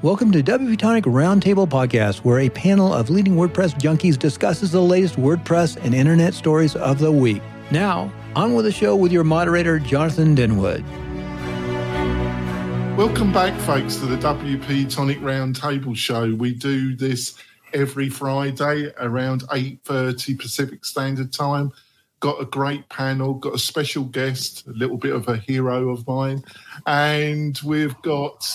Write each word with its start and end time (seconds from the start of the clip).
Welcome 0.00 0.30
to 0.30 0.44
WP 0.44 0.78
Tonic 0.78 1.06
Roundtable 1.06 1.68
Podcast, 1.68 2.18
where 2.18 2.38
a 2.38 2.48
panel 2.48 2.94
of 2.94 3.10
leading 3.10 3.34
WordPress 3.34 3.80
junkies 3.80 4.16
discusses 4.16 4.70
the 4.70 4.80
latest 4.80 5.16
WordPress 5.16 5.76
and 5.84 5.92
internet 5.92 6.34
stories 6.34 6.76
of 6.76 7.00
the 7.00 7.10
week. 7.10 7.42
Now, 7.72 8.12
on 8.36 8.54
with 8.54 8.66
the 8.66 8.70
show 8.70 8.94
with 8.94 9.10
your 9.10 9.24
moderator, 9.24 9.80
Jonathan 9.80 10.36
Denwood. 10.36 10.84
Welcome 12.96 13.32
back, 13.32 13.58
folks, 13.62 13.96
to 13.96 14.06
the 14.06 14.16
WP 14.18 14.88
Tonic 14.88 15.18
Roundtable 15.18 15.96
Show. 15.96 16.32
We 16.32 16.54
do 16.54 16.94
this 16.94 17.36
every 17.72 18.08
Friday 18.08 18.92
around 19.00 19.48
8.30 19.48 20.38
Pacific 20.38 20.84
Standard 20.84 21.32
Time 21.32 21.72
got 22.20 22.40
a 22.40 22.46
great 22.46 22.88
panel, 22.88 23.34
got 23.34 23.54
a 23.54 23.58
special 23.58 24.04
guest, 24.04 24.66
a 24.66 24.72
little 24.72 24.96
bit 24.96 25.14
of 25.14 25.28
a 25.28 25.36
hero 25.36 25.90
of 25.90 26.06
mine, 26.06 26.42
and 26.86 27.58
we've 27.64 28.00
got 28.02 28.46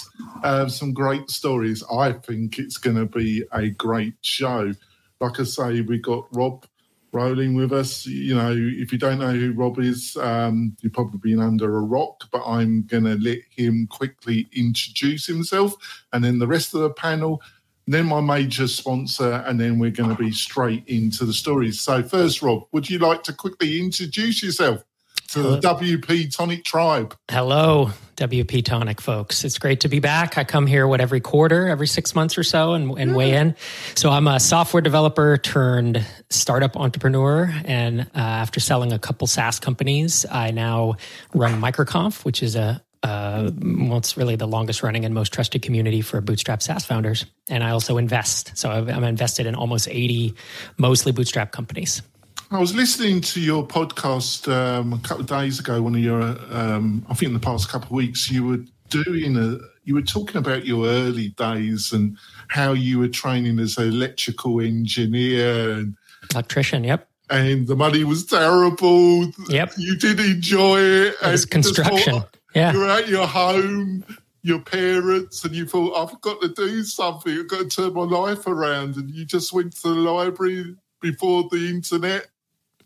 uh, 0.44 0.68
some 0.68 0.94
great 0.94 1.30
stories. 1.30 1.84
I 1.92 2.14
think 2.14 2.60
it's 2.60 2.78
going 2.78 2.98
to 2.98 3.06
be 3.06 3.44
a 3.52 3.70
great 3.70 4.16
show. 4.22 4.74
Like 5.20 5.40
I 5.40 5.44
say, 5.44 5.82
we 5.82 6.00
got 6.00 6.28
Rob 6.36 6.66
rolling 7.14 7.56
with 7.56 7.72
us. 7.72 8.06
You 8.06 8.36
know, 8.36 8.54
if 8.58 8.92
you 8.92 8.98
don't 8.98 9.20
know 9.20 9.32
who 9.32 9.54
Rob 9.54 9.80
is, 9.80 10.18
um, 10.18 10.76
you've 10.82 10.94
probably 10.94 11.20
been 11.20 11.40
under 11.40 11.78
a 11.78 11.82
rock, 11.82 12.24
but 12.32 12.44
I'm 12.46 12.84
going 12.84 13.06
to 13.06 13.16
let 13.16 13.40
him 13.56 13.88
quickly 13.90 14.50
introduce 14.52 15.26
himself. 15.26 15.74
And 16.12 16.24
then 16.24 16.40
the 16.40 16.48
rest 16.48 16.74
of 16.74 16.82
the 16.82 16.90
panel 16.90 17.42
then 17.88 18.06
my 18.06 18.22
major 18.22 18.68
sponsor, 18.68 19.44
and 19.46 19.60
then 19.60 19.78
we're 19.78 19.92
going 19.92 20.10
to 20.10 20.16
be 20.16 20.32
straight 20.32 20.84
into 20.88 21.26
the 21.26 21.34
stories. 21.34 21.82
So, 21.82 22.02
first, 22.04 22.42
Rob, 22.42 22.66
would 22.72 22.90
you 22.90 23.00
like 23.00 23.24
to 23.24 23.34
quickly 23.34 23.80
introduce 23.80 24.42
yourself 24.42 24.84
to 25.30 25.42
Hello. 25.42 25.56
the 25.56 25.68
WP 25.68 26.36
Tonic 26.36 26.64
tribe? 26.64 27.16
Hello, 27.30 27.92
WP 28.16 28.64
Tonic 28.64 29.02
folks. 29.02 29.44
It's 29.44 29.58
great 29.58 29.82
to 29.82 29.90
be 29.90 30.00
back. 30.00 30.38
I 30.38 30.46
come 30.46 30.66
here, 30.66 30.88
what, 30.88 31.02
every 31.02 31.20
quarter, 31.20 31.68
every 31.68 31.88
six 31.88 32.16
months 32.16 32.38
or 32.38 32.44
so, 32.44 32.74
and, 32.74 32.98
and 32.98 33.12
yeah. 33.12 33.18
weigh 33.18 33.34
in. 33.34 33.56
So, 33.96 34.10
I'm 34.10 34.28
a 34.28 34.40
software 34.40 34.82
developer 34.82 35.38
turned 35.38 36.06
startup 36.30 36.78
entrepreneur. 36.78 37.54
And 37.66 38.02
uh, 38.02 38.06
after 38.16 38.62
selling 38.62 38.94
a 38.94 39.00
couple 39.00 39.28
SaaS 39.28 39.60
companies, 39.60 40.26
I 40.32 40.52
now 40.52 40.96
run 41.34 41.60
MicroConf, 41.62 42.24
which 42.24 42.42
is 42.42 42.56
a 42.56 42.82
uh, 43.04 43.52
well, 43.62 43.98
it's 43.98 44.16
really 44.16 44.36
the 44.36 44.48
longest 44.48 44.82
running 44.82 45.04
and 45.04 45.14
most 45.14 45.34
trusted 45.34 45.62
community 45.62 46.02
for 46.02 46.22
bootstrap 46.22 46.62
SaaS 46.62 46.86
founders. 46.86 47.26
And 47.50 47.64
I 47.64 47.72
also 47.72 47.98
invest. 47.98 48.58
So 48.58 48.70
I'm 48.70 49.04
invested 49.04 49.46
in 49.46 49.56
almost 49.56 49.88
80 49.90 50.34
mostly 50.78 51.12
bootstrap 51.12 51.52
companies. 51.52 52.02
I 52.50 52.60
was 52.60 52.76
listening 52.76 53.20
to 53.22 53.42
your 53.42 53.68
podcast 53.68 54.52
um, 54.52 54.94
a 54.94 55.00
couple 55.00 55.22
of 55.22 55.28
days 55.28 55.60
ago. 55.60 55.82
One 55.82 55.96
of 55.96 56.02
your, 56.02 56.22
um, 56.22 57.06
I 57.10 57.14
think, 57.16 57.30
in 57.30 57.34
the 57.34 57.40
past 57.40 57.68
couple 57.68 57.88
of 57.88 57.92
weeks, 57.92 58.30
you 58.30 58.46
were 58.46 58.60
doing 58.90 59.36
a, 59.36 59.58
you 59.84 59.96
were 59.96 60.02
talking 60.02 60.38
about 60.38 60.66
your 60.66 60.86
early 60.86 61.30
days 61.30 61.92
and 61.92 62.18
how 62.48 62.74
you 62.74 63.00
were 63.00 63.08
training 63.08 63.60
as 63.60 63.78
an 63.78 63.90
electrical 63.90 64.62
engineer 64.62 65.72
and 65.72 65.98
electrician. 66.32 66.84
Yep. 66.84 67.10
And 67.30 67.68
the 67.68 67.76
money 67.76 68.04
was 68.04 68.26
terrible. 68.26 69.32
Yep. 69.50 69.74
You 69.78 69.98
did 69.98 70.20
enjoy 70.20 70.80
it. 70.80 71.16
It 71.22 71.32
was 71.32 71.46
construction. 71.46 72.24
Yeah. 72.54 72.74
You're 72.74 72.90
at 72.90 73.08
your 73.08 73.28
home, 73.28 74.06
your 74.42 74.60
parents, 74.60 75.44
and 75.44 75.56
you 75.56 75.66
thought, 75.66 75.96
I've 75.96 76.22
got 76.22 76.42
to 76.42 76.50
do 76.50 76.84
something. 76.84 77.32
I've 77.32 77.48
got 77.48 77.70
to 77.70 77.76
turn 77.76 77.94
my 77.94 78.04
life 78.04 78.48
around. 78.48 78.96
And 78.96 79.10
you 79.10 79.26
just 79.26 79.54
went 79.54 79.76
to 79.78 79.90
the 79.90 80.12
library 80.12 80.76
before 81.02 81.48
the 81.52 81.70
internet 81.70 82.28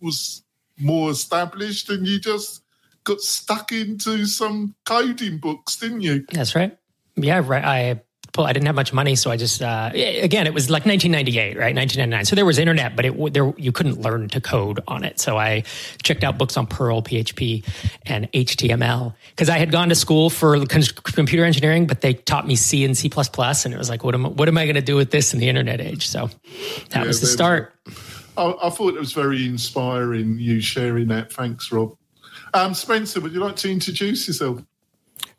was 0.02 0.44
more 0.80 1.12
established 1.12 1.90
and 1.90 2.08
you 2.08 2.20
just 2.20 2.62
got 3.04 3.20
stuck 3.22 3.72
into 3.72 4.26
some 4.26 4.76
coding 4.86 5.38
books, 5.38 5.78
didn't 5.78 6.02
you? 6.02 6.26
That's 6.32 6.56
right. 6.56 6.78
Yeah, 7.16 7.42
right. 7.44 7.64
I 7.64 8.02
I 8.46 8.54
didn't 8.54 8.66
have 8.68 8.76
much 8.76 8.94
money, 8.94 9.16
so 9.16 9.32
I 9.32 9.38
just 9.38 9.62
uh, 9.62 9.92
again 9.94 10.48
it 10.48 10.54
was 10.54 10.70
like 10.70 10.86
1998, 10.86 11.58
right? 11.58 11.76
1999. 11.76 12.26
So 12.26 12.36
there 12.36 12.46
was 12.46 12.60
internet, 12.60 12.96
but 12.96 13.06
it 13.06 13.34
there 13.34 13.54
you 13.58 13.72
couldn't 13.72 14.02
learn 14.02 14.30
to 14.30 14.42
code 14.42 14.82
on 14.88 15.04
it. 15.04 15.20
So 15.20 15.38
I 15.38 15.64
checked 16.04 16.24
out 16.24 16.38
books 16.38 16.58
on 16.58 16.68
Perl, 16.68 17.02
PHP, 17.02 17.66
and 18.06 18.32
HTML 18.32 19.14
because 19.30 19.50
I 19.50 19.58
had 19.58 19.72
gone 19.72 19.90
to 19.90 19.96
school 19.96 20.30
for 20.30 20.66
computer 20.66 21.46
engineering, 21.46 21.88
but 21.88 22.02
they 22.02 22.14
taught 22.14 22.48
me 22.48 22.56
C 22.56 22.84
and 22.86 22.98
C++, 22.98 23.10
and 23.10 23.74
it 23.74 23.78
was 23.78 23.90
like, 23.90 24.04
what 24.04 24.14
am 24.14 24.26
what 24.36 24.48
am 24.48 24.58
I 24.58 24.66
going 24.66 24.76
to 24.76 24.82
do 24.82 24.96
with 24.96 25.12
this 25.12 25.34
in 25.34 25.40
the 25.40 25.50
internet 25.50 25.82
age? 25.82 26.08
So 26.08 26.30
that 26.90 27.02
yeah, 27.02 27.04
was 27.04 27.22
the 27.22 27.28
start. 27.28 27.74
I, 28.38 28.54
I, 28.64 28.70
thought 28.70 28.94
it 28.94 29.00
was 29.00 29.14
very 29.14 29.46
inspiring 29.46 30.38
you 30.38 30.62
sharing 30.62 31.08
that. 31.08 31.34
Thanks, 31.34 31.72
Rob. 31.72 31.98
Um, 32.54 32.74
Spencer, 32.74 33.20
would 33.20 33.34
you 33.34 33.40
like 33.40 33.56
to 33.58 33.72
introduce 33.72 34.28
yourself? 34.28 34.62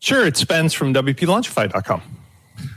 Sure, 0.00 0.26
it's 0.26 0.40
Spence 0.40 0.72
from 0.74 0.94
WPLaunchify.com. 0.94 2.02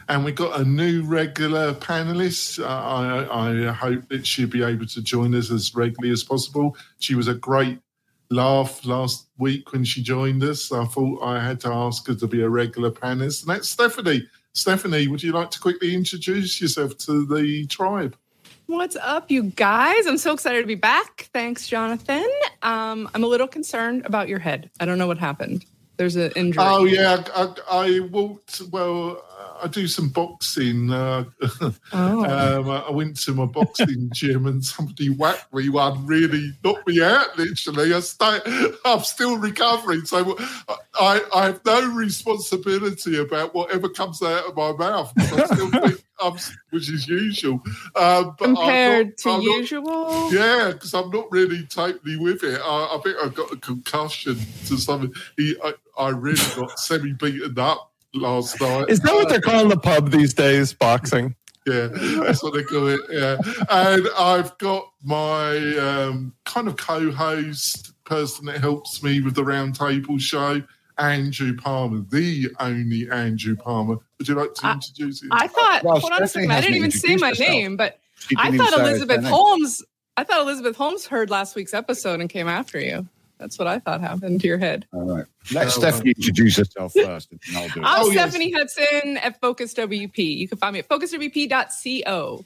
And 0.09 0.25
we've 0.25 0.35
got 0.35 0.59
a 0.59 0.63
new 0.63 1.03
regular 1.03 1.73
panelist. 1.73 2.59
Uh, 2.61 2.65
I, 2.67 3.69
I 3.69 3.71
hope 3.71 4.07
that 4.09 4.25
she'll 4.25 4.47
be 4.47 4.63
able 4.63 4.85
to 4.87 5.01
join 5.01 5.35
us 5.35 5.51
as 5.51 5.73
regularly 5.75 6.11
as 6.11 6.23
possible. 6.23 6.75
She 6.99 7.15
was 7.15 7.27
a 7.27 7.33
great 7.33 7.79
laugh 8.29 8.85
last 8.85 9.27
week 9.37 9.71
when 9.73 9.83
she 9.83 10.01
joined 10.01 10.43
us. 10.43 10.71
I 10.71 10.85
thought 10.85 11.21
I 11.21 11.43
had 11.43 11.59
to 11.61 11.69
ask 11.69 12.07
her 12.07 12.15
to 12.15 12.27
be 12.27 12.41
a 12.41 12.49
regular 12.49 12.91
panelist. 12.91 13.43
And 13.43 13.55
that's 13.55 13.69
Stephanie. 13.69 14.27
Stephanie, 14.53 15.07
would 15.07 15.23
you 15.23 15.31
like 15.31 15.49
to 15.51 15.59
quickly 15.59 15.93
introduce 15.95 16.59
yourself 16.59 16.97
to 16.99 17.25
the 17.25 17.65
tribe? 17.67 18.15
What's 18.67 18.95
up, 18.95 19.29
you 19.29 19.43
guys? 19.43 20.05
I'm 20.07 20.17
so 20.17 20.33
excited 20.33 20.61
to 20.61 20.67
be 20.67 20.75
back. 20.75 21.29
Thanks, 21.33 21.67
Jonathan. 21.67 22.27
Um, 22.61 23.09
I'm 23.13 23.23
a 23.23 23.27
little 23.27 23.47
concerned 23.47 24.05
about 24.05 24.29
your 24.29 24.39
head. 24.39 24.69
I 24.79 24.85
don't 24.85 24.97
know 24.97 25.07
what 25.07 25.17
happened. 25.17 25.65
There's 25.97 26.15
an 26.15 26.31
injury. 26.35 26.63
Oh 26.65 26.85
yeah, 26.85 27.23
I, 27.35 27.53
I 27.69 27.99
walked. 27.99 28.61
Well, 28.71 29.23
I 29.63 29.67
do 29.67 29.87
some 29.87 30.09
boxing. 30.09 30.91
Uh, 30.91 31.25
oh. 31.93 32.25
um, 32.25 32.69
I 32.69 32.89
went 32.89 33.19
to 33.21 33.33
my 33.33 33.45
boxing 33.45 34.09
gym 34.13 34.47
and 34.47 34.63
somebody 34.63 35.09
whacked 35.09 35.53
me 35.53 35.69
one, 35.69 36.05
really 36.05 36.53
knocked 36.63 36.87
me 36.87 37.01
out. 37.01 37.37
Literally, 37.37 37.93
I 37.93 37.99
stay, 37.99 38.39
I'm 38.85 39.01
still 39.01 39.37
recovering, 39.37 40.05
so 40.05 40.37
I, 40.99 41.21
I 41.35 41.45
have 41.45 41.61
no 41.65 41.93
responsibility 41.93 43.17
about 43.17 43.53
whatever 43.53 43.89
comes 43.89 44.21
out 44.21 44.45
of 44.45 44.55
my 44.55 44.71
mouth. 44.73 45.13
I 45.17 45.45
still 45.45 45.69
think 45.71 46.03
I'm, 46.19 46.37
which 46.71 46.89
is 46.91 47.07
usual. 47.07 47.61
Um, 47.95 48.35
Compared 48.37 49.07
not, 49.07 49.17
to 49.17 49.29
I'm 49.29 49.41
usual, 49.41 49.83
not, 49.83 50.31
yeah, 50.31 50.71
because 50.73 50.93
I'm 50.93 51.09
not 51.09 51.31
really 51.31 51.65
totally 51.65 52.17
with 52.17 52.43
it. 52.43 52.59
I, 52.63 52.95
I, 52.95 53.01
think 53.03 53.17
I've 53.21 53.35
got 53.35 53.51
a 53.51 53.57
concussion 53.57 54.35
to 54.67 54.77
something. 54.77 55.13
I, 55.39 55.73
I 55.97 56.09
really 56.09 56.41
got 56.55 56.79
semi 56.79 57.13
beaten 57.13 57.57
up 57.59 57.90
last 58.13 58.59
night. 58.61 58.89
Is 58.89 58.99
that 59.01 59.13
what 59.13 59.29
they're 59.29 59.41
calling 59.41 59.69
the 59.69 59.77
pub 59.77 60.11
these 60.11 60.33
days? 60.33 60.73
Boxing. 60.73 61.35
Yeah, 61.67 61.89
that's 61.91 62.41
what 62.41 62.53
they 62.55 62.63
call 62.63 62.87
it. 62.87 62.99
Yeah, 63.09 63.37
and 63.69 64.07
I've 64.17 64.57
got 64.57 64.91
my 65.03 65.57
um, 65.77 66.33
kind 66.45 66.67
of 66.67 66.75
co-host 66.77 67.93
person 68.03 68.45
that 68.45 68.59
helps 68.59 69.03
me 69.03 69.21
with 69.21 69.35
the 69.35 69.43
roundtable 69.43 70.19
show. 70.19 70.63
Andrew 70.97 71.55
Palmer, 71.55 72.03
the 72.09 72.49
only 72.59 73.09
Andrew 73.09 73.55
Palmer. 73.55 73.97
Would 74.17 74.27
you 74.27 74.35
like 74.35 74.53
to 74.55 74.67
I, 74.67 74.73
introduce 74.73 75.23
him? 75.23 75.29
I 75.31 75.47
thought, 75.47 75.83
well, 75.83 75.99
hold 75.99 76.13
on 76.13 76.23
a 76.23 76.27
second, 76.27 76.51
I 76.51 76.61
didn't 76.61 76.75
even 76.75 76.91
say 76.91 77.15
my 77.15 77.29
herself. 77.29 77.49
name, 77.49 77.77
but 77.77 77.99
I 78.37 78.55
thought 78.55 78.73
Elizabeth 78.79 79.23
Holmes, 79.23 79.83
I 80.17 80.23
thought 80.23 80.41
Elizabeth 80.41 80.75
Holmes 80.75 81.07
heard 81.07 81.29
last 81.29 81.55
week's 81.55 81.73
episode 81.73 82.21
and 82.21 82.29
came 82.29 82.47
after 82.47 82.79
you. 82.79 83.07
That's 83.41 83.57
what 83.57 83.67
I 83.67 83.79
thought 83.79 84.01
happened 84.01 84.39
to 84.41 84.47
your 84.47 84.59
head. 84.59 84.85
All 84.93 85.01
right. 85.01 85.25
Let 85.51 85.65
oh, 85.65 85.69
Stephanie 85.69 86.13
introduce 86.15 86.57
herself 86.57 86.93
first, 86.93 87.31
and 87.31 87.41
I'll 87.55 87.69
do 87.69 87.81
it. 87.81 87.83
I'm 87.83 88.05
oh, 88.05 88.11
Stephanie 88.11 88.51
yes. 88.51 88.77
Hudson 88.77 89.17
at 89.17 89.41
Focus 89.41 89.73
WP. 89.73 90.37
You 90.37 90.47
can 90.47 90.59
find 90.59 90.73
me 90.73 90.79
at 90.79 90.87
focuswp.co. 90.87 92.45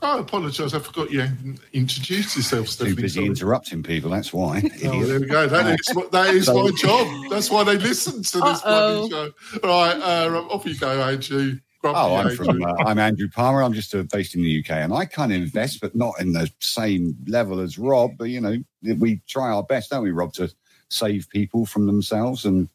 I 0.00 0.18
apologise. 0.20 0.74
I 0.74 0.78
forgot 0.78 1.10
you 1.10 1.26
introduced 1.72 2.36
yourself, 2.36 2.68
Stephanie. 2.68 2.94
Too 2.94 3.02
busy 3.02 3.14
Sorry. 3.16 3.26
interrupting 3.26 3.82
people. 3.82 4.12
That's 4.12 4.32
why. 4.32 4.62
oh, 4.84 5.04
there 5.04 5.18
we 5.18 5.26
go. 5.26 5.48
That 5.48 5.66
is 5.66 6.10
that 6.12 6.34
is 6.34 6.48
my 6.48 6.70
job. 6.76 7.30
That's 7.30 7.50
why 7.50 7.64
they 7.64 7.78
listen 7.78 8.22
to 8.22 8.38
this 8.38 8.62
bloody 8.62 9.10
show. 9.10 9.32
All 9.64 9.70
right, 9.70 9.96
uh, 9.96 10.38
off 10.50 10.64
you 10.66 10.78
go, 10.78 11.02
Andrew. 11.02 11.58
Oh, 11.84 12.16
I'm 12.16 12.34
from. 12.34 12.62
Uh, 12.62 12.74
I'm 12.84 12.98
Andrew 12.98 13.28
Palmer. 13.28 13.62
I'm 13.62 13.72
just 13.72 13.94
uh, 13.94 14.02
based 14.02 14.34
in 14.34 14.42
the 14.42 14.58
UK, 14.58 14.70
and 14.70 14.92
I 14.92 15.04
kind 15.04 15.32
of 15.32 15.40
invest, 15.40 15.80
but 15.80 15.94
not 15.94 16.20
in 16.20 16.32
the 16.32 16.50
same 16.60 17.16
level 17.26 17.60
as 17.60 17.78
Rob. 17.78 18.12
But 18.18 18.24
you 18.24 18.40
know, 18.40 18.56
we 18.82 19.22
try 19.28 19.50
our 19.50 19.62
best, 19.62 19.90
don't 19.90 20.02
we, 20.02 20.10
Rob, 20.10 20.32
to 20.34 20.52
save 20.90 21.28
people 21.30 21.66
from 21.66 21.86
themselves 21.86 22.44
and 22.44 22.68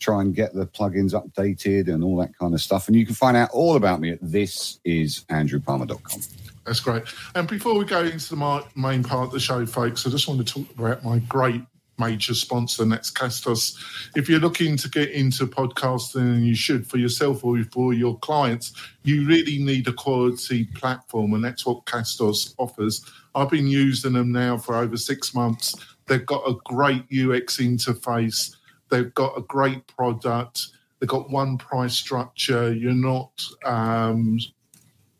try 0.00 0.20
and 0.22 0.34
get 0.34 0.54
the 0.54 0.66
plugins 0.66 1.12
updated 1.12 1.92
and 1.92 2.02
all 2.02 2.16
that 2.16 2.36
kind 2.36 2.54
of 2.54 2.60
stuff. 2.60 2.88
And 2.88 2.96
you 2.96 3.06
can 3.06 3.14
find 3.14 3.36
out 3.36 3.50
all 3.52 3.76
about 3.76 4.00
me 4.00 4.10
at 4.10 4.22
thisisandrewpalmer.com. 4.22 6.20
That's 6.64 6.80
great. 6.80 7.04
And 7.34 7.48
before 7.48 7.76
we 7.76 7.84
go 7.84 8.04
into 8.04 8.34
the 8.34 8.64
main 8.76 9.02
part 9.02 9.26
of 9.26 9.32
the 9.32 9.40
show, 9.40 9.66
folks, 9.66 10.06
I 10.06 10.10
just 10.10 10.28
want 10.28 10.46
to 10.46 10.52
talk 10.52 10.70
about 10.78 11.04
my 11.04 11.18
great 11.20 11.62
major 11.98 12.34
sponsor, 12.34 12.82
and 12.82 12.92
that's 12.92 13.10
Castos. 13.10 13.76
If 14.16 14.28
you're 14.28 14.40
looking 14.40 14.76
to 14.76 14.88
get 14.88 15.10
into 15.10 15.46
podcasting, 15.46 16.34
and 16.34 16.46
you 16.46 16.54
should 16.54 16.86
for 16.86 16.98
yourself 16.98 17.44
or 17.44 17.62
for 17.64 17.92
your 17.92 18.18
clients, 18.18 18.72
you 19.02 19.26
really 19.26 19.58
need 19.58 19.88
a 19.88 19.92
quality 19.92 20.66
platform, 20.74 21.34
and 21.34 21.44
that's 21.44 21.66
what 21.66 21.84
Castos 21.84 22.54
offers. 22.58 23.04
I've 23.34 23.50
been 23.50 23.66
using 23.66 24.14
them 24.14 24.32
now 24.32 24.58
for 24.58 24.76
over 24.76 24.96
six 24.96 25.34
months. 25.34 25.74
They've 26.06 26.26
got 26.26 26.48
a 26.48 26.54
great 26.64 27.02
UX 27.04 27.58
interface. 27.58 28.56
They've 28.90 29.12
got 29.14 29.36
a 29.36 29.42
great 29.42 29.86
product. 29.86 30.68
They've 30.98 31.08
got 31.08 31.30
one 31.30 31.58
price 31.58 31.94
structure. 31.94 32.72
You're 32.72 32.92
not 32.92 33.42
um, 33.64 34.38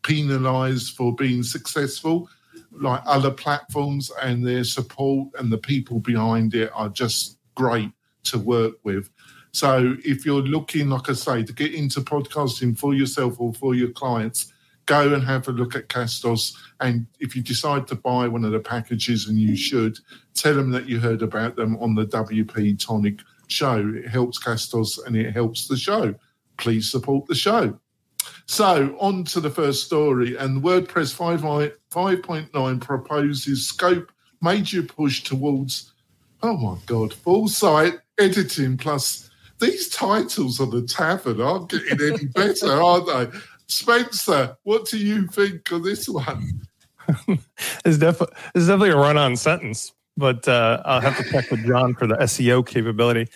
penalized 0.03 0.97
for 0.97 1.15
being 1.15 1.43
successful 1.43 2.29
like 2.81 3.03
other 3.07 3.31
platforms, 3.31 4.11
and 4.23 4.47
their 4.47 4.65
support 4.65 5.29
and 5.39 5.51
the 5.53 5.59
people 5.59 6.01
behind 6.01 6.55
it 6.55 6.71
are 6.75 6.89
just 6.89 7.39
great 7.55 7.91
to 8.25 8.39
work 8.39 8.75
with. 8.85 9.11
So 9.53 9.97
if 10.05 10.25
you're 10.25 10.43
looking, 10.43 10.89
like 10.91 11.09
I 11.09 11.15
say, 11.15 11.43
to 11.43 11.53
get 11.53 11.75
into 11.75 12.01
podcasting 12.01 12.79
for 12.79 12.95
yourself 12.95 13.41
or 13.41 13.53
for 13.55 13.75
your 13.75 13.91
clients, 13.91 14.53
go 14.87 15.13
and 15.13 15.25
have 15.25 15.49
a 15.49 15.53
look 15.53 15.75
at 15.75 15.89
Castos. 15.89 16.55
And 16.81 17.07
if 17.21 17.35
you 17.35 17.43
decide 17.43 17.87
to 17.89 17.95
buy 17.95 18.29
one 18.29 18.45
of 18.45 18.53
the 18.53 18.61
packages, 18.61 19.29
and 19.29 19.39
you 19.39 19.57
should, 19.57 19.99
tell 20.35 20.55
them 20.55 20.71
that 20.71 20.89
you 20.89 21.01
heard 21.01 21.23
about 21.23 21.57
them 21.57 21.77
on 21.79 21.95
the 21.95 22.07
WP 22.07 22.79
Tonic 22.79 23.21
show. 23.49 23.93
It 23.95 24.09
helps 24.09 24.43
Castos 24.43 25.05
and 25.07 25.17
it 25.17 25.33
helps 25.33 25.69
the 25.69 25.77
show. 25.77 26.15
Please 26.57 26.91
support 26.91 27.27
the 27.27 27.35
show. 27.35 27.79
So, 28.47 28.97
on 29.01 29.25
to 29.25 29.41
the 29.41 29.51
first 29.51 29.85
story. 29.85 30.37
And 30.37 30.63
WordPress 30.63 31.15
5.9 31.91 32.81
proposes 32.81 33.67
scope 33.67 34.13
major 34.41 34.83
push 34.83 35.23
towards, 35.23 35.93
oh 36.43 36.57
my 36.57 36.79
God, 36.87 37.13
full 37.13 37.49
site 37.49 37.99
editing 38.19 38.77
plus 38.77 39.29
these 39.61 39.89
titles 39.89 40.61
on 40.61 40.71
the 40.71 40.83
tavern 40.83 41.41
aren't 41.41 41.71
getting 41.71 42.01
any 42.01 42.27
better, 42.35 42.71
are 42.71 43.05
they? 43.05 43.39
Spencer, 43.67 44.57
what 44.63 44.87
do 44.87 44.99
you 44.99 45.27
think 45.27 45.71
of 45.73 45.83
this 45.83 46.09
one? 46.09 46.63
it's, 47.85 47.99
def- 47.99 48.23
it's 48.55 48.67
definitely 48.67 48.91
a 48.91 48.97
run 48.97 49.19
on 49.19 49.37
sentence, 49.37 49.93
but 50.17 50.47
uh, 50.49 50.83
I'll 50.85 51.01
have 51.01 51.17
to 51.19 51.31
check 51.31 51.51
with 51.51 51.67
John 51.67 51.95
for 51.95 52.07
the 52.07 52.17
SEO 52.17 52.67
capability. 52.67 53.29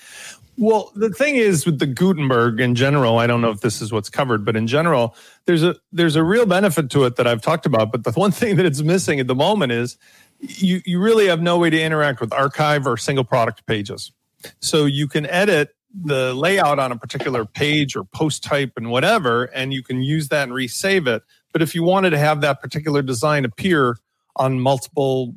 Well, 0.59 0.93
the 0.95 1.11
thing 1.11 1.37
is 1.37 1.65
with 1.65 1.79
the 1.79 1.87
Gutenberg 1.87 2.61
in 2.61 2.75
general, 2.75 3.19
I 3.19 3.27
don't 3.27 3.41
know 3.41 3.51
if 3.51 3.61
this 3.61 3.81
is 3.81 3.91
what's 3.91 4.11
covered, 4.11 4.45
but 4.45 4.55
in 4.55 4.67
general, 4.67 5.17
there's 5.47 5.63
a 5.63 5.77
there's 5.93 6.15
a 6.15 6.23
real 6.23 6.47
benefit 6.47 6.91
to 6.91 7.05
it 7.05 7.17
that 7.17 7.27
I've 7.27 7.41
talked 7.41 7.65
about. 7.65 7.91
But 7.91 8.05
the 8.05 8.13
one 8.17 8.33
thing 8.33 8.57
that 8.57 8.67
it's 8.67 8.83
missing 8.83 9.19
at 9.19 9.27
the 9.27 9.35
moment 9.35 9.73
is 9.73 9.97
you 10.41 10.83
you 10.85 11.01
really 11.01 11.27
have 11.27 11.41
no 11.41 11.59
way 11.59 11.71
to 11.71 11.81
interact 11.81 12.21
with 12.21 12.33
archive 12.33 12.87
or 12.87 12.97
single 12.97 13.25
product 13.25 13.67
pages. 13.67 14.13
So 14.61 14.85
you 14.85 15.09
can 15.09 15.27
edit 15.27 15.75
the 15.95 16.35
layout 16.35 16.79
on 16.79 16.93
a 16.93 16.97
particular 16.97 17.45
page 17.45 17.97
or 17.97 18.05
post 18.05 18.43
type 18.43 18.73
and 18.77 18.91
whatever, 18.91 19.45
and 19.45 19.73
you 19.73 19.83
can 19.83 20.03
use 20.03 20.29
that 20.29 20.45
and 20.45 20.53
resave 20.53 21.07
it. 21.07 21.23
But 21.53 21.63
if 21.63 21.75
you 21.75 21.83
wanted 21.83 22.11
to 22.11 22.19
have 22.19 22.41
that 22.43 22.61
particular 22.61 23.03
design 23.03 23.45
appear 23.45 23.97
on 24.37 24.61
multiple 24.61 25.35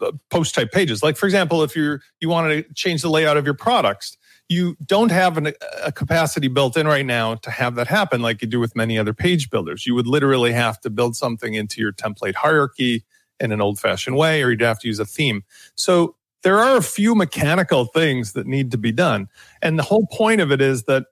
uh, 0.00 0.12
post 0.30 0.54
type 0.54 0.72
pages, 0.72 1.02
like 1.02 1.16
for 1.16 1.26
example, 1.26 1.62
if 1.62 1.74
you're 1.76 2.00
you 2.20 2.28
wanted 2.28 2.66
to 2.66 2.74
change 2.74 3.02
the 3.02 3.10
layout 3.10 3.36
of 3.36 3.44
your 3.44 3.54
products, 3.54 4.16
you 4.52 4.76
don't 4.86 5.10
have 5.10 5.36
an, 5.36 5.52
a 5.82 5.90
capacity 5.90 6.48
built 6.48 6.76
in 6.76 6.86
right 6.86 7.06
now 7.06 7.34
to 7.36 7.50
have 7.50 7.74
that 7.76 7.88
happen 7.88 8.22
like 8.22 8.42
you 8.42 8.48
do 8.48 8.60
with 8.60 8.76
many 8.76 8.98
other 8.98 9.14
page 9.14 9.50
builders. 9.50 9.86
You 9.86 9.94
would 9.94 10.06
literally 10.06 10.52
have 10.52 10.80
to 10.82 10.90
build 10.90 11.16
something 11.16 11.54
into 11.54 11.80
your 11.80 11.92
template 11.92 12.34
hierarchy 12.34 13.04
in 13.40 13.50
an 13.50 13.60
old 13.60 13.80
fashioned 13.80 14.16
way, 14.16 14.42
or 14.42 14.50
you'd 14.50 14.60
have 14.60 14.78
to 14.80 14.88
use 14.88 14.98
a 14.98 15.04
theme. 15.04 15.42
So 15.74 16.14
there 16.42 16.58
are 16.58 16.76
a 16.76 16.82
few 16.82 17.14
mechanical 17.14 17.86
things 17.86 18.32
that 18.32 18.46
need 18.46 18.70
to 18.72 18.78
be 18.78 18.92
done. 18.92 19.28
And 19.62 19.78
the 19.78 19.82
whole 19.82 20.06
point 20.12 20.40
of 20.40 20.52
it 20.52 20.60
is 20.60 20.84
that, 20.84 21.06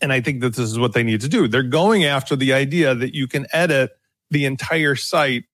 and 0.00 0.12
I 0.12 0.20
think 0.20 0.40
that 0.40 0.54
this 0.54 0.70
is 0.70 0.78
what 0.78 0.92
they 0.92 1.02
need 1.02 1.20
to 1.22 1.28
do. 1.28 1.48
They're 1.48 1.62
going 1.62 2.04
after 2.04 2.36
the 2.36 2.52
idea 2.52 2.94
that 2.94 3.14
you 3.14 3.26
can 3.26 3.46
edit 3.52 3.90
the 4.30 4.44
entire 4.44 4.94
site 4.94 5.44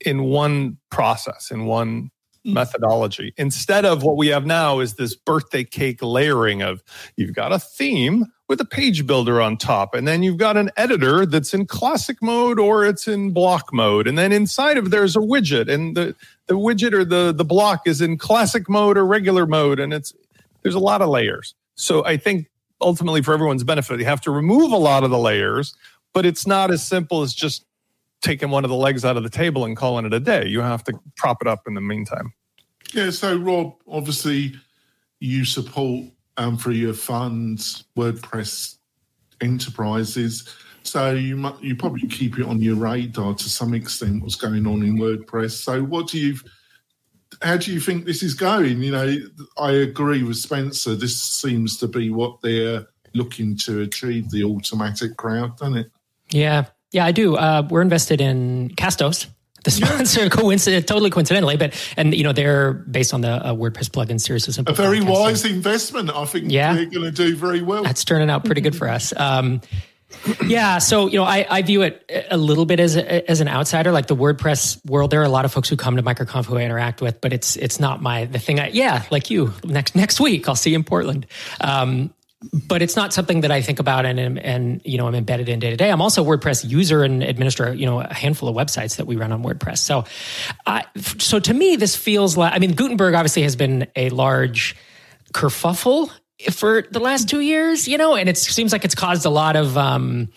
in 0.00 0.24
one 0.24 0.78
process, 0.90 1.50
in 1.50 1.66
one 1.66 2.10
methodology. 2.54 3.34
Instead 3.36 3.84
of 3.84 4.02
what 4.02 4.16
we 4.16 4.28
have 4.28 4.46
now 4.46 4.80
is 4.80 4.94
this 4.94 5.14
birthday 5.14 5.64
cake 5.64 6.02
layering 6.02 6.62
of 6.62 6.82
you've 7.16 7.34
got 7.34 7.52
a 7.52 7.58
theme 7.58 8.26
with 8.48 8.60
a 8.60 8.64
page 8.64 9.06
builder 9.06 9.40
on 9.40 9.56
top 9.56 9.94
and 9.94 10.06
then 10.06 10.22
you've 10.22 10.36
got 10.36 10.56
an 10.56 10.70
editor 10.76 11.26
that's 11.26 11.52
in 11.52 11.66
classic 11.66 12.16
mode 12.22 12.60
or 12.60 12.84
it's 12.84 13.08
in 13.08 13.32
block 13.32 13.72
mode 13.72 14.06
and 14.06 14.16
then 14.16 14.32
inside 14.32 14.78
of 14.78 14.90
there's 14.90 15.16
a 15.16 15.20
widget 15.20 15.68
and 15.72 15.96
the 15.96 16.14
the 16.46 16.54
widget 16.54 16.92
or 16.92 17.04
the 17.04 17.32
the 17.32 17.44
block 17.44 17.82
is 17.86 18.00
in 18.00 18.16
classic 18.16 18.68
mode 18.68 18.96
or 18.96 19.04
regular 19.04 19.46
mode 19.46 19.80
and 19.80 19.92
it's 19.92 20.12
there's 20.62 20.74
a 20.74 20.80
lot 20.80 21.02
of 21.02 21.08
layers. 21.08 21.54
So 21.74 22.04
i 22.04 22.16
think 22.16 22.48
ultimately 22.80 23.22
for 23.22 23.34
everyone's 23.34 23.64
benefit 23.64 23.98
you 23.98 24.04
have 24.04 24.20
to 24.20 24.30
remove 24.30 24.70
a 24.70 24.76
lot 24.76 25.02
of 25.02 25.10
the 25.10 25.18
layers 25.18 25.74
but 26.12 26.24
it's 26.24 26.46
not 26.46 26.70
as 26.70 26.82
simple 26.82 27.22
as 27.22 27.34
just 27.34 27.64
taking 28.22 28.50
one 28.50 28.64
of 28.64 28.70
the 28.70 28.76
legs 28.76 29.04
out 29.04 29.16
of 29.16 29.22
the 29.22 29.30
table 29.30 29.64
and 29.64 29.76
calling 29.76 30.06
it 30.06 30.12
a 30.12 30.20
day. 30.20 30.46
You 30.46 30.60
have 30.60 30.84
to 30.84 30.98
prop 31.16 31.38
it 31.40 31.48
up 31.48 31.62
in 31.66 31.74
the 31.74 31.80
meantime. 31.80 32.32
Yeah. 32.92 33.10
So, 33.10 33.36
Rob, 33.36 33.74
obviously, 33.88 34.54
you 35.20 35.44
support 35.44 36.06
um, 36.36 36.56
through 36.56 36.74
your 36.74 36.94
funds 36.94 37.84
WordPress 37.96 38.76
enterprises. 39.40 40.48
So 40.82 41.12
you 41.12 41.36
mu- 41.36 41.58
you 41.60 41.74
probably 41.76 42.06
keep 42.06 42.38
it 42.38 42.46
on 42.46 42.60
your 42.60 42.76
radar 42.76 43.34
to 43.34 43.48
some 43.48 43.74
extent 43.74 44.22
what's 44.22 44.36
going 44.36 44.66
on 44.66 44.82
in 44.82 44.98
WordPress. 44.98 45.52
So 45.52 45.82
what 45.82 46.08
do 46.08 46.18
you 46.18 46.36
how 47.42 47.56
do 47.56 47.72
you 47.72 47.80
think 47.80 48.04
this 48.04 48.22
is 48.22 48.34
going? 48.34 48.82
You 48.82 48.92
know, 48.92 49.16
I 49.58 49.72
agree 49.72 50.22
with 50.22 50.36
Spencer. 50.36 50.94
This 50.94 51.20
seems 51.20 51.76
to 51.78 51.88
be 51.88 52.10
what 52.10 52.40
they're 52.40 52.86
looking 53.14 53.56
to 53.58 53.80
achieve, 53.80 54.30
the 54.30 54.42
Automattic 54.42 55.16
crowd, 55.16 55.56
doesn't 55.58 55.76
it? 55.76 55.90
Yeah. 56.30 56.66
Yeah, 56.92 57.04
I 57.04 57.12
do. 57.12 57.36
Uh, 57.36 57.66
we're 57.68 57.82
invested 57.82 58.20
in 58.20 58.70
Castos, 58.70 59.26
the 59.64 59.70
sponsor, 59.70 60.30
coincident, 60.30 60.86
totally 60.86 61.10
coincidentally, 61.10 61.56
but 61.56 61.74
and 61.96 62.14
you 62.14 62.24
know 62.24 62.32
they're 62.32 62.72
based 62.72 63.12
on 63.12 63.20
the 63.20 63.30
uh, 63.30 63.54
WordPress 63.54 63.90
plugin 63.90 64.20
series. 64.20 64.58
A 64.58 64.72
very 64.72 65.00
wise 65.00 65.44
investment. 65.44 66.10
I 66.10 66.24
think 66.24 66.50
yeah. 66.50 66.74
they're 66.74 66.86
going 66.86 67.02
to 67.02 67.10
do 67.10 67.36
very 67.36 67.62
well. 67.62 67.82
That's 67.82 68.04
turning 68.04 68.30
out 68.30 68.44
pretty 68.44 68.60
good 68.60 68.76
for 68.76 68.88
us. 68.88 69.12
Um, 69.16 69.60
yeah, 70.46 70.78
so 70.78 71.08
you 71.08 71.18
know, 71.18 71.24
I, 71.24 71.46
I 71.50 71.62
view 71.62 71.82
it 71.82 72.10
a 72.30 72.36
little 72.36 72.64
bit 72.64 72.78
as 72.80 72.96
a, 72.96 73.28
as 73.30 73.40
an 73.40 73.48
outsider, 73.48 73.90
like 73.90 74.06
the 74.06 74.16
WordPress 74.16 74.84
world. 74.88 75.10
There 75.10 75.20
are 75.20 75.24
a 75.24 75.28
lot 75.28 75.44
of 75.44 75.52
folks 75.52 75.68
who 75.68 75.76
come 75.76 75.96
to 75.96 76.02
MicroConf 76.02 76.46
who 76.46 76.56
I 76.56 76.62
interact 76.62 77.00
with, 77.00 77.20
but 77.20 77.32
it's 77.32 77.56
it's 77.56 77.80
not 77.80 78.00
my 78.00 78.24
the 78.24 78.38
thing. 78.38 78.60
I 78.60 78.68
yeah, 78.68 79.04
like 79.10 79.30
you 79.30 79.52
next 79.64 79.96
next 79.96 80.20
week 80.20 80.48
I'll 80.48 80.54
see 80.54 80.70
you 80.70 80.76
in 80.76 80.84
Portland. 80.84 81.26
Um, 81.60 82.14
but 82.52 82.82
it's 82.82 82.96
not 82.96 83.12
something 83.12 83.40
that 83.40 83.50
I 83.50 83.62
think 83.62 83.78
about 83.78 84.04
and 84.04 84.38
and 84.38 84.82
you 84.84 84.98
know 84.98 85.06
I'm 85.06 85.14
embedded 85.14 85.48
in 85.48 85.58
day 85.58 85.70
to 85.70 85.76
day. 85.76 85.90
I'm 85.90 86.02
also 86.02 86.24
a 86.24 86.26
WordPress 86.26 86.68
user 86.68 87.02
and 87.02 87.22
administer 87.22 87.72
you 87.72 87.86
know 87.86 88.00
a 88.00 88.12
handful 88.12 88.48
of 88.48 88.54
websites 88.54 88.96
that 88.96 89.06
we 89.06 89.16
run 89.16 89.32
on 89.32 89.42
WordPress. 89.42 89.78
So, 89.78 90.04
uh, 90.66 90.82
so 91.18 91.40
to 91.40 91.54
me, 91.54 91.76
this 91.76 91.96
feels 91.96 92.36
like 92.36 92.52
I 92.52 92.58
mean 92.58 92.74
Gutenberg 92.74 93.14
obviously 93.14 93.42
has 93.42 93.56
been 93.56 93.86
a 93.96 94.10
large 94.10 94.76
kerfuffle 95.32 96.10
for 96.50 96.82
the 96.90 97.00
last 97.00 97.28
two 97.28 97.40
years, 97.40 97.88
you 97.88 97.96
know, 97.96 98.14
and 98.14 98.28
it 98.28 98.36
seems 98.36 98.70
like 98.70 98.84
it's 98.84 98.94
caused 98.94 99.24
a 99.24 99.30
lot 99.30 99.56
of. 99.56 99.78
Um, 99.78 100.28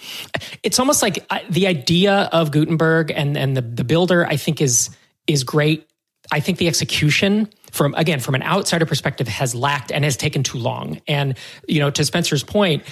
it's 0.64 0.80
almost 0.80 1.02
like 1.02 1.26
uh, 1.30 1.40
the 1.50 1.68
idea 1.68 2.30
of 2.32 2.52
Gutenberg 2.52 3.12
and 3.12 3.38
and 3.38 3.58
the 3.58 3.62
the 3.62 3.84
builder 3.84 4.26
I 4.26 4.38
think 4.38 4.62
is 4.62 4.90
is 5.28 5.44
great. 5.44 5.86
I 6.32 6.40
think 6.40 6.60
the 6.60 6.68
execution 6.68 7.50
from 7.72 7.94
again 7.96 8.20
from 8.20 8.36
an 8.36 8.44
outsider 8.44 8.86
perspective 8.86 9.28
has 9.28 9.56
lacked 9.56 9.92
and 9.92 10.04
has 10.04 10.18
taken 10.18 10.44
too 10.44 10.58
long. 10.58 11.02
And 11.08 11.38
you 11.68 11.80
know 11.80 11.90
to 11.92 12.06
spencer's 12.06 12.44
point 12.44 12.84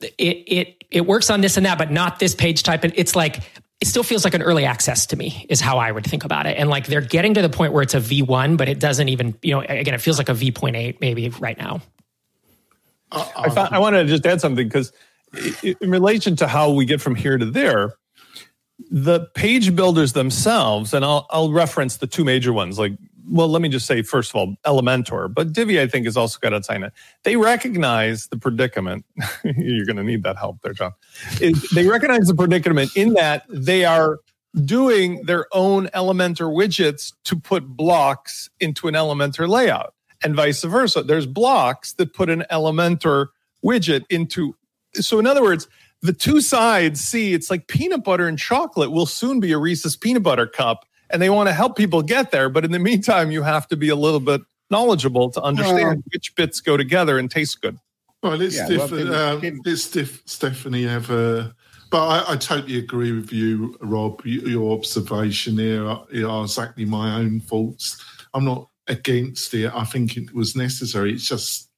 it 0.00 0.12
it 0.18 0.84
it 0.90 1.06
works 1.06 1.30
on 1.30 1.40
this 1.40 1.56
and 1.56 1.66
that 1.66 1.78
but 1.78 1.90
not 1.90 2.18
this 2.18 2.34
page 2.34 2.62
type. 2.62 2.84
And 2.84 2.92
it's 2.96 3.16
like 3.16 3.40
it 3.80 3.86
still 3.86 4.02
feels 4.02 4.24
like 4.24 4.34
an 4.34 4.42
early 4.42 4.64
access 4.64 5.06
to 5.06 5.16
me 5.16 5.44
is 5.50 5.60
how 5.60 5.78
i 5.78 5.90
would 5.90 6.04
think 6.04 6.24
about 6.24 6.46
it. 6.46 6.56
And 6.58 6.70
like 6.70 6.86
they're 6.86 7.00
getting 7.00 7.34
to 7.34 7.42
the 7.42 7.50
point 7.50 7.72
where 7.72 7.82
it's 7.82 7.94
a 7.94 8.00
v1 8.00 8.56
but 8.56 8.68
it 8.68 8.80
doesn't 8.80 9.08
even 9.08 9.36
you 9.42 9.54
know 9.54 9.60
again 9.60 9.94
it 9.94 10.00
feels 10.00 10.18
like 10.18 10.28
a 10.28 10.34
v.8 10.34 11.00
maybe 11.00 11.28
right 11.30 11.58
now. 11.58 11.80
Uh, 13.12 13.28
I, 13.36 13.50
found, 13.50 13.72
I 13.72 13.78
wanted 13.78 14.02
to 14.04 14.08
just 14.08 14.26
add 14.26 14.40
something 14.40 14.66
because 14.66 14.92
in 15.62 15.90
relation 15.90 16.36
to 16.36 16.48
how 16.48 16.72
we 16.72 16.84
get 16.84 17.00
from 17.00 17.14
here 17.14 17.38
to 17.38 17.44
there 17.44 17.94
the 18.90 19.26
page 19.34 19.74
builders 19.74 20.12
themselves 20.12 20.92
and 20.92 21.04
I'll, 21.04 21.26
I'll 21.30 21.52
reference 21.52 21.96
the 21.96 22.06
two 22.06 22.24
major 22.24 22.52
ones 22.52 22.78
like 22.78 22.92
well, 23.28 23.48
let 23.48 23.62
me 23.62 23.68
just 23.68 23.86
say, 23.86 24.02
first 24.02 24.30
of 24.30 24.36
all, 24.36 24.56
Elementor, 24.64 25.32
but 25.32 25.52
Divi, 25.52 25.80
I 25.80 25.86
think, 25.86 26.06
has 26.06 26.16
also 26.16 26.38
got 26.38 26.52
a 26.52 26.62
sign 26.62 26.82
it. 26.82 26.92
They 27.24 27.36
recognize 27.36 28.28
the 28.28 28.36
predicament. 28.36 29.04
You're 29.44 29.86
going 29.86 29.96
to 29.96 30.04
need 30.04 30.22
that 30.22 30.36
help 30.36 30.62
there, 30.62 30.72
John. 30.72 30.92
they 31.74 31.86
recognize 31.86 32.28
the 32.28 32.34
predicament 32.34 32.96
in 32.96 33.14
that 33.14 33.44
they 33.48 33.84
are 33.84 34.20
doing 34.64 35.22
their 35.24 35.46
own 35.52 35.86
Elementor 35.88 36.54
widgets 36.54 37.12
to 37.24 37.36
put 37.36 37.66
blocks 37.66 38.48
into 38.60 38.88
an 38.88 38.94
Elementor 38.94 39.48
layout 39.48 39.94
and 40.22 40.34
vice 40.34 40.62
versa. 40.62 41.02
There's 41.02 41.26
blocks 41.26 41.92
that 41.94 42.14
put 42.14 42.30
an 42.30 42.44
Elementor 42.50 43.28
widget 43.64 44.04
into. 44.08 44.56
So, 44.94 45.18
in 45.18 45.26
other 45.26 45.42
words, 45.42 45.68
the 46.02 46.12
two 46.12 46.40
sides 46.40 47.00
see 47.00 47.34
it's 47.34 47.50
like 47.50 47.68
peanut 47.68 48.04
butter 48.04 48.28
and 48.28 48.38
chocolate 48.38 48.92
will 48.92 49.06
soon 49.06 49.40
be 49.40 49.52
a 49.52 49.58
Reese's 49.58 49.96
peanut 49.96 50.22
butter 50.22 50.46
cup 50.46 50.86
and 51.10 51.20
they 51.20 51.30
want 51.30 51.48
to 51.48 51.52
help 51.52 51.76
people 51.76 52.02
get 52.02 52.30
there. 52.30 52.48
But 52.48 52.64
in 52.64 52.72
the 52.72 52.78
meantime, 52.78 53.30
you 53.30 53.42
have 53.42 53.68
to 53.68 53.76
be 53.76 53.88
a 53.88 53.96
little 53.96 54.20
bit 54.20 54.42
knowledgeable 54.70 55.30
to 55.30 55.42
understand 55.42 55.98
uh, 55.98 56.02
which 56.12 56.34
bits 56.34 56.60
go 56.60 56.76
together 56.76 57.18
and 57.18 57.30
taste 57.30 57.60
good. 57.60 57.78
Well, 58.22 58.36
let's, 58.36 58.56
yeah, 58.56 58.68
well, 58.68 59.14
uh, 59.14 59.50
let's 59.64 59.82
Stephanie 60.24 60.84
have 60.84 61.10
a. 61.10 61.54
But 61.90 62.08
I, 62.08 62.32
I, 62.32 62.36
totally 62.36 62.78
agree 62.78 63.12
with 63.12 63.32
you, 63.32 63.76
Rob. 63.80 64.20
Your 64.24 64.76
observation 64.76 65.56
here 65.56 65.86
are, 65.86 66.04
are 66.26 66.42
exactly 66.42 66.84
my 66.84 67.16
own 67.16 67.38
faults. 67.38 68.02
I'm 68.34 68.44
not 68.44 68.68
against 68.88 69.54
it. 69.54 69.70
I 69.72 69.84
think 69.84 70.16
it 70.16 70.34
was 70.34 70.56
necessary. 70.56 71.12
It's 71.12 71.28
just 71.28 71.70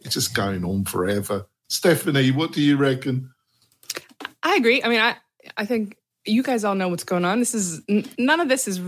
it's 0.00 0.14
just 0.14 0.34
going 0.34 0.64
on 0.64 0.84
forever. 0.84 1.46
Stephanie, 1.68 2.30
what 2.30 2.52
do 2.52 2.60
you 2.60 2.76
reckon? 2.76 3.32
I 4.42 4.56
agree. 4.56 4.82
I 4.82 4.88
mean, 4.88 5.00
I 5.00 5.16
I 5.56 5.64
think 5.64 5.96
you 6.24 6.42
guys 6.42 6.64
all 6.64 6.74
know 6.74 6.88
what's 6.88 7.04
going 7.04 7.24
on. 7.24 7.38
This 7.38 7.54
is 7.54 7.82
none 8.18 8.40
of 8.40 8.48
this 8.48 8.68
is 8.68 8.80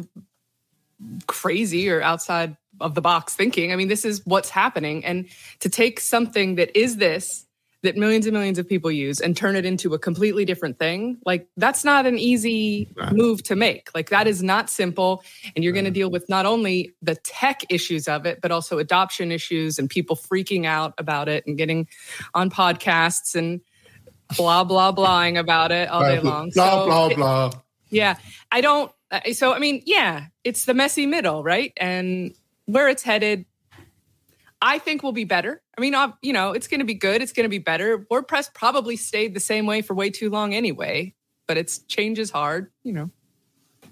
crazy 1.26 1.88
or 1.90 2.02
outside 2.02 2.56
of 2.80 2.94
the 2.94 3.00
box 3.00 3.34
thinking. 3.34 3.72
I 3.72 3.76
mean, 3.76 3.88
this 3.88 4.04
is 4.04 4.24
what's 4.24 4.50
happening. 4.50 5.04
And 5.04 5.28
to 5.60 5.68
take 5.68 6.00
something 6.00 6.56
that 6.56 6.76
is 6.78 6.96
this, 6.96 7.46
that 7.82 7.96
millions 7.96 8.26
and 8.26 8.32
millions 8.32 8.58
of 8.58 8.68
people 8.68 8.90
use, 8.90 9.20
and 9.20 9.36
turn 9.36 9.54
it 9.54 9.64
into 9.64 9.94
a 9.94 9.98
completely 9.98 10.44
different 10.44 10.78
thing, 10.78 11.18
like 11.24 11.46
that's 11.56 11.84
not 11.84 12.06
an 12.06 12.18
easy 12.18 12.88
move 13.12 13.42
to 13.44 13.54
make. 13.54 13.90
Like 13.94 14.10
that 14.10 14.26
is 14.26 14.42
not 14.42 14.68
simple. 14.68 15.22
And 15.54 15.62
you're 15.62 15.72
going 15.72 15.84
to 15.84 15.90
deal 15.90 16.10
with 16.10 16.28
not 16.28 16.46
only 16.46 16.94
the 17.02 17.14
tech 17.16 17.62
issues 17.68 18.08
of 18.08 18.26
it, 18.26 18.40
but 18.40 18.50
also 18.50 18.78
adoption 18.78 19.30
issues 19.30 19.78
and 19.78 19.88
people 19.88 20.16
freaking 20.16 20.64
out 20.66 20.94
about 20.98 21.28
it 21.28 21.46
and 21.46 21.56
getting 21.56 21.86
on 22.34 22.50
podcasts 22.50 23.36
and 23.36 23.60
blah, 24.36 24.64
blah, 24.64 24.92
blahing 24.92 25.38
about 25.38 25.72
it 25.72 25.88
all 25.88 26.00
day 26.00 26.20
long. 26.20 26.50
Blah, 26.54 26.80
so 26.80 26.86
blah, 26.86 27.14
blah. 27.14 27.50
yeah. 27.90 28.16
I 28.50 28.60
don't, 28.60 28.90
so, 29.32 29.52
I 29.52 29.58
mean, 29.58 29.82
yeah, 29.86 30.26
it's 30.44 30.64
the 30.64 30.74
messy 30.74 31.06
middle, 31.06 31.42
right? 31.42 31.72
And 31.76 32.34
where 32.66 32.88
it's 32.88 33.02
headed, 33.02 33.44
I 34.60 34.78
think 34.78 35.02
will 35.02 35.12
be 35.12 35.24
better. 35.24 35.62
I 35.76 35.80
mean, 35.80 35.94
you 36.22 36.32
know, 36.32 36.52
it's 36.52 36.66
going 36.66 36.80
to 36.80 36.86
be 36.86 36.94
good. 36.94 37.22
It's 37.22 37.32
going 37.32 37.44
to 37.44 37.50
be 37.50 37.58
better. 37.58 37.98
WordPress 38.10 38.52
probably 38.54 38.96
stayed 38.96 39.34
the 39.34 39.40
same 39.40 39.66
way 39.66 39.82
for 39.82 39.94
way 39.94 40.10
too 40.10 40.30
long 40.30 40.54
anyway, 40.54 41.14
but 41.46 41.56
it's 41.56 41.78
change 41.80 42.18
is 42.18 42.30
hard, 42.30 42.72
you 42.82 42.92
know. 42.92 43.10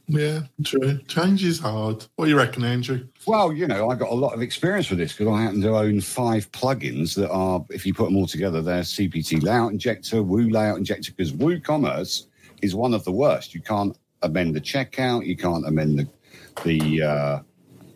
Yeah, 0.07 0.41
true. 0.63 0.99
Change 1.09 1.45
is 1.45 1.59
hard. 1.59 2.05
What 2.17 2.27
do 2.27 2.31
you 2.31 2.37
reckon, 2.37 2.65
Andrew? 2.65 3.07
Well, 3.27 3.53
you 3.53 3.67
know, 3.67 3.89
I 3.89 3.95
got 3.95 4.11
a 4.11 4.15
lot 4.15 4.35
of 4.35 4.43
experience 4.43 4.91
with 4.91 4.99
this 4.99 5.13
because 5.13 5.29
I 5.33 5.43
happen 5.43 5.63
to 5.63 5.77
own 5.77 6.01
five 6.01 6.51
plugins 6.53 7.15
that 7.17 7.31
are, 7.31 7.65
if 7.71 7.87
you 7.87 7.95
put 7.95 8.05
them 8.07 8.17
all 8.17 8.27
together, 8.27 8.61
they're 8.61 8.83
CPT 8.83 9.43
layout 9.43 9.73
injector, 9.73 10.23
Woo 10.23 10.51
layout 10.51 10.77
injector, 10.77 11.13
because 11.13 11.33
WooCommerce 11.33 12.27
is 12.61 12.75
one 12.75 12.93
of 12.93 13.05
the 13.05 13.13
worst. 13.13 13.55
You 13.55 13.63
can't 13.63 13.97
amend 14.23 14.55
the 14.55 14.61
checkout, 14.61 15.27
you 15.27 15.37
can't 15.37 15.67
amend 15.67 15.99
the 15.99 16.09
the 16.65 17.03
uh, 17.03 17.39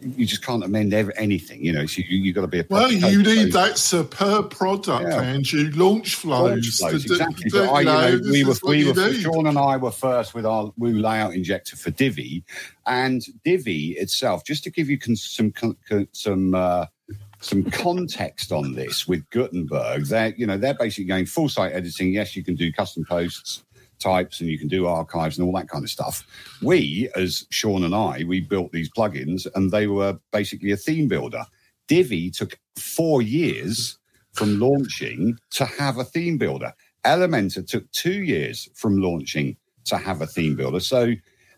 you 0.00 0.26
just 0.26 0.44
can't 0.44 0.64
amend 0.64 0.94
ever, 0.94 1.12
anything. 1.16 1.64
You 1.64 1.72
know, 1.72 1.86
so 1.86 2.02
you 2.06 2.18
you 2.18 2.32
got 2.32 2.42
to 2.42 2.46
be 2.46 2.60
a 2.60 2.66
well. 2.68 2.90
You 2.90 3.22
need 3.22 3.52
that 3.52 3.78
superb 3.78 4.50
product, 4.50 5.08
yeah. 5.08 5.20
Andrew. 5.20 5.70
Launchflows, 5.70 6.24
launch 6.24 6.68
flows 6.78 7.04
to, 7.04 7.12
exactly. 7.12 7.60
I, 7.60 7.80
you 7.80 7.84
know, 7.84 8.16
know 8.18 8.30
we 8.30 8.44
were 8.44 8.54
we 8.64 8.90
were 8.90 9.12
Sean 9.14 9.46
and 9.46 9.58
I 9.58 9.76
were 9.76 9.90
first 9.90 10.34
with 10.34 10.46
our 10.46 10.72
Woo 10.76 10.98
layout 10.98 11.34
injector 11.34 11.76
for 11.76 11.90
Divi, 11.90 12.44
and 12.86 13.22
Divi 13.44 13.92
itself. 13.98 14.44
Just 14.44 14.64
to 14.64 14.70
give 14.70 14.88
you 14.88 14.98
con- 14.98 15.16
some 15.16 15.52
con- 15.52 15.76
some. 16.12 16.54
Uh, 16.54 16.86
some 17.40 17.62
context 17.70 18.50
on 18.50 18.74
this 18.74 19.06
with 19.06 19.28
Gutenberg. 19.30 20.06
They're, 20.06 20.34
you 20.34 20.44
know, 20.44 20.58
they're 20.58 20.74
basically 20.74 21.04
going 21.04 21.24
full 21.24 21.48
site 21.48 21.72
editing. 21.72 22.12
Yes, 22.12 22.34
you 22.34 22.42
can 22.42 22.56
do 22.56 22.72
custom 22.72 23.04
posts 23.08 23.62
types 23.98 24.40
and 24.40 24.48
you 24.48 24.58
can 24.58 24.68
do 24.68 24.86
archives 24.86 25.38
and 25.38 25.46
all 25.46 25.54
that 25.54 25.68
kind 25.68 25.84
of 25.84 25.90
stuff. 25.90 26.26
We, 26.62 27.08
as 27.14 27.46
Sean 27.50 27.84
and 27.84 27.94
I, 27.94 28.24
we 28.24 28.40
built 28.40 28.72
these 28.72 28.90
plugins 28.90 29.46
and 29.54 29.70
they 29.70 29.86
were 29.86 30.18
basically 30.32 30.72
a 30.72 30.76
theme 30.76 31.08
builder. 31.08 31.44
Divi 31.86 32.30
took 32.30 32.58
four 32.76 33.22
years 33.22 33.98
from 34.32 34.60
launching 34.60 35.38
to 35.50 35.64
have 35.64 35.98
a 35.98 36.04
theme 36.04 36.38
builder. 36.38 36.72
Elementor 37.04 37.66
took 37.66 37.90
two 37.92 38.22
years 38.22 38.68
from 38.74 39.00
launching 39.00 39.56
to 39.84 39.96
have 39.96 40.20
a 40.20 40.26
theme 40.26 40.54
builder. 40.54 40.80
So 40.80 41.14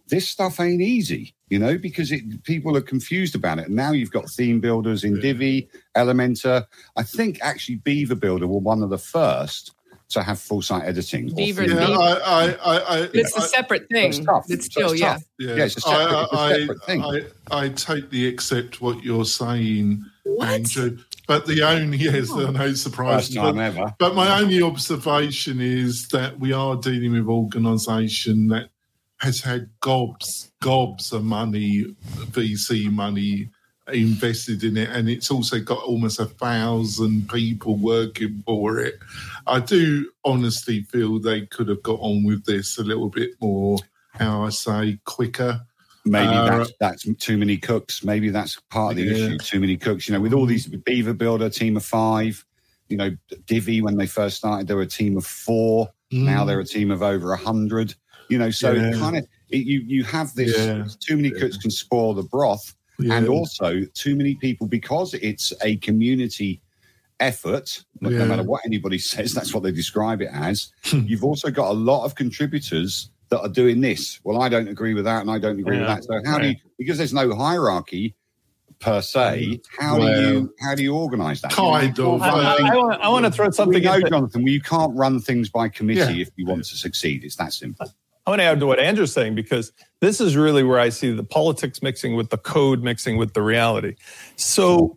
this 0.09 0.29
stuff 0.29 0.61
ain't 0.61 0.83
easy, 0.83 1.35
you 1.49 1.59
know, 1.59 1.79
because 1.79 2.13
it, 2.13 2.43
people 2.45 2.77
are 2.77 2.83
confused 2.83 3.35
about 3.35 3.59
it. 3.59 3.71
Now 3.71 3.93
you've 3.93 4.11
got 4.11 4.29
theme 4.29 4.61
builders 4.61 5.05
in 5.05 5.21
Divi, 5.21 5.69
Elementor. 5.97 6.67
I 6.97 7.03
think 7.03 7.39
actually 7.43 7.77
Beaver 7.77 8.17
Builder 8.17 8.47
were 8.47 8.59
one 8.59 8.83
of 8.83 8.91
the 8.91 8.99
first 8.99 9.73
to 10.11 10.23
have 10.23 10.41
full 10.41 10.63
site 10.63 10.85
editing. 10.85 11.35
Beaver, 11.35 11.65
yeah, 11.65 11.89
I, 11.89 12.57
I, 12.63 12.79
I, 12.79 12.99
it's 13.15 13.37
a 13.37 13.43
separate 13.43 13.89
thing. 13.89 14.11
It's, 14.11 14.19
tough. 14.21 14.47
it's 14.49 14.67
still, 14.67 14.95
yeah. 14.95 15.19
yeah. 15.39 15.55
yeah. 15.55 15.65
it's 15.65 15.77
a 15.77 15.81
separate, 15.81 16.29
I, 16.33 16.51
a 16.53 16.61
separate 16.61 16.85
thing. 16.85 17.03
I, 17.03 17.23
I 17.51 17.69
totally 17.71 18.27
accept 18.27 18.81
what 18.81 19.03
you're 19.03 19.25
saying, 19.25 20.05
what? 20.25 20.49
Andrew. 20.49 20.99
But 21.27 21.47
the 21.47 21.63
only 21.63 21.97
yes, 21.99 22.29
oh. 22.33 22.51
no 22.51 22.75
surprise. 22.75 23.29
First 23.29 23.35
time 23.35 23.59
ever. 23.59 23.95
But 23.99 24.15
my 24.15 24.41
only 24.41 24.63
observation 24.63 25.61
is 25.61 26.09
that 26.09 26.39
we 26.41 26.53
are 26.53 26.77
dealing 26.77 27.13
with 27.13 27.29
organisation 27.29 28.49
that 28.49 28.71
has 29.19 29.41
had 29.41 29.71
gobs, 29.81 30.51
gobs 30.61 31.13
of 31.13 31.25
money, 31.25 31.95
VC 32.33 32.91
money 32.91 33.51
invested 33.95 34.65
in 34.65 34.77
it, 34.77 34.91
and 34.91 35.09
it's 35.09 35.31
also 35.31 35.61
got 35.61 35.83
almost 35.83 36.21
a 36.21 36.27
thousand 36.27 37.29
people 37.29 37.77
working 37.77 38.43
for 38.47 38.79
it. 38.79 38.99
I 39.47 39.61
do 39.61 40.11
honestly 40.25 40.83
feel 40.83 41.19
they 41.19 41.47
could 41.47 41.69
have 41.69 41.83
got 41.83 41.99
on 42.01 42.25
with 42.25 42.45
this 42.45 42.79
a 42.79 42.83
little 42.85 43.09
bit 43.09 43.31
more. 43.41 43.79
How 44.13 44.45
I 44.45 44.51
say, 44.51 44.99
quicker. 45.05 45.61
Maybe 46.05 46.29
uh, 46.29 46.59
that's, 46.59 46.73
that's 46.81 47.15
too 47.19 47.37
many 47.37 47.57
cooks. 47.57 48.03
Maybe 48.03 48.31
that's 48.31 48.59
part 48.71 48.93
of 48.93 48.97
the 48.97 49.05
yeah. 49.05 49.27
issue. 49.27 49.39
Too 49.39 49.61
many 49.61 49.77
cooks. 49.77 50.09
You 50.09 50.15
know, 50.15 50.21
with 50.21 50.33
all 50.33 50.47
these 50.47 50.67
Beaver 50.67 51.15
Builder 51.15 51.51
team 51.51 51.77
of 51.77 51.85
five. 51.85 52.45
You 52.89 52.97
know, 52.97 53.17
Divi 53.47 53.83
when 53.83 53.97
they 53.97 54.07
first 54.07 54.39
started, 54.39 54.67
they 54.67 54.75
were 54.75 54.83
a 54.83 54.87
team 54.87 55.17
of 55.17 55.25
four. 55.25 55.89
Mm. 56.13 56.25
Now 56.25 56.45
they're 56.45 56.59
a 56.59 56.65
team 56.65 56.91
of 56.91 57.03
over 57.03 57.33
a 57.33 57.37
hundred. 57.37 57.95
You 58.29 58.39
know, 58.39 58.51
so 58.51 58.73
yeah. 58.73 58.93
kind 58.93 59.17
of 59.17 59.27
you 59.49 59.81
you 59.81 60.03
have 60.05 60.35
this. 60.35 60.57
Yeah. 60.57 60.87
Too 60.99 61.17
many 61.17 61.31
cooks 61.31 61.57
can 61.57 61.71
spoil 61.71 62.15
the 62.15 62.25
broth 62.25 62.75
yeah. 63.03 63.15
and 63.15 63.29
also 63.29 63.83
too 63.95 64.17
many 64.17 64.35
people 64.35 64.67
because 64.67 65.15
it's 65.15 65.53
a 65.63 65.77
community 65.77 66.61
effort 67.21 67.85
yeah. 68.01 68.11
no 68.11 68.25
matter 68.25 68.43
what 68.43 68.63
anybody 68.65 68.99
says 68.99 69.35
that's 69.35 69.53
what 69.53 69.63
they 69.63 69.73
describe 69.73 70.23
it 70.23 70.31
as 70.33 70.73
hmm. 70.85 71.01
you've 71.07 71.25
also 71.25 71.51
got 71.51 71.71
a 71.71 71.75
lot 71.75 72.05
of 72.05 72.15
contributors 72.15 73.11
that 73.29 73.41
are 73.41 73.49
doing 73.49 73.81
this 73.81 74.21
well 74.25 74.41
i 74.41 74.49
don't 74.49 74.69
agree 74.69 74.95
with 74.95 75.05
that 75.05 75.21
and 75.21 75.31
i 75.31 75.39
don't 75.39 75.59
agree 75.59 75.77
yeah. 75.77 75.97
with 75.97 76.05
that 76.07 76.25
so 76.25 76.31
how 76.31 76.39
do 76.39 76.49
you 76.49 76.55
because 76.79 76.97
there's 76.99 77.13
no 77.13 77.35
hierarchy 77.35 78.15
per 78.81 79.03
se 79.03 79.61
how 79.79 79.99
well, 79.99 80.15
do 80.15 80.39
you 80.39 80.55
how 80.61 80.75
do 80.75 80.83
you 80.83 80.95
organize 80.97 81.43
that 81.43 81.53
kind 81.53 81.97
you 81.97 82.05
know, 82.05 82.15
of 82.15 82.23
I, 82.23 82.29
I, 82.29 82.77
want, 82.77 83.01
I, 83.03 83.09
want, 83.09 83.25
to 83.27 83.31
throw 83.31 83.51
something 83.51 83.79
we 83.79 83.85
know, 83.85 84.01
jonathan 84.01 84.43
well, 84.43 84.53
you 84.53 84.63
can't 84.63 84.97
run 84.97 85.21
things 85.21 85.51
by 85.51 85.69
committee 85.69 86.23
if 86.23 86.31
you 86.37 86.47
want 86.47 86.65
to 86.65 86.77
succeed 86.77 87.23
it's 87.23 87.37
that 87.37 87.53
simple 87.53 87.93
I 88.27 88.31
want 88.31 88.41
to 88.41 88.45
add 88.45 88.61
to 88.61 88.67
what 88.67 88.79
Andrew's 88.79 89.13
saying 89.13 89.35
because 89.35 89.73
this 90.01 90.21
is 90.21 90.37
really 90.37 90.63
where 90.63 90.79
I 90.79 90.91
see 90.91 91.13
the 91.13 91.25
politics 91.25 91.83
mixing 91.83 92.17
with 92.17 92.31
the 92.31 92.37
code 92.39 92.83
mixing 92.83 93.17
with 93.17 93.33
the 93.35 93.43
reality. 93.43 93.97
So 94.37 94.97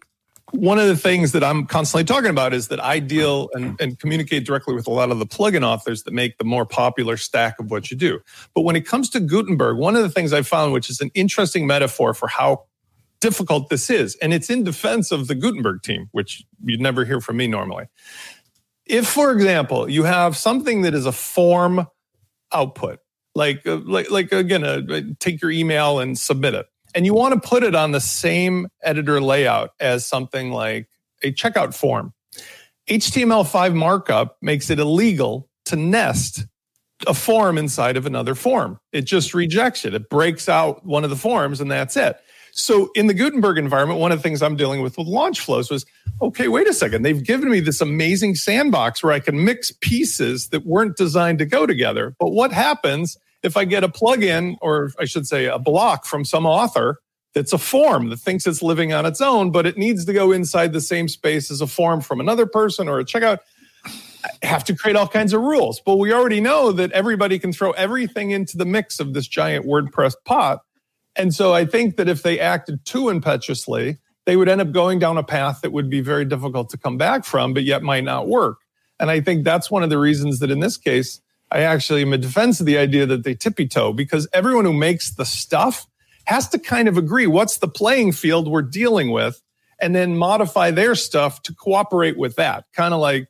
one 0.53 0.77
of 0.77 0.87
the 0.87 0.95
things 0.95 1.31
that 1.31 1.43
I'm 1.43 1.65
constantly 1.65 2.03
talking 2.03 2.29
about 2.29 2.53
is 2.53 2.67
that 2.67 2.83
I 2.83 2.99
deal 2.99 3.49
and, 3.53 3.79
and 3.81 3.97
communicate 3.97 4.45
directly 4.45 4.75
with 4.75 4.85
a 4.85 4.91
lot 4.91 5.09
of 5.09 5.17
the 5.17 5.25
plugin 5.25 5.63
authors 5.63 6.03
that 6.03 6.13
make 6.13 6.37
the 6.37 6.43
more 6.43 6.65
popular 6.65 7.17
stack 7.17 7.59
of 7.59 7.71
what 7.71 7.89
you 7.89 7.97
do. 7.97 8.19
But 8.53 8.61
when 8.61 8.75
it 8.75 8.85
comes 8.85 9.09
to 9.11 9.19
Gutenberg, 9.19 9.77
one 9.77 9.95
of 9.95 10.03
the 10.03 10.09
things 10.09 10.31
I 10.31 10.43
found, 10.43 10.71
which 10.71 10.91
is 10.91 11.01
an 11.01 11.09
interesting 11.15 11.65
metaphor 11.65 12.13
for 12.13 12.27
how 12.27 12.65
difficult 13.19 13.69
this 13.69 13.89
is, 13.89 14.15
and 14.17 14.31
it's 14.31 14.49
in 14.49 14.63
defense 14.63 15.11
of 15.11 15.27
the 15.27 15.33
Gutenberg 15.33 15.81
team, 15.81 16.07
which 16.11 16.43
you'd 16.63 16.81
never 16.81 17.03
hear 17.03 17.19
from 17.19 17.37
me 17.37 17.47
normally. 17.47 17.85
If, 18.85 19.07
for 19.07 19.31
example, 19.31 19.89
you 19.89 20.03
have 20.03 20.37
something 20.37 20.83
that 20.83 20.93
is 20.93 21.07
a 21.07 21.11
form 21.11 21.87
output, 22.51 22.99
like 23.35 23.65
uh, 23.65 23.77
like 23.85 24.09
like 24.11 24.31
again 24.31 24.63
uh, 24.63 25.01
take 25.19 25.41
your 25.41 25.51
email 25.51 25.99
and 25.99 26.17
submit 26.17 26.53
it. 26.53 26.67
And 26.95 27.05
you 27.05 27.13
want 27.13 27.33
to 27.33 27.47
put 27.47 27.63
it 27.63 27.73
on 27.73 27.91
the 27.91 27.99
same 27.99 28.67
editor 28.83 29.19
layout 29.19 29.71
as 29.79 30.05
something 30.05 30.51
like 30.51 30.87
a 31.23 31.31
checkout 31.31 31.73
form. 31.73 32.13
Html5 32.87 33.73
markup 33.73 34.37
makes 34.41 34.69
it 34.69 34.77
illegal 34.77 35.49
to 35.65 35.75
nest 35.75 36.45
a 37.07 37.13
form 37.13 37.57
inside 37.57 37.97
of 37.97 38.05
another 38.05 38.35
form. 38.35 38.79
It 38.91 39.01
just 39.01 39.33
rejects 39.33 39.85
it. 39.85 39.93
It 39.93 40.09
breaks 40.09 40.47
out 40.47 40.85
one 40.85 41.03
of 41.03 41.09
the 41.09 41.15
forms 41.15 41.59
and 41.61 41.71
that's 41.71 41.97
it 41.97 42.17
so 42.55 42.91
in 42.93 43.07
the 43.07 43.15
Gutenberg 43.15 43.57
environment, 43.57 43.99
one 43.99 44.11
of 44.11 44.19
the 44.19 44.23
things 44.23 44.43
I'm 44.43 44.55
dealing 44.55 44.81
with 44.81 44.95
with 44.97 45.07
Launchflows 45.07 45.71
was, 45.71 45.87
okay, 46.21 46.47
wait 46.47 46.67
a 46.67 46.73
second. 46.73 47.01
They've 47.01 47.23
given 47.23 47.49
me 47.49 47.59
this 47.59 47.81
amazing 47.81 48.35
sandbox 48.35 49.03
where 49.03 49.11
I 49.11 49.19
can 49.19 49.43
mix 49.43 49.71
pieces 49.71 50.49
that 50.49 50.63
weren't 50.63 50.95
designed 50.95 51.39
to 51.39 51.45
go 51.45 51.65
together. 51.65 52.15
But 52.19 52.29
what 52.29 52.53
happens 52.53 53.17
if 53.41 53.57
I 53.57 53.65
get 53.65 53.83
a 53.83 53.89
plugin, 53.89 54.57
or 54.61 54.91
I 54.99 55.05
should 55.05 55.27
say 55.27 55.45
a 55.45 55.57
block 55.57 56.05
from 56.05 56.23
some 56.25 56.45
author 56.45 56.99
that's 57.33 57.53
a 57.53 57.57
form 57.57 58.09
that 58.09 58.17
thinks 58.17 58.45
it's 58.45 58.61
living 58.61 58.93
on 58.93 59.07
its 59.07 59.19
own, 59.19 59.49
but 59.49 59.65
it 59.65 59.75
needs 59.75 60.05
to 60.05 60.13
go 60.13 60.31
inside 60.31 60.73
the 60.73 60.81
same 60.81 61.07
space 61.07 61.49
as 61.49 61.59
a 61.59 61.67
form 61.67 62.01
from 62.01 62.19
another 62.19 62.45
person 62.45 62.87
or 62.87 62.99
a 62.99 63.03
checkout. 63.03 63.39
I 63.83 64.45
have 64.45 64.63
to 64.65 64.75
create 64.75 64.95
all 64.95 65.07
kinds 65.07 65.33
of 65.33 65.41
rules. 65.41 65.81
But 65.83 65.95
we 65.95 66.13
already 66.13 66.39
know 66.39 66.71
that 66.71 66.91
everybody 66.91 67.39
can 67.39 67.51
throw 67.51 67.71
everything 67.71 68.29
into 68.29 68.57
the 68.57 68.65
mix 68.65 68.99
of 68.99 69.15
this 69.15 69.27
giant 69.27 69.65
WordPress 69.65 70.13
pot. 70.23 70.59
And 71.15 71.33
so 71.33 71.53
I 71.53 71.65
think 71.65 71.97
that 71.97 72.07
if 72.07 72.23
they 72.23 72.39
acted 72.39 72.85
too 72.85 73.09
impetuously, 73.09 73.99
they 74.25 74.35
would 74.35 74.49
end 74.49 74.61
up 74.61 74.71
going 74.71 74.99
down 74.99 75.17
a 75.17 75.23
path 75.23 75.61
that 75.61 75.71
would 75.71 75.89
be 75.89 76.01
very 76.01 76.25
difficult 76.25 76.69
to 76.69 76.77
come 76.77 76.97
back 76.97 77.25
from, 77.25 77.53
but 77.53 77.63
yet 77.63 77.83
might 77.83 78.03
not 78.03 78.27
work. 78.27 78.59
And 78.99 79.11
I 79.11 79.21
think 79.21 79.43
that's 79.43 79.69
one 79.69 79.83
of 79.83 79.89
the 79.89 79.97
reasons 79.97 80.39
that 80.39 80.49
in 80.49 80.59
this 80.59 80.77
case, 80.77 81.21
I 81.51 81.61
actually 81.61 82.01
am 82.01 82.13
in 82.13 82.21
defense 82.21 82.59
of 82.59 82.65
the 82.65 82.77
idea 82.77 83.05
that 83.05 83.23
they 83.23 83.35
tippy 83.35 83.67
toe 83.67 83.93
because 83.93 84.27
everyone 84.33 84.65
who 84.65 84.73
makes 84.73 85.11
the 85.11 85.25
stuff 85.25 85.85
has 86.25 86.47
to 86.49 86.57
kind 86.57 86.87
of 86.87 86.97
agree 86.97 87.27
what's 87.27 87.57
the 87.57 87.67
playing 87.67 88.13
field 88.13 88.47
we're 88.47 88.61
dealing 88.61 89.11
with 89.11 89.41
and 89.79 89.95
then 89.95 90.17
modify 90.17 90.71
their 90.71 90.95
stuff 90.95 91.41
to 91.43 91.53
cooperate 91.53 92.17
with 92.17 92.37
that. 92.37 92.65
Kind 92.73 92.93
of 92.93 93.01
like 93.01 93.27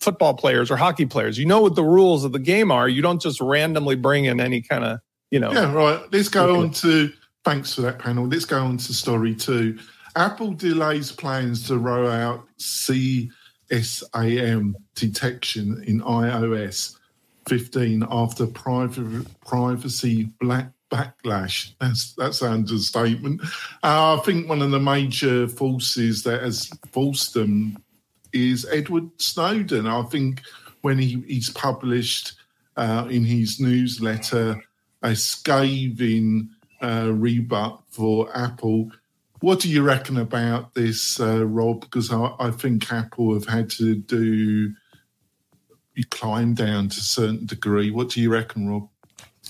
football 0.00 0.34
players 0.34 0.70
or 0.70 0.76
hockey 0.76 1.06
players. 1.06 1.38
You 1.38 1.46
know 1.46 1.60
what 1.60 1.76
the 1.76 1.84
rules 1.84 2.24
of 2.24 2.32
the 2.32 2.40
game 2.40 2.72
are. 2.72 2.88
You 2.88 3.00
don't 3.00 3.22
just 3.22 3.40
randomly 3.40 3.94
bring 3.94 4.24
in 4.24 4.40
any 4.40 4.60
kind 4.60 4.84
of, 4.84 4.98
you 5.30 5.38
know. 5.38 5.52
Yeah, 5.52 5.72
right. 5.72 6.02
Let's 6.12 6.28
go 6.28 6.48
okay. 6.48 6.60
on 6.60 6.70
to, 6.72 7.12
thanks 7.44 7.74
for 7.74 7.82
that 7.82 7.98
panel. 7.98 8.26
Let's 8.26 8.44
go 8.44 8.62
on 8.62 8.78
to 8.78 8.92
story 8.92 9.34
two. 9.34 9.78
Apple 10.16 10.52
delays 10.52 11.10
plans 11.10 11.66
to 11.68 11.78
roll 11.78 12.10
out 12.10 12.46
CSAM 12.58 13.30
detection 14.94 15.82
in 15.86 16.00
iOS 16.02 16.96
15 17.46 18.04
after 18.10 18.46
privacy 18.46 20.24
black 20.40 20.70
backlash. 20.90 21.72
That's 21.80 22.12
that's 22.12 22.42
an 22.42 22.52
understatement. 22.52 23.40
Uh, 23.82 24.16
I 24.16 24.20
think 24.24 24.48
one 24.48 24.62
of 24.62 24.70
the 24.70 24.80
major 24.80 25.48
forces 25.48 26.22
that 26.24 26.42
has 26.42 26.70
forced 26.92 27.32
them 27.34 27.82
is 28.32 28.66
Edward 28.70 29.08
Snowden. 29.20 29.86
I 29.86 30.02
think 30.02 30.42
when 30.82 30.98
he, 30.98 31.24
he's 31.26 31.50
published 31.50 32.34
uh, 32.76 33.06
in 33.10 33.24
his 33.24 33.58
newsletter 33.58 34.62
a 35.02 35.16
scathing 35.16 36.50
uh, 36.82 37.10
rebut 37.12 37.80
for 37.90 38.34
Apple. 38.36 38.90
What 39.40 39.60
do 39.60 39.68
you 39.68 39.82
reckon 39.82 40.18
about 40.18 40.74
this, 40.74 41.18
uh, 41.18 41.44
Rob? 41.46 41.80
Because 41.80 42.12
I, 42.12 42.34
I 42.38 42.50
think 42.50 42.92
Apple 42.92 43.34
have 43.34 43.46
had 43.46 43.70
to 43.70 43.96
do 43.96 44.72
climb 46.10 46.54
down 46.54 46.88
to 46.88 46.98
a 46.98 47.02
certain 47.02 47.44
degree. 47.46 47.90
What 47.90 48.08
do 48.08 48.20
you 48.20 48.30
reckon, 48.30 48.68
Rob? 48.68 48.88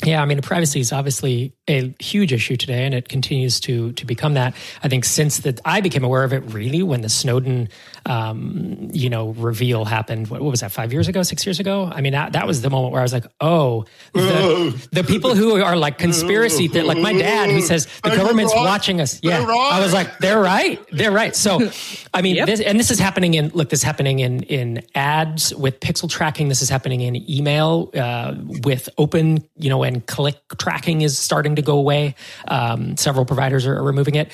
Yeah, 0.05 0.23
I 0.23 0.27
mean, 0.27 0.41
privacy 0.41 0.81
is 0.81 0.93
obviously 0.93 1.55
a 1.69 1.95
huge 2.01 2.33
issue 2.33 2.57
today, 2.57 2.85
and 2.85 2.95
it 2.95 3.09
continues 3.09 3.61
to 3.61 3.93
to 3.93 4.05
become 4.05 4.35
that. 4.35 4.55
I 4.83 4.89
think 4.89 5.05
since 5.05 5.39
that 5.41 5.61
I 5.65 5.81
became 5.81 6.03
aware 6.03 6.25
of 6.25 6.33
it 6.33 6.41
really 6.53 6.83
when 6.83 7.03
the 7.03 7.09
Snowden, 7.09 7.69
um, 8.07 8.89
you 8.93 9.09
know, 9.09 9.31
reveal 9.31 9.85
happened. 9.85 10.29
What, 10.29 10.43
what, 10.43 10.51
was 10.51 10.61
that? 10.61 10.73
Five 10.73 10.93
years 10.93 11.07
ago? 11.07 11.23
Six 11.23 11.47
years 11.47 11.61
ago? 11.61 11.91
I 11.93 12.01
mean, 12.01 12.13
that, 12.13 12.33
that 12.33 12.47
was 12.47 12.63
the 12.63 12.71
moment 12.71 12.93
where 12.93 13.01
I 13.01 13.05
was 13.05 13.13
like, 13.13 13.27
oh, 13.41 13.85
the, 14.13 14.89
the 14.93 15.05
people 15.05 15.35
who 15.35 15.63
are 15.63 15.77
like 15.77 15.99
conspiracy, 15.99 16.67
that 16.69 16.85
like 16.85 16.99
my 16.99 17.13
dad 17.13 17.51
who 17.51 17.61
says 17.61 17.87
the 18.03 18.11
government's 18.11 18.55
watching 18.55 19.01
us. 19.01 19.21
Yeah, 19.23 19.45
I 19.47 19.81
was 19.81 19.93
like, 19.93 20.19
they're 20.19 20.41
right, 20.41 20.81
they're 20.91 21.13
right. 21.13 21.35
So, 21.37 21.71
I 22.13 22.23
mean, 22.23 22.37
yep. 22.37 22.47
this, 22.47 22.61
and 22.61 22.79
this 22.79 22.91
is 22.91 22.99
happening 22.99 23.35
in 23.35 23.49
look, 23.51 23.71
this 23.71 23.81
is 23.81 23.85
happening 23.85 24.19
in 24.19 24.43
in 24.45 24.83
ads 24.95 25.55
with 25.55 25.81
pixel 25.81 26.11
tracking. 26.11 26.49
This 26.49 26.63
is 26.63 26.69
happening 26.69 27.01
in 27.03 27.31
email 27.31 27.91
uh, 27.95 28.35
with 28.65 28.89
open, 28.99 29.45
you 29.57 29.71
know, 29.71 29.83
and 29.83 30.05
click 30.07 30.37
tracking 30.59 31.03
is 31.03 31.17
starting 31.17 31.57
to 31.57 31.62
go 31.63 31.79
away. 31.79 32.15
Um, 32.49 32.97
several 32.97 33.25
providers 33.25 33.67
are, 33.67 33.77
are 33.77 33.83
removing 33.83 34.15
it. 34.15 34.31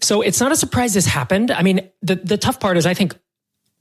So 0.00 0.20
it's 0.22 0.40
not 0.40 0.52
a 0.52 0.56
surprise 0.56 0.94
this 0.94 1.06
happened. 1.06 1.50
I 1.50 1.62
mean, 1.62 1.88
the, 2.02 2.16
the 2.16 2.36
tough 2.36 2.60
part 2.60 2.76
is 2.76 2.86
I 2.86 2.94
think 2.94 3.16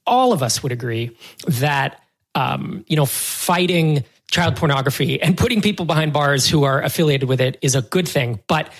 all 0.05 0.33
of 0.33 0.43
us 0.43 0.61
would 0.63 0.71
agree 0.71 1.15
that, 1.47 2.01
um, 2.35 2.83
you 2.87 2.95
know, 2.95 3.05
fighting 3.05 4.03
child 4.31 4.55
pornography 4.55 5.21
and 5.21 5.37
putting 5.37 5.61
people 5.61 5.85
behind 5.85 6.11
bars 6.11 6.47
who 6.47 6.63
are 6.63 6.81
affiliated 6.81 7.29
with 7.29 7.39
it 7.39 7.57
is 7.61 7.75
a 7.75 7.81
good 7.81 8.07
thing. 8.07 8.39
But 8.47 8.71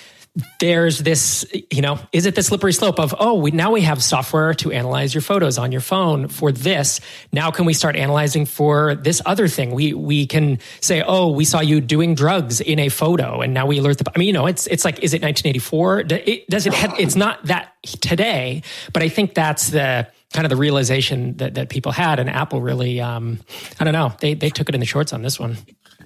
there's 0.60 1.00
this, 1.00 1.46
you 1.70 1.82
know, 1.82 2.00
is 2.12 2.25
it 2.25 2.34
the 2.34 2.42
slippery 2.42 2.74
slope 2.74 3.00
of, 3.00 3.13
oh, 3.20 3.36
we 3.36 3.52
now 3.52 3.72
we 3.72 3.82
have 3.82 4.02
software 4.02 4.56
to 4.56 4.72
analyze 4.72 5.13
your 5.13 5.22
photos 5.22 5.60
on 5.60 5.72
your 5.72 5.82
phone 5.82 6.28
for 6.28 6.52
this. 6.52 7.00
Now 7.32 7.52
can 7.52 7.66
we 7.66 7.74
start 7.74 7.96
analyzing 7.96 8.48
for 8.48 8.96
this 8.96 9.22
other 9.28 9.48
thing? 9.48 9.72
We 9.72 9.94
we 9.94 10.25
can 10.25 10.58
say, 10.82 11.04
oh, 11.06 11.30
we 11.30 11.46
saw 11.46 11.60
you 11.60 11.82
doing 11.82 12.16
drugs 12.16 12.62
in 12.62 12.80
a 12.80 12.90
photo, 12.90 13.42
and 13.42 13.54
now 13.54 13.68
we 13.68 13.78
alert 13.78 14.00
the. 14.00 14.12
I 14.16 14.18
mean, 14.18 14.28
you 14.28 14.34
know, 14.34 14.48
it's 14.48 14.66
it's 14.68 14.84
like, 14.84 15.00
is 15.00 15.13
it 15.13 15.22
1984? 15.22 16.00
It, 16.00 16.50
does 16.50 16.66
it? 16.66 16.74
Have, 16.74 16.96
it's 17.00 17.16
not 17.16 17.44
that 17.46 17.74
today, 18.02 18.63
but 18.92 19.04
I 19.04 19.10
think 19.10 19.36
that's 19.36 19.70
the 19.70 20.08
kind 20.34 20.46
of 20.46 20.50
the 20.50 20.56
realization 20.56 21.38
that 21.38 21.54
that 21.54 21.70
people 21.70 21.92
had, 21.92 22.20
and 22.20 22.28
Apple 22.28 22.60
really, 22.60 23.00
um, 23.00 23.40
I 23.80 23.84
don't 23.84 23.94
know, 23.94 24.13
they 24.20 24.34
they 24.34 24.50
took 24.50 24.68
it 24.68 24.74
in 24.74 24.80
the 24.80 24.88
shorts 24.88 25.13
on 25.13 25.22
this 25.22 25.40
one. 25.40 25.58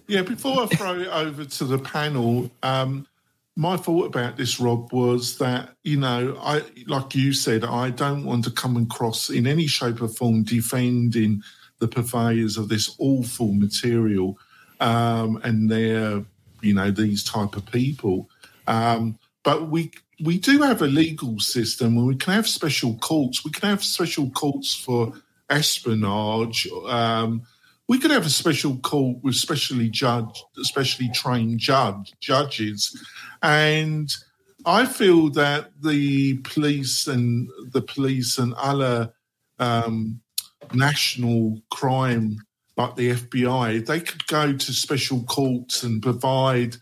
Yeah, 0.07 0.23
before 0.23 0.63
I 0.63 0.65
throw 0.67 0.99
it 0.99 1.07
over 1.07 1.45
to 1.45 1.65
the 1.65 1.79
panel. 1.79 2.51
Um, 2.61 3.07
my 3.57 3.75
thought 3.75 4.05
about 4.05 4.37
this, 4.37 4.59
Rob, 4.59 4.93
was 4.93 5.39
that 5.39 5.71
you 5.83 5.97
know, 5.97 6.37
I 6.39 6.61
like 6.85 7.15
you 7.15 7.33
said, 7.33 7.65
I 7.65 7.89
don't 7.89 8.23
want 8.23 8.43
to 8.45 8.51
come 8.51 8.77
across 8.77 9.31
in 9.31 9.47
any 9.47 9.65
shape 9.65 10.01
or 10.01 10.07
form 10.07 10.43
defending 10.43 11.41
the 11.79 11.87
purveyors 11.87 12.57
of 12.57 12.69
this 12.69 12.95
awful 12.99 13.53
material 13.53 14.37
um, 14.79 15.41
and 15.43 15.69
their, 15.71 16.23
you 16.61 16.73
know, 16.73 16.91
these 16.91 17.23
type 17.23 17.55
of 17.55 17.65
people. 17.65 18.29
Um, 18.67 19.17
but 19.43 19.69
we 19.69 19.91
we 20.23 20.37
do 20.37 20.61
have 20.61 20.83
a 20.83 20.87
legal 20.87 21.39
system 21.39 21.95
where 21.95 22.05
we 22.05 22.15
can 22.15 22.33
have 22.33 22.47
special 22.47 22.95
courts. 22.97 23.43
We 23.43 23.51
can 23.51 23.69
have 23.69 23.83
special 23.83 24.29
courts 24.29 24.75
for 24.75 25.13
espionage. 25.49 26.67
Um, 26.87 27.41
we 27.87 27.97
could 27.97 28.11
have 28.11 28.25
a 28.25 28.29
special 28.29 28.77
court 28.77 29.17
with 29.23 29.35
specially 29.35 29.89
judged, 29.89 30.43
specially 30.57 31.09
trained 31.09 31.59
judge 31.59 32.13
judges 32.19 32.95
and 33.41 34.09
I 34.65 34.85
feel 34.85 35.29
that 35.31 35.71
the 35.81 36.37
police 36.39 37.07
and 37.07 37.49
the 37.71 37.81
police 37.81 38.37
and 38.37 38.53
other 38.55 39.13
um, 39.59 40.21
national 40.73 41.61
crime 41.71 42.41
like 42.75 42.95
the 42.95 43.11
FBI, 43.11 43.85
they 43.85 43.99
could 43.99 44.27
go 44.27 44.53
to 44.53 44.73
special 44.73 45.23
courts 45.23 45.83
and 45.83 46.01
provide. 46.01 46.77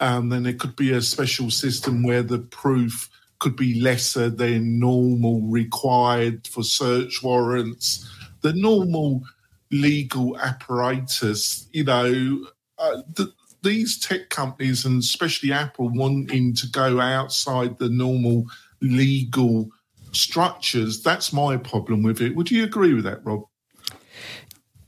Um, 0.00 0.30
then 0.30 0.42
there 0.42 0.54
could 0.54 0.74
be 0.74 0.92
a 0.92 1.02
special 1.02 1.50
system 1.50 2.02
where 2.02 2.22
the 2.22 2.38
proof 2.38 3.10
could 3.38 3.56
be 3.56 3.80
lesser 3.80 4.30
than 4.30 4.78
normal 4.78 5.42
required 5.42 6.46
for 6.46 6.62
search 6.62 7.22
warrants. 7.22 8.08
The 8.40 8.54
normal 8.54 9.22
legal 9.70 10.38
apparatus, 10.38 11.68
you 11.72 11.84
know, 11.84 12.46
uh, 12.78 13.02
the, 13.14 13.32
these 13.64 13.98
tech 13.98 14.30
companies 14.30 14.84
and 14.84 15.00
especially 15.00 15.52
Apple 15.52 15.88
wanting 15.88 16.54
to 16.54 16.68
go 16.68 17.00
outside 17.00 17.78
the 17.78 17.88
normal 17.88 18.46
legal 18.80 19.70
structures, 20.12 21.02
that's 21.02 21.32
my 21.32 21.56
problem 21.56 22.02
with 22.02 22.20
it. 22.20 22.36
Would 22.36 22.50
you 22.50 22.62
agree 22.62 22.94
with 22.94 23.04
that, 23.04 23.24
Rob? 23.24 23.42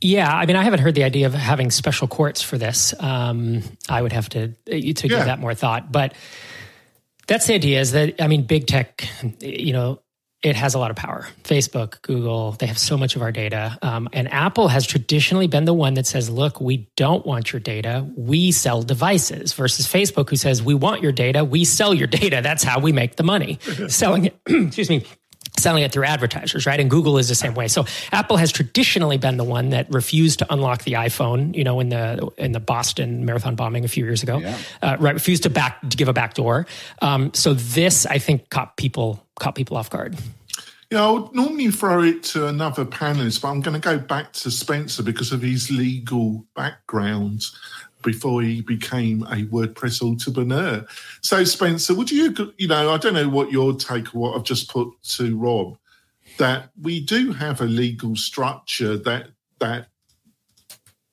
Yeah, 0.01 0.33
I 0.33 0.47
mean, 0.47 0.57
I 0.57 0.62
haven't 0.62 0.81
heard 0.81 0.95
the 0.95 1.05
idea 1.05 1.27
of 1.27 1.35
having 1.35 1.71
special 1.71 2.07
courts 2.07 2.43
for 2.43 2.59
this. 2.59 2.95
Um, 3.01 3.62
I 3.89 4.03
would 4.03 4.12
have 4.12 4.29
to 4.31 4.49
to 4.49 4.79
yeah. 4.79 4.93
give 4.93 5.25
that 5.25 5.41
more 5.41 5.55
thought, 5.55 5.91
but 5.91 6.15
that's 7.27 7.47
the 7.47 7.55
idea. 7.55 7.81
Is 7.81 7.93
that 7.93 8.21
I 8.21 8.29
mean, 8.29 8.45
big 8.45 8.67
tech, 8.67 9.09
you 9.41 9.73
know, 9.73 10.01
it 10.42 10.55
has 10.55 10.75
a 10.75 10.79
lot 10.79 10.90
of 10.90 10.96
power. 10.96 11.27
Facebook, 11.44 12.03
Google, 12.03 12.53
they 12.53 12.66
have 12.66 12.79
so 12.79 12.96
much 12.96 13.16
of 13.16 13.22
our 13.22 13.33
data. 13.33 13.79
Um, 13.83 14.09
and 14.12 14.31
Apple 14.33 14.68
has 14.68 14.87
traditionally 14.87 15.46
been 15.46 15.64
the 15.64 15.75
one 15.75 15.94
that 15.94 16.07
says, 16.07 16.29
look, 16.29 16.61
we 16.61 16.88
don't 16.96 17.25
want 17.27 17.53
your 17.53 17.61
data. 17.61 18.07
We 18.16 18.53
sell 18.53 18.83
devices 18.83 19.55
versus 19.55 19.87
Facebook, 19.87 20.31
who 20.31 20.37
says, 20.37 20.62
we 20.62 20.75
want 20.75 21.03
your 21.03 21.12
data. 21.12 21.44
We 21.44 21.64
sell 21.64 21.94
your 21.94 22.07
data. 22.07 22.40
That's 22.42 22.62
how 22.62 22.81
we 22.81 22.92
make 22.92 23.16
the 23.16 23.22
money. 23.22 23.59
Selling 23.88 24.27
it, 24.27 24.38
excuse 24.46 24.90
me, 24.90 25.05
selling 25.59 25.83
it 25.83 25.92
through 25.92 26.05
advertisers, 26.05 26.66
right? 26.66 26.79
And 26.79 26.90
Google 26.90 27.19
is 27.19 27.29
the 27.29 27.35
same 27.35 27.55
way. 27.55 27.69
So 27.69 27.87
Apple 28.12 28.37
has 28.37 28.53
traditionally 28.53 29.19
been 29.19 29.37
the 29.37 29.45
one 29.45 29.71
that 29.71 29.92
refused 29.92 30.38
to 30.40 30.53
unlock 30.53 30.85
the 30.85 30.92
iPhone, 30.92 31.55
you 31.55 31.64
know, 31.64 31.81
in 31.81 31.88
the 31.88 32.31
in 32.38 32.53
the 32.53 32.61
Boston 32.61 33.25
marathon 33.25 33.55
bombing 33.57 33.85
a 33.85 33.88
few 33.88 34.05
years 34.05 34.23
ago, 34.23 34.38
yeah. 34.38 34.59
uh, 34.83 34.97
right? 35.01 35.14
Refused 35.14 35.45
to 35.45 35.51
back 35.51 35.81
to 35.81 35.97
give 35.97 36.09
a 36.09 36.12
back 36.12 36.35
door. 36.35 36.66
Um, 37.03 37.33
so 37.35 37.55
this, 37.55 38.07
I 38.07 38.19
think, 38.19 38.51
caught 38.51 38.77
people 38.77 39.25
caught 39.38 39.55
people 39.55 39.77
off 39.77 39.90
guard. 39.90 40.16
Yeah, 40.90 41.05
I 41.05 41.11
would 41.11 41.35
normally 41.35 41.71
throw 41.73 42.03
it 42.03 42.23
to 42.25 42.47
another 42.47 42.85
panelist, 42.85 43.42
but 43.42 43.49
I'm 43.49 43.61
going 43.61 43.75
to 43.75 43.81
go 43.81 43.99
back 43.99 44.33
to 44.35 44.53
Spencer 44.53 45.03
because 45.03 45.33
of 45.33 45.42
his 45.42 45.69
legal 45.69 46.47
background 46.55 47.45
before 48.07 48.40
he 48.40 48.62
became 48.62 49.25
a 49.25 49.45
WordPress 49.47 50.01
entrepreneur. 50.01 50.87
So, 51.23 51.42
Spencer, 51.42 51.92
would 51.92 52.11
you, 52.11 52.33
you 52.57 52.69
know, 52.69 52.95
I 52.95 52.99
don't 52.99 53.14
know 53.14 53.29
what 53.29 53.51
your 53.51 53.75
take 53.75 54.14
or 54.14 54.19
what 54.21 54.37
I've 54.37 54.45
just 54.45 54.71
put 54.71 54.88
to 55.16 55.37
Rob, 55.37 55.77
that 56.38 56.71
we 56.81 57.05
do 57.05 57.33
have 57.33 57.61
a 57.61 57.64
legal 57.64 58.14
structure 58.14 58.97
that 58.99 59.31
that 59.59 59.88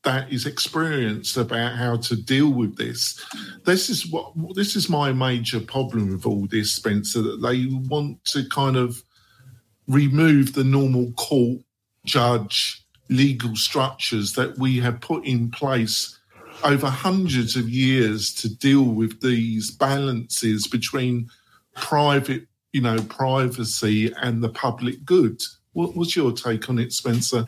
that 0.03 0.31
is 0.31 0.45
experienced 0.45 1.37
about 1.37 1.77
how 1.77 1.95
to 1.95 2.15
deal 2.15 2.49
with 2.49 2.77
this. 2.77 3.19
This 3.65 3.89
is 3.89 4.05
what 4.05 4.33
this 4.53 4.75
is 4.75 4.87
my 4.87 5.11
major 5.11 5.59
problem 5.59 6.11
with 6.11 6.27
all 6.27 6.45
this, 6.45 6.71
Spencer. 6.71 7.23
That 7.23 7.41
they 7.41 7.65
want 7.89 8.23
to 8.25 8.47
kind 8.49 8.77
of 8.77 9.01
remove 9.87 10.53
the 10.53 10.63
normal 10.63 11.11
court, 11.13 11.61
judge, 12.05 12.85
legal 13.09 13.55
structures 13.55 14.33
that 14.33 14.59
we 14.59 14.79
have 14.79 15.01
put 15.01 15.25
in 15.25 15.49
place 15.49 16.19
over 16.63 16.87
hundreds 16.87 17.55
of 17.55 17.69
years 17.69 18.33
to 18.35 18.53
deal 18.53 18.83
with 18.83 19.21
these 19.21 19.71
balances 19.71 20.67
between 20.67 21.29
private, 21.75 22.47
you 22.71 22.81
know, 22.81 23.01
privacy 23.03 24.13
and 24.21 24.43
the 24.43 24.49
public 24.49 25.03
good. 25.05 25.41
What 25.73 25.95
was 25.95 26.15
your 26.15 26.31
take 26.31 26.69
on 26.69 26.79
it, 26.79 26.93
Spencer? 26.93 27.47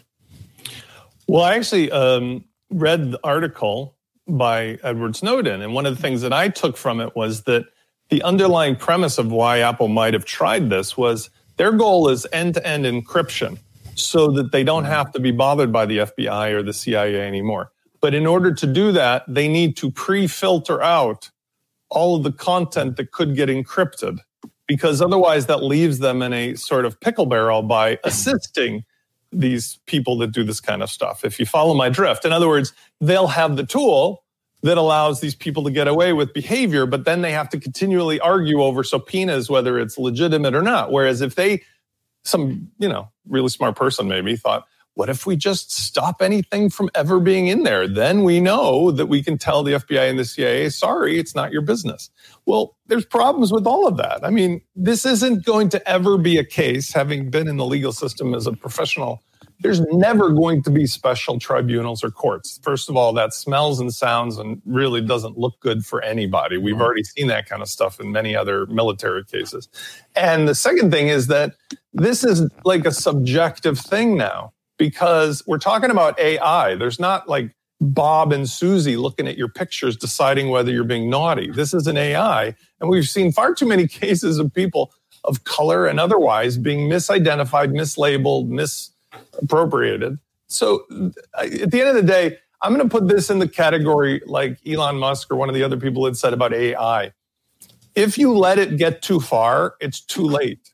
Well, 1.28 1.44
I 1.44 1.56
actually 1.56 1.92
um, 1.92 2.44
read 2.70 3.12
the 3.12 3.20
article 3.24 3.96
by 4.28 4.78
Edward 4.84 5.16
Snowden, 5.16 5.62
and 5.62 5.74
one 5.74 5.86
of 5.86 5.96
the 5.96 6.02
things 6.02 6.22
that 6.22 6.34
I 6.34 6.50
took 6.50 6.78
from 6.78 7.00
it 7.00 7.16
was 7.16 7.44
that 7.44 7.66
the 8.10 8.22
underlying 8.24 8.76
premise 8.76 9.18
of 9.18 9.32
why 9.32 9.60
Apple 9.60 9.88
might 9.88 10.14
have 10.14 10.26
tried 10.26 10.70
this 10.70 10.96
was 10.96 11.30
their 11.58 11.72
goal 11.72 12.10
is 12.10 12.28
end 12.32 12.56
to 12.56 12.68
end 12.68 12.86
encryption. 12.86 13.58
so 13.96 14.30
that 14.32 14.52
they 14.52 14.62
don't 14.64 14.84
have 14.84 15.12
to 15.14 15.20
be 15.22 15.32
bothered 15.32 15.72
by 15.72 15.86
the 15.86 16.00
FBI 16.00 16.52
or 16.52 16.62
the 16.62 16.74
CIA 16.74 17.22
anymore. 17.22 17.72
But 18.06 18.14
in 18.14 18.28
order 18.28 18.54
to 18.54 18.68
do 18.68 18.92
that, 18.92 19.24
they 19.28 19.48
need 19.48 19.78
to 19.78 19.90
pre 19.90 20.28
filter 20.28 20.80
out 20.80 21.32
all 21.90 22.16
of 22.16 22.22
the 22.22 22.32
content 22.32 22.98
that 22.98 23.10
could 23.10 23.36
get 23.36 23.50
encrypted 23.50 24.20
because 24.68 25.02
otherwise 25.02 25.48
that 25.48 25.64
leaves 25.64 25.98
them 25.98 26.22
in 26.22 26.32
a 26.32 26.54
sort 26.54 26.86
of 26.86 27.00
pickle 27.00 27.26
barrel 27.26 27.64
by 27.64 27.98
assisting 28.04 28.84
these 29.32 29.80
people 29.88 30.20
that 30.20 30.32
do 30.34 30.44
this 30.44 30.62
kind 30.62 30.84
of 30.84 30.92
stuff. 30.92 31.26
If 31.26 31.40
you 31.40 31.48
follow 31.48 31.74
my 31.74 31.90
drift, 31.90 32.26
in 32.26 32.32
other 32.32 32.48
words, 32.48 32.74
they'll 33.02 33.26
have 33.26 33.58
the 33.58 33.66
tool 33.66 34.24
that 34.62 34.78
allows 34.78 35.20
these 35.20 35.34
people 35.34 35.64
to 35.64 35.72
get 35.72 35.88
away 35.88 36.14
with 36.14 36.32
behavior, 36.32 36.86
but 36.86 37.06
then 37.06 37.24
they 37.24 37.32
have 37.32 37.50
to 37.50 37.60
continually 37.60 38.20
argue 38.20 38.62
over 38.62 38.84
subpoenas 38.84 39.50
whether 39.50 39.80
it's 39.80 39.98
legitimate 39.98 40.54
or 40.54 40.62
not. 40.62 40.92
Whereas 40.92 41.22
if 41.22 41.34
they, 41.34 41.64
some, 42.22 42.70
you 42.78 42.88
know, 42.88 43.10
really 43.28 43.50
smart 43.50 43.76
person 43.76 44.08
maybe 44.08 44.36
thought, 44.36 44.68
what 44.96 45.10
if 45.10 45.26
we 45.26 45.36
just 45.36 45.72
stop 45.72 46.22
anything 46.22 46.70
from 46.70 46.90
ever 46.96 47.20
being 47.20 47.48
in 47.48 47.64
there? 47.64 47.88
Then 47.88 48.24
we 48.24 48.40
know 48.40 48.92
that 48.92 49.06
we 49.06 49.22
can 49.22 49.38
tell 49.38 49.64
the 49.64 49.74
FBI 49.74 50.10
and 50.10 50.18
the 50.18 50.26
CIA, 50.26 50.70
sorry, 50.70 51.20
it's 51.20 51.36
not 51.36 51.52
your 51.52 51.62
business. 51.62 52.10
Well, 52.46 52.76
there's 52.88 53.06
problems 53.06 53.52
with 53.52 53.68
all 53.68 53.88
of 53.88 53.98
that. 53.98 54.26
I 54.26 54.30
mean, 54.30 54.62
this 54.76 55.06
isn't 55.06 55.46
going 55.46 55.70
to 55.70 55.90
ever 55.90 56.18
be 56.18 56.38
a 56.38 56.46
case, 56.46 56.94
having 56.94 57.30
been 57.30 57.48
in 57.48 57.58
the 57.58 57.66
legal 57.66 57.92
system 57.92 58.34
as 58.34 58.48
a 58.48 58.54
professional 58.54 59.22
there's 59.62 59.82
never 59.92 60.30
going 60.30 60.62
to 60.64 60.70
be 60.70 60.86
special 60.86 61.40
tribunals 61.40 62.04
or 62.04 62.12
courts. 62.12 62.60
First 62.62 62.90
of 62.90 62.98
all, 62.98 63.14
that 63.14 63.34
smells 63.34 63.80
and 63.80 63.94
sounds 63.94 64.38
and 64.38 64.62
really 64.66 65.02
doesn't 65.02 65.38
look 65.38 65.60
good 65.62 65.86
for 65.86 66.02
anybody. 66.02 66.58
We've 66.58 66.76
mm-hmm. 66.76 66.82
already 66.82 67.04
seen 67.04 67.28
that 67.28 67.48
kind 67.48 67.62
of 67.62 67.70
stuff 67.70 68.00
in 68.00 68.12
many 68.12 68.36
other 68.36 68.66
military 68.68 69.24
cases. 69.24 69.70
And 70.16 70.48
the 70.48 70.56
second 70.56 70.92
thing 70.92 71.08
is 71.08 71.28
that 71.28 71.54
this 71.94 72.24
is 72.24 72.50
like 72.66 72.86
a 72.86 72.92
subjective 72.92 73.80
thing 73.80 74.18
now 74.18 74.52
because 74.78 75.44
we're 75.48 75.58
talking 75.58 75.90
about 75.90 76.20
AI. 76.20 76.76
There's 76.76 77.00
not 77.00 77.28
like 77.30 77.56
Bob 77.82 78.32
and 78.32 78.50
Susie 78.50 78.98
looking 78.98 79.28
at 79.28 79.38
your 79.38 79.50
pictures 79.50 79.98
deciding 79.98 80.50
whether 80.50 80.72
you're 80.72 80.84
being 80.84 81.10
naughty. 81.10 81.52
This 81.52 81.74
is 81.74 81.88
an 81.88 81.98
AI. 81.98 82.56
And 82.80 82.90
we've 82.90 83.08
seen 83.10 83.32
far 83.32 83.54
too 83.54 83.66
many 83.66 83.88
cases 83.90 84.40
of 84.40 84.54
people 84.54 84.94
of 85.24 85.44
color 85.44 85.86
and 85.86 86.00
otherwise 86.00 86.58
being 86.58 86.90
misidentified, 86.90 87.72
mislabeled, 87.72 88.48
misappropriated. 88.48 90.20
So 90.48 90.86
at 91.38 91.72
the 91.72 91.82
end 91.82 91.90
of 91.90 91.96
the 91.96 92.04
day, 92.04 92.38
I'm 92.62 92.74
going 92.74 92.88
to 92.88 92.90
put 92.90 93.08
this 93.08 93.30
in 93.30 93.40
the 93.40 93.48
category 93.48 94.22
like 94.26 94.60
Elon 94.66 94.98
Musk 94.98 95.32
or 95.32 95.36
one 95.36 95.50
of 95.50 95.56
the 95.56 95.64
other 95.64 95.78
people 95.78 96.06
had 96.06 96.16
said 96.18 96.34
about 96.34 96.54
AI. 96.54 97.12
If 97.96 98.18
you 98.18 98.36
let 98.38 98.60
it 98.60 98.78
get 98.78 99.02
too 99.02 99.20
far, 99.20 99.76
it's 99.80 100.00
too 100.00 100.24
late. 100.24 100.72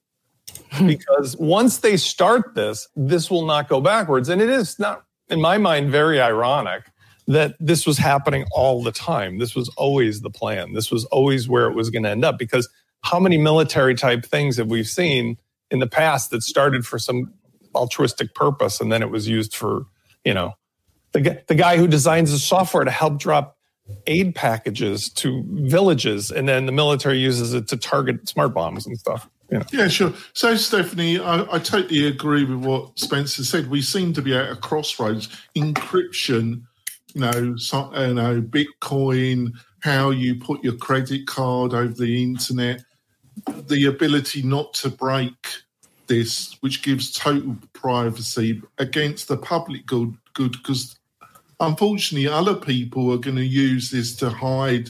because 0.85 1.35
once 1.37 1.79
they 1.79 1.97
start 1.97 2.55
this, 2.55 2.87
this 2.95 3.29
will 3.29 3.45
not 3.45 3.67
go 3.67 3.81
backwards. 3.81 4.29
And 4.29 4.41
it 4.41 4.49
is 4.49 4.79
not, 4.79 5.03
in 5.29 5.41
my 5.41 5.57
mind, 5.57 5.91
very 5.91 6.21
ironic 6.21 6.83
that 7.27 7.55
this 7.59 7.85
was 7.85 7.97
happening 7.97 8.45
all 8.51 8.81
the 8.81 8.91
time. 8.91 9.37
This 9.37 9.55
was 9.55 9.69
always 9.77 10.21
the 10.21 10.29
plan. 10.29 10.73
This 10.73 10.91
was 10.91 11.05
always 11.05 11.47
where 11.47 11.67
it 11.67 11.75
was 11.75 11.89
going 11.89 12.03
to 12.03 12.09
end 12.09 12.25
up. 12.25 12.37
Because 12.37 12.67
how 13.03 13.19
many 13.19 13.37
military 13.37 13.95
type 13.95 14.25
things 14.25 14.57
have 14.57 14.67
we 14.67 14.83
seen 14.83 15.37
in 15.69 15.79
the 15.79 15.87
past 15.87 16.29
that 16.31 16.43
started 16.43 16.85
for 16.85 16.99
some 16.99 17.33
altruistic 17.75 18.33
purpose, 18.35 18.81
and 18.81 18.91
then 18.91 19.01
it 19.01 19.09
was 19.09 19.27
used 19.27 19.55
for 19.55 19.85
you 20.23 20.33
know 20.33 20.53
the 21.13 21.41
the 21.47 21.55
guy 21.55 21.77
who 21.77 21.87
designs 21.87 22.31
the 22.31 22.37
software 22.37 22.83
to 22.83 22.91
help 22.91 23.19
drop 23.19 23.57
aid 24.07 24.35
packages 24.35 25.09
to 25.09 25.43
villages, 25.47 26.31
and 26.31 26.47
then 26.47 26.65
the 26.65 26.71
military 26.71 27.19
uses 27.19 27.53
it 27.53 27.67
to 27.69 27.77
target 27.77 28.27
smart 28.27 28.53
bombs 28.53 28.85
and 28.85 28.97
stuff. 28.97 29.29
Know. 29.51 29.63
Yeah, 29.73 29.87
sure. 29.89 30.13
So, 30.33 30.55
Stephanie, 30.55 31.19
I, 31.19 31.41
I 31.51 31.59
totally 31.59 32.07
agree 32.07 32.45
with 32.45 32.63
what 32.65 32.97
Spencer 32.97 33.43
said. 33.43 33.69
We 33.69 33.81
seem 33.81 34.13
to 34.13 34.21
be 34.21 34.35
at 34.35 34.49
a 34.49 34.55
crossroads. 34.55 35.27
Encryption, 35.57 36.61
you 37.13 37.21
know, 37.21 37.55
so, 37.57 37.91
you 37.99 38.13
know, 38.13 38.41
Bitcoin, 38.41 39.51
how 39.81 40.11
you 40.11 40.35
put 40.35 40.63
your 40.63 40.77
credit 40.77 41.27
card 41.27 41.73
over 41.73 41.93
the 41.93 42.23
internet, 42.23 42.83
the 43.67 43.87
ability 43.87 44.41
not 44.41 44.73
to 44.75 44.89
break 44.89 45.33
this, 46.07 46.57
which 46.61 46.81
gives 46.81 47.11
total 47.11 47.55
privacy 47.73 48.61
against 48.77 49.27
the 49.27 49.37
public 49.37 49.85
good, 49.85 50.15
good 50.33 50.53
because 50.53 50.97
unfortunately 51.59 52.27
other 52.27 52.55
people 52.55 53.11
are 53.13 53.17
going 53.17 53.35
to 53.35 53.45
use 53.45 53.91
this 53.91 54.15
to 54.15 54.29
hide 54.29 54.89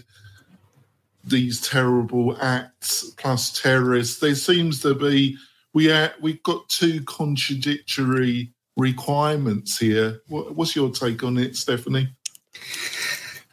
these 1.24 1.62
terrible 1.62 2.38
acts 2.42 3.12
plus 3.18 3.62
terrorists. 3.62 4.20
There 4.20 4.36
seems 4.36 4.82
to 4.82 4.94
be 4.94 5.38
we 5.74 5.92
are, 5.92 6.12
we've 6.22 6.44
got 6.44 6.68
two 6.70 7.02
contradictory 7.04 8.54
requirements 8.76 9.78
here. 9.78 10.22
What, 10.28 10.56
what's 10.56 10.76
your 10.76 10.90
take 10.92 11.24
on 11.24 11.38
it, 11.38 11.56
Stephanie? 11.56 12.10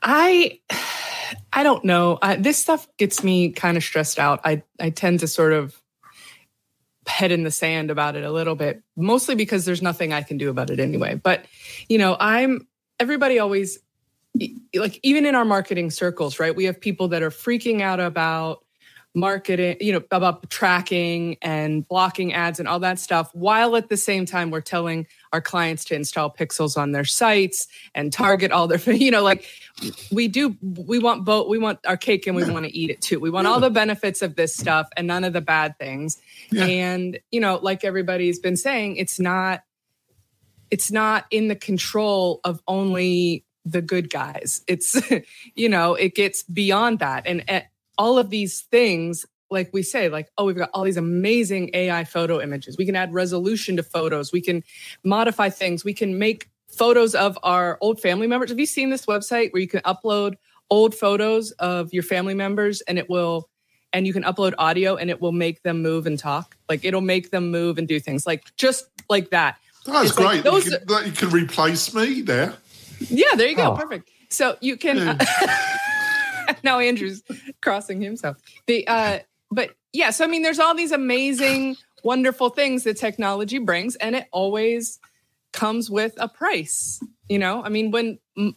I 0.03 0.59
I 1.53 1.63
don't 1.63 1.85
know. 1.85 2.19
I, 2.23 2.37
this 2.37 2.59
stuff 2.59 2.89
gets 2.97 3.23
me 3.23 3.51
kind 3.51 3.77
of 3.77 3.83
stressed 3.83 4.19
out. 4.19 4.41
I 4.45 4.63
I 4.81 4.91
tend 4.91 5.21
to 5.21 5.29
sort 5.29 5.53
of 5.53 5.81
head 7.07 7.33
in 7.33 7.43
the 7.43 7.51
sand 7.51 7.91
about 7.91 8.17
it 8.17 8.25
a 8.25 8.31
little 8.31 8.55
bit, 8.55 8.83
mostly 8.97 9.35
because 9.35 9.65
there's 9.65 9.83
nothing 9.83 10.13
I 10.13 10.23
can 10.23 10.39
do 10.39 10.51
about 10.51 10.71
it 10.71 10.79
anyway. 10.79 11.15
But, 11.15 11.47
you 11.89 11.99
know, 11.99 12.17
I'm 12.21 12.69
everybody 13.01 13.39
always 13.39 13.79
like 14.75 15.01
even 15.03 15.27
in 15.27 15.35
our 15.35 15.45
marketing 15.45 15.91
circles, 15.91 16.38
right? 16.38 16.55
We 16.55 16.64
have 16.64 16.81
people 16.81 17.09
that 17.09 17.23
are 17.23 17.31
freaking 17.31 17.81
out 17.81 18.01
about 18.01 18.64
marketing, 19.14 19.77
you 19.81 19.93
know, 19.93 20.03
about 20.11 20.49
tracking 20.51 21.37
and 21.43 21.87
blocking 21.87 22.33
ads 22.33 22.59
and 22.59 22.69
all 22.69 22.81
that 22.81 22.99
stuff, 22.99 23.31
while 23.35 23.75
at 23.77 23.88
the 23.88 23.97
same 23.97 24.27
time 24.27 24.51
we're 24.51 24.61
telling 24.61 25.07
our 25.33 25.41
clients 25.41 25.85
to 25.87 25.95
install 25.95 26.33
pixels 26.33 26.77
on 26.77 26.93
their 26.93 27.05
sites 27.05 27.67
and 27.95 28.12
target 28.12 28.53
all 28.53 28.69
their, 28.69 28.79
you 28.95 29.11
know, 29.11 29.23
like 29.23 29.47
we 30.12 30.29
do, 30.29 30.57
we 30.62 30.99
want 30.99 31.25
both, 31.25 31.49
we 31.49 31.59
want 31.59 31.79
our 31.87 31.97
cake 31.97 32.27
and 32.27 32.37
we 32.37 32.45
yeah. 32.45 32.53
want 32.53 32.67
to 32.67 32.77
eat 32.77 32.91
it 32.91 33.01
too. 33.01 33.19
We 33.19 33.31
want 33.31 33.47
yeah. 33.47 33.53
all 33.53 33.61
the 33.61 33.71
benefits 33.71 34.23
of 34.23 34.37
this 34.37 34.55
stuff 34.55 34.88
and 34.97 35.07
none 35.07 35.25
of 35.25 35.33
the 35.33 35.41
bad 35.41 35.79
things. 35.79 36.19
Yeah. 36.51 36.64
And, 36.64 37.19
you 37.31 37.41
know, 37.41 37.59
like 37.61 37.85
everybody's 37.85 38.38
been 38.38 38.57
saying, 38.57 38.97
it's 38.97 39.19
not, 39.19 39.62
it's 40.71 40.93
not 40.93 41.25
in 41.31 41.49
the 41.49 41.57
control 41.57 42.41
of 42.45 42.61
only 42.69 43.45
the 43.64 43.83
good 43.83 44.11
guys. 44.11 44.62
It's, 44.66 44.97
you 45.55 45.68
know, 45.68 45.94
it 45.94 46.14
gets 46.14 46.42
beyond 46.42 46.99
that. 47.01 47.27
And, 47.27 47.44
all 47.99 48.16
of 48.16 48.31
these 48.31 48.62
things 48.62 49.27
like 49.51 49.71
we 49.73 49.83
say 49.83 50.09
like 50.09 50.31
oh 50.38 50.44
we've 50.44 50.57
got 50.57 50.71
all 50.73 50.85
these 50.85 50.97
amazing 50.97 51.71
ai 51.75 52.05
photo 52.05 52.40
images. 52.40 52.79
We 52.79 52.87
can 52.87 52.97
add 52.97 53.12
resolution 53.12 53.77
to 53.77 53.83
photos. 53.83 54.33
We 54.33 54.40
can 54.40 54.62
modify 55.05 55.51
things. 55.51 55.85
We 55.85 55.94
can 55.94 56.18
make 56.18 56.49
photos 56.68 57.14
of 57.14 57.38
our 57.42 57.79
old 57.81 58.01
family 58.01 58.27
members. 58.27 58.51
Have 58.51 58.61
you 58.61 58.66
seen 58.66 58.90
this 58.90 59.07
website 59.07 59.53
where 59.53 59.61
you 59.61 59.68
can 59.68 59.81
upload 59.81 60.35
old 60.71 60.94
photos 60.94 61.51
of 61.53 61.92
your 61.92 62.03
family 62.03 62.35
members 62.35 62.81
and 62.83 62.99
it 62.99 63.11
will 63.11 63.49
and 63.92 64.07
you 64.07 64.12
can 64.12 64.23
upload 64.23 64.53
audio 64.59 64.97
and 64.97 65.09
it 65.09 65.21
will 65.21 65.33
make 65.33 65.62
them 65.62 65.83
move 65.83 66.07
and 66.07 66.18
talk? 66.18 66.57
Like 66.68 66.85
it'll 66.85 67.01
make 67.01 67.31
them 67.31 67.51
move 67.51 67.79
and 67.79 67.88
do 67.88 67.99
things 67.99 68.27
like 68.27 68.55
just 68.57 68.88
like 69.09 69.31
that. 69.31 69.57
That's 69.87 70.12
great 70.12 70.27
like 70.27 70.42
those, 70.42 70.66
you, 70.66 70.79
can, 70.79 71.07
you, 71.07 71.12
can, 71.12 71.31
replace 71.31 71.94
me 71.94 72.21
there 72.21 72.55
yeah 73.01 73.35
there 73.37 73.49
you 73.49 73.57
go 73.57 73.73
oh. 73.73 73.77
perfect 73.77 74.11
so 74.29 74.57
you 74.61 74.77
can 74.77 74.97
yeah. 74.97 75.75
now 76.63 76.79
Andrew's 76.79 77.23
crossing 77.63 78.01
himself. 78.01 78.37
The 78.67 78.87
uh, 78.87 79.19
but 79.51 79.71
yeah, 79.93 80.11
so 80.11 80.25
I 80.25 80.29
mean, 80.29 80.43
there's 80.43 80.59
all 80.59 80.75
these 80.75 80.93
amazing, 80.93 81.77
wonderful 82.05 82.51
things 82.51 82.85
that 82.85 82.97
technology 82.97 83.59
brings, 83.59 83.97
and 83.97 84.15
it 84.15 84.27
always 84.33 84.99
comes 85.53 85.91
with 85.91 86.15
a 86.19 86.29
price. 86.29 87.01
You 87.29 87.39
know, 87.39 87.63
I 87.63 87.69
mean, 87.69 87.91
when 87.91 88.19
you 88.37 88.55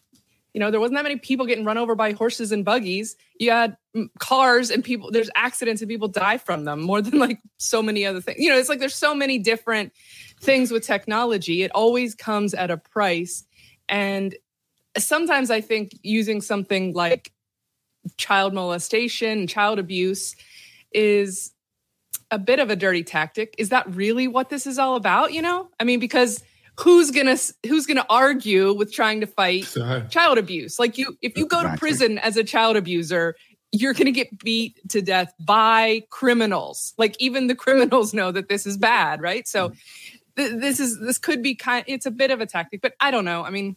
know 0.55 0.71
there 0.71 0.79
wasn't 0.79 0.97
that 0.97 1.03
many 1.03 1.17
people 1.17 1.45
getting 1.45 1.65
run 1.65 1.77
over 1.77 1.95
by 1.95 2.11
horses 2.11 2.51
and 2.51 2.65
buggies, 2.65 3.15
you 3.39 3.51
had 3.51 3.77
cars 4.19 4.69
and 4.69 4.83
people. 4.83 5.11
There's 5.11 5.29
accidents 5.35 5.81
and 5.81 5.89
people 5.89 6.07
die 6.07 6.37
from 6.37 6.65
them 6.65 6.81
more 6.81 7.01
than 7.01 7.19
like 7.19 7.39
so 7.57 7.81
many 7.81 8.05
other 8.05 8.21
things. 8.21 8.39
You 8.39 8.49
know, 8.49 8.57
it's 8.57 8.69
like 8.69 8.79
there's 8.79 8.95
so 8.95 9.15
many 9.15 9.39
different 9.39 9.93
things 10.41 10.71
with 10.71 10.85
technology. 10.85 11.63
It 11.63 11.71
always 11.73 12.15
comes 12.15 12.53
at 12.53 12.71
a 12.71 12.77
price, 12.77 13.45
and 13.91 14.33
sometimes 14.97 15.51
I 15.51 15.61
think 15.61 15.91
using 16.01 16.41
something 16.41 16.93
like 16.93 17.31
child 18.17 18.53
molestation, 18.53 19.47
child 19.47 19.79
abuse 19.79 20.35
is 20.91 21.51
a 22.31 22.39
bit 22.39 22.59
of 22.59 22.69
a 22.69 22.75
dirty 22.75 23.03
tactic. 23.03 23.55
Is 23.57 23.69
that 23.69 23.93
really 23.93 24.27
what 24.27 24.49
this 24.49 24.65
is 24.65 24.79
all 24.79 24.95
about? 24.95 25.33
You 25.33 25.41
know, 25.41 25.69
I 25.79 25.83
mean, 25.83 25.99
because 25.99 26.43
who's 26.79 27.11
gonna 27.11 27.37
who's 27.67 27.85
gonna 27.85 28.05
argue 28.09 28.73
with 28.73 28.93
trying 28.93 29.21
to 29.21 29.27
fight 29.27 29.67
child 30.09 30.37
abuse? 30.37 30.79
Like 30.79 30.97
you, 30.97 31.17
if 31.21 31.37
you 31.37 31.45
go 31.45 31.57
exactly. 31.57 31.75
to 31.75 31.79
prison 31.79 32.17
as 32.19 32.37
a 32.37 32.43
child 32.43 32.77
abuser, 32.77 33.35
you're 33.71 33.93
gonna 33.93 34.11
get 34.11 34.39
beat 34.39 34.79
to 34.89 35.01
death 35.01 35.33
by 35.39 36.03
criminals. 36.09 36.93
Like 36.97 37.15
even 37.19 37.47
the 37.47 37.55
criminals 37.55 38.13
know 38.13 38.31
that 38.31 38.49
this 38.49 38.65
is 38.65 38.77
bad, 38.77 39.21
right? 39.21 39.47
So 39.47 39.69
mm. 39.69 39.77
th- 40.37 40.59
this 40.59 40.79
is 40.79 40.99
this 40.99 41.17
could 41.17 41.43
be 41.43 41.55
kind. 41.55 41.83
It's 41.87 42.05
a 42.05 42.11
bit 42.11 42.31
of 42.31 42.41
a 42.41 42.45
tactic, 42.45 42.81
but 42.81 42.93
I 42.99 43.11
don't 43.11 43.25
know. 43.25 43.43
I 43.43 43.49
mean, 43.49 43.75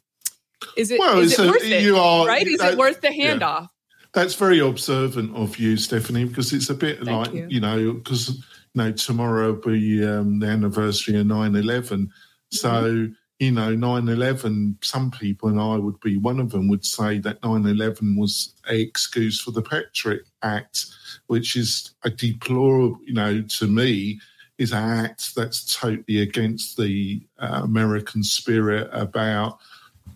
is 0.77 0.91
it 0.91 0.99
well, 0.99 1.19
is 1.19 1.39
it 1.39 1.47
worth 1.47 1.63
it? 1.65 1.83
You 1.83 1.97
are 1.97 2.27
right. 2.27 2.47
Is 2.47 2.61
it 2.61 2.79
worth 2.79 3.01
the 3.01 3.09
handoff? 3.09 3.63
Yeah. 3.63 3.67
That's 4.15 4.35
very 4.35 4.61
observant 4.61 5.35
of 5.35 5.59
you, 5.59 5.77
Stephanie, 5.77 6.25
because 6.25 6.53
it's 6.53 6.71
a 6.71 6.75
bit 6.75 7.05
Thank 7.05 7.27
like, 7.27 7.35
you, 7.35 7.49
you 7.51 7.61
know, 7.61 7.95
because, 7.95 8.29
you 8.29 8.43
know, 8.75 8.93
tomorrow 8.93 9.53
will 9.53 9.73
be 9.73 10.07
um, 10.07 10.39
the 10.39 10.47
anniversary 10.47 11.19
of 11.19 11.27
9 11.27 11.57
11. 11.57 12.11
So, 12.53 13.09
you 13.41 13.51
know, 13.51 13.75
9 13.75 14.09
11, 14.09 14.79
some 14.83 15.11
people, 15.11 15.49
and 15.49 15.61
I 15.61 15.77
would 15.77 15.99
be 15.99 16.17
one 16.17 16.39
of 16.39 16.51
them, 16.53 16.69
would 16.69 16.87
say 16.87 17.19
that 17.19 17.43
9 17.43 17.67
11 17.67 18.17
was 18.17 18.55
a 18.71 18.81
excuse 18.81 19.41
for 19.41 19.51
the 19.51 19.63
Patriot 19.63 20.23
Act, 20.43 20.87
which 21.27 21.57
is 21.57 21.93
a 22.05 22.11
deplorable, 22.11 23.01
you 23.05 23.15
know, 23.15 23.43
to 23.43 23.67
me, 23.67 24.21
is 24.59 24.71
an 24.71 24.79
act 24.79 25.35
that's 25.35 25.77
totally 25.77 26.21
against 26.21 26.77
the 26.77 27.21
uh, 27.41 27.63
American 27.65 28.23
spirit 28.23 28.89
about 28.93 29.59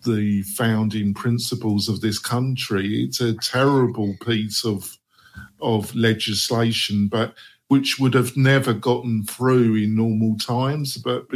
the 0.03 0.43
founding 0.43 1.13
principles 1.13 1.89
of 1.89 2.01
this 2.01 2.19
country. 2.19 3.03
It's 3.03 3.21
a 3.21 3.33
terrible 3.35 4.15
piece 4.25 4.65
of 4.65 4.97
of 5.61 5.93
legislation, 5.95 7.07
but 7.07 7.33
which 7.67 7.99
would 7.99 8.13
have 8.13 8.35
never 8.35 8.73
gotten 8.73 9.23
through 9.23 9.75
in 9.75 9.95
normal 9.95 10.37
times. 10.37 10.97
But 10.97 11.27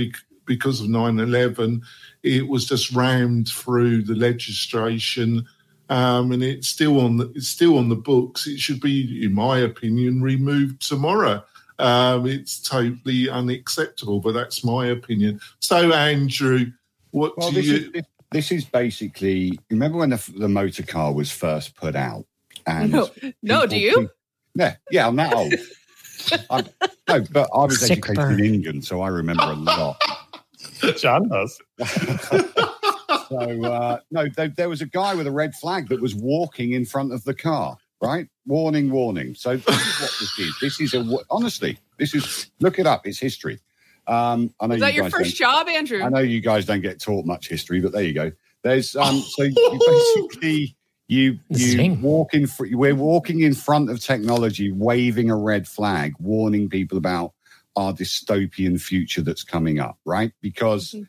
because 0.46 0.82
of 0.82 0.88
9-11, 0.88 1.82
it 2.24 2.48
was 2.48 2.66
just 2.66 2.92
rammed 2.92 3.50
through 3.50 4.04
the 4.04 4.16
legislation. 4.16 5.46
Um, 5.90 6.32
and 6.32 6.44
it's 6.44 6.68
still 6.68 7.00
on 7.02 7.18
the, 7.18 7.32
it's 7.36 7.48
still 7.48 7.78
on 7.78 7.90
the 7.90 7.96
books. 7.96 8.48
It 8.48 8.60
should 8.60 8.82
be, 8.82 9.24
in 9.24 9.34
my 9.34 9.60
opinion, 9.60 10.22
removed 10.22 10.82
tomorrow. 10.82 11.44
Um, 11.80 12.26
it's 12.26 12.60
totally 12.60 13.30
unacceptable, 13.30 14.20
but 14.20 14.34
that's 14.34 14.64
my 14.64 14.88
opinion. 14.88 15.40
So, 15.60 15.92
Andrew, 15.92 16.72
what 17.12 17.38
well, 17.38 17.52
do 17.52 17.62
you? 17.62 17.92
Is, 17.94 18.04
this 18.34 18.52
is 18.52 18.66
basically. 18.66 19.58
Remember 19.70 20.00
when 20.00 20.10
the, 20.10 20.34
the 20.38 20.50
motor 20.50 20.84
car 20.84 21.14
was 21.14 21.32
first 21.32 21.76
put 21.76 21.96
out? 21.96 22.26
And 22.66 22.92
no, 22.92 23.10
no 23.42 23.66
do 23.66 23.78
you? 23.78 24.10
Yeah, 24.56 24.76
yeah, 24.92 25.08
I'm 25.08 25.16
that 25.18 25.34
old. 25.34 25.54
I, 26.50 26.64
no, 27.08 27.26
but 27.32 27.50
I 27.54 27.66
was 27.66 27.80
Sick 27.80 27.92
educated 27.92 28.16
burn. 28.16 28.40
in 28.40 28.46
England, 28.46 28.86
so 28.86 29.02
I 29.02 29.10
remember 29.10 29.44
a 29.44 29.54
lot. 29.54 30.02
John 30.98 31.28
does. 31.28 31.60
so 33.30 33.64
uh, 33.66 34.00
no, 34.12 34.28
there, 34.36 34.50
there, 34.50 34.70
was 34.70 34.82
a 34.82 34.86
guy 34.86 35.16
with 35.16 35.28
a 35.28 35.32
red 35.32 35.54
flag 35.56 35.90
that 35.90 36.02
was 36.02 36.16
walking 36.16 36.74
in 36.74 36.86
front 36.86 37.14
of 37.14 37.24
the 37.24 37.34
car. 37.34 37.78
Right, 38.02 38.28
warning, 38.46 38.92
warning. 38.92 39.34
So 39.34 39.56
this 39.56 39.68
is 39.68 40.02
what 40.02 40.12
this 40.20 40.40
is. 40.40 40.58
This 40.60 40.82
is 40.82 40.94
a 40.94 41.18
honestly, 41.30 41.80
this 41.98 42.14
is 42.14 42.52
look 42.60 42.78
it 42.78 42.86
up. 42.86 43.08
It's 43.08 43.20
history. 43.20 43.60
Um, 44.08 44.54
I 44.60 44.68
know 44.68 44.76
is 44.76 44.82
that 44.82 44.94
you 44.94 45.02
your 45.02 45.10
first 45.10 45.36
job, 45.36 45.68
Andrew? 45.68 46.02
I 46.02 46.10
know 46.10 46.20
you 46.20 46.42
guys 46.42 46.66
don't 46.66 46.82
get 46.82 47.00
taught 47.00 47.26
much 47.26 47.48
history, 47.48 47.80
but 47.80 47.92
there 47.92 48.04
you 48.04 48.14
go. 48.14 48.32
There's 48.62 48.96
um, 48.98 49.20
so 49.20 49.44
you 49.44 49.80
basically 49.86 50.76
you 51.08 51.40
you 51.50 51.94
walk 52.02 52.34
in. 52.34 52.48
Fr- 52.48 52.68
we're 52.72 52.96
walking 52.96 53.42
in 53.42 53.54
front 53.54 53.90
of 53.90 54.00
technology, 54.00 54.72
waving 54.72 55.30
a 55.30 55.38
red 55.38 55.68
flag, 55.68 56.16
warning 56.20 56.70
people 56.70 56.98
about 56.98 57.34
our 57.76 57.94
dystopian 57.94 58.80
future 58.80 59.22
that's 59.22 59.44
coming 59.44 59.80
up. 59.80 59.98
Right? 60.06 60.34
Because 60.42 60.92
mm-hmm. 60.92 61.04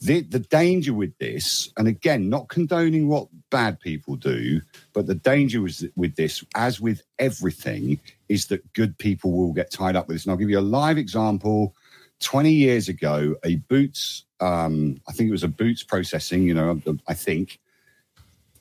the 0.00 0.22
the 0.22 0.40
danger 0.40 0.94
with 0.94 1.16
this, 1.18 1.70
and 1.76 1.86
again, 1.86 2.28
not 2.28 2.48
condoning 2.48 3.08
what 3.08 3.28
bad 3.50 3.78
people 3.78 4.16
do, 4.16 4.60
but 4.92 5.06
the 5.06 5.14
danger 5.14 5.60
with, 5.60 5.84
with 5.94 6.16
this, 6.16 6.44
as 6.56 6.80
with 6.80 7.02
everything, 7.20 8.00
is 8.28 8.46
that 8.46 8.72
good 8.72 8.98
people 8.98 9.32
will 9.32 9.52
get 9.52 9.70
tied 9.70 9.94
up 9.94 10.08
with 10.08 10.16
this. 10.16 10.24
And 10.24 10.32
I'll 10.32 10.38
give 10.38 10.50
you 10.50 10.58
a 10.58 10.60
live 10.60 10.98
example. 10.98 11.74
20 12.20 12.50
years 12.50 12.88
ago, 12.88 13.36
a 13.44 13.56
Boots, 13.56 14.24
um, 14.40 15.00
I 15.08 15.12
think 15.12 15.28
it 15.28 15.32
was 15.32 15.42
a 15.42 15.48
Boots 15.48 15.82
processing, 15.82 16.44
you 16.44 16.54
know, 16.54 16.80
I 17.06 17.14
think, 17.14 17.60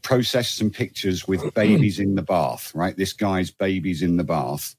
processed 0.02 0.58
some 0.58 0.70
pictures 0.70 1.28
with 1.28 1.54
babies 1.56 2.00
in 2.00 2.16
the 2.16 2.22
bath, 2.22 2.74
right? 2.76 2.96
This 2.96 3.14
guy's 3.14 3.52
babies 3.52 4.02
in 4.02 4.18
the 4.18 4.24
bath. 4.24 4.76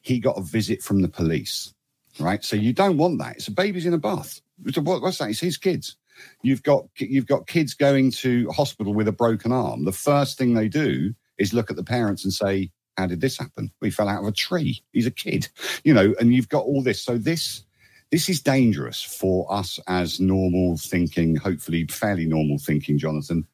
He 0.00 0.18
got 0.18 0.38
a 0.38 0.42
visit 0.42 0.82
from 0.82 1.02
the 1.02 1.08
police, 1.08 1.74
right? 2.18 2.42
So 2.44 2.56
you 2.56 2.72
don't 2.72 2.96
want 2.96 3.18
that. 3.18 3.36
It's 3.36 3.48
a 3.48 3.52
baby's 3.52 3.86
in 3.86 3.94
a 3.94 3.98
bath. 3.98 4.40
What's 4.62 5.18
that? 5.18 5.30
It's 5.30 5.40
his 5.40 5.58
kids. 5.58 5.96
You've 6.42 6.62
got 6.62 6.86
you've 6.96 7.26
got 7.26 7.46
kids 7.46 7.74
going 7.74 8.10
to 8.12 8.48
hospital 8.50 8.94
with 8.94 9.08
a 9.08 9.12
broken 9.12 9.52
arm. 9.52 9.84
The 9.84 9.92
first 9.92 10.38
thing 10.38 10.54
they 10.54 10.68
do 10.68 11.14
is 11.36 11.52
look 11.52 11.70
at 11.70 11.76
the 11.76 11.84
parents 11.84 12.24
and 12.24 12.32
say, 12.32 12.70
"How 12.96 13.06
did 13.06 13.20
this 13.20 13.36
happen? 13.36 13.70
We 13.80 13.90
fell 13.90 14.08
out 14.08 14.22
of 14.22 14.28
a 14.28 14.32
tree. 14.32 14.82
He's 14.92 15.06
a 15.06 15.10
kid, 15.10 15.48
you 15.84 15.92
know." 15.92 16.14
And 16.18 16.32
you've 16.32 16.48
got 16.48 16.64
all 16.64 16.82
this. 16.82 17.02
So 17.02 17.18
this 17.18 17.65
this 18.10 18.28
is 18.28 18.40
dangerous 18.40 19.02
for 19.02 19.52
us 19.52 19.78
as 19.88 20.20
normal 20.20 20.76
thinking, 20.76 21.36
hopefully 21.36 21.86
fairly 21.86 22.26
normal 22.26 22.58
thinking, 22.58 22.98
Jonathan, 22.98 23.46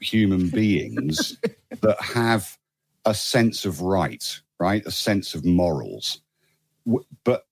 human 0.00 0.48
beings 0.50 1.36
that 1.80 2.00
have 2.00 2.56
a 3.04 3.14
sense 3.14 3.64
of 3.64 3.80
right, 3.80 4.40
right? 4.58 4.84
A 4.86 4.90
sense 4.90 5.34
of 5.34 5.44
morals. 5.44 6.20
But 7.24 7.46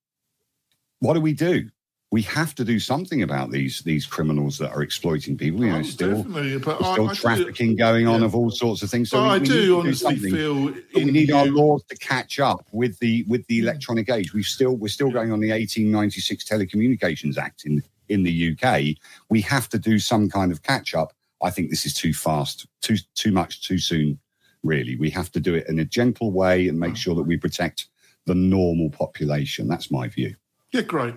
what 1.01 1.15
do 1.15 1.21
we 1.21 1.33
do? 1.33 1.71
We 2.15 2.23
have 2.23 2.55
to 2.57 2.65
do 2.65 2.79
something 2.79 3.23
about 3.23 3.51
these 3.51 3.81
these 3.81 4.07
criminals 4.07 4.57
that 4.59 4.71
are 4.71 4.83
exploiting 4.83 5.37
people. 5.37 5.61
You 5.65 5.73
know, 5.73 5.79
oh, 5.79 5.83
still, 5.83 6.23
still 6.23 7.11
I, 7.11 7.15
trafficking 7.15 7.73
I 7.73 7.75
going 7.87 8.07
on 8.07 8.21
yeah. 8.21 8.27
of 8.27 8.35
all 8.35 8.51
sorts 8.51 8.83
of 8.83 8.91
things. 8.91 9.11
So 9.11 9.23
we, 9.23 9.29
I 9.29 9.39
we 9.39 9.47
do 9.47 9.81
honestly 9.81 10.17
do 10.17 10.31
feel 10.31 10.55
we 10.95 11.05
need 11.11 11.29
you... 11.29 11.37
our 11.37 11.47
laws 11.47 11.83
to 11.91 11.97
catch 11.97 12.39
up 12.39 12.67
with 12.73 12.99
the 13.01 13.25
with 13.27 13.45
the 13.49 13.59
mm. 13.59 13.63
electronic 13.65 14.09
age. 14.11 14.33
We 14.33 14.43
still 14.43 14.77
we're 14.77 14.97
still 14.99 15.11
going 15.11 15.33
on 15.33 15.41
the 15.41 15.51
1896 15.51 16.45
Telecommunications 16.45 17.37
Act 17.37 17.65
in 17.67 17.83
in 18.09 18.23
the 18.23 18.35
UK. 18.51 18.97
We 19.29 19.41
have 19.41 19.69
to 19.71 19.79
do 19.79 19.99
some 19.99 20.29
kind 20.29 20.53
of 20.53 20.63
catch 20.63 20.95
up 20.95 21.15
I 21.45 21.51
think 21.51 21.71
this 21.71 21.85
is 21.85 21.95
too 21.95 22.15
fast, 22.15 22.67
too 22.81 22.97
too 23.15 23.33
much, 23.33 23.67
too 23.67 23.79
soon. 23.79 24.19
Really, 24.63 24.97
we 24.97 25.11
have 25.11 25.31
to 25.33 25.41
do 25.41 25.55
it 25.55 25.69
in 25.69 25.79
a 25.79 25.85
gentle 25.85 26.33
way 26.33 26.69
and 26.69 26.81
make 26.81 26.95
mm. 26.95 26.97
sure 26.97 27.15
that 27.15 27.25
we 27.25 27.37
protect 27.37 27.89
the 28.25 28.35
normal 28.35 28.89
population. 28.89 29.69
That's 29.69 29.91
my 29.91 30.09
view. 30.09 30.35
Yeah, 30.73 30.81
great. 30.81 31.15